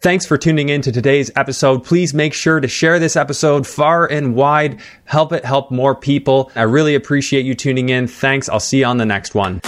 Thanks 0.00 0.24
for 0.24 0.38
tuning 0.38 0.68
in 0.68 0.80
to 0.82 0.92
today's 0.92 1.28
episode. 1.34 1.82
Please 1.82 2.14
make 2.14 2.32
sure 2.32 2.60
to 2.60 2.68
share 2.68 3.00
this 3.00 3.16
episode 3.16 3.66
far 3.66 4.06
and 4.06 4.36
wide. 4.36 4.80
Help 5.06 5.32
it 5.32 5.44
help 5.44 5.72
more 5.72 5.96
people. 5.96 6.52
I 6.54 6.62
really 6.62 6.94
appreciate 6.94 7.44
you 7.44 7.56
tuning 7.56 7.88
in. 7.88 8.06
Thanks. 8.06 8.48
I'll 8.48 8.60
see 8.60 8.78
you 8.78 8.86
on 8.86 8.98
the 8.98 9.06
next 9.06 9.34
one. 9.34 9.60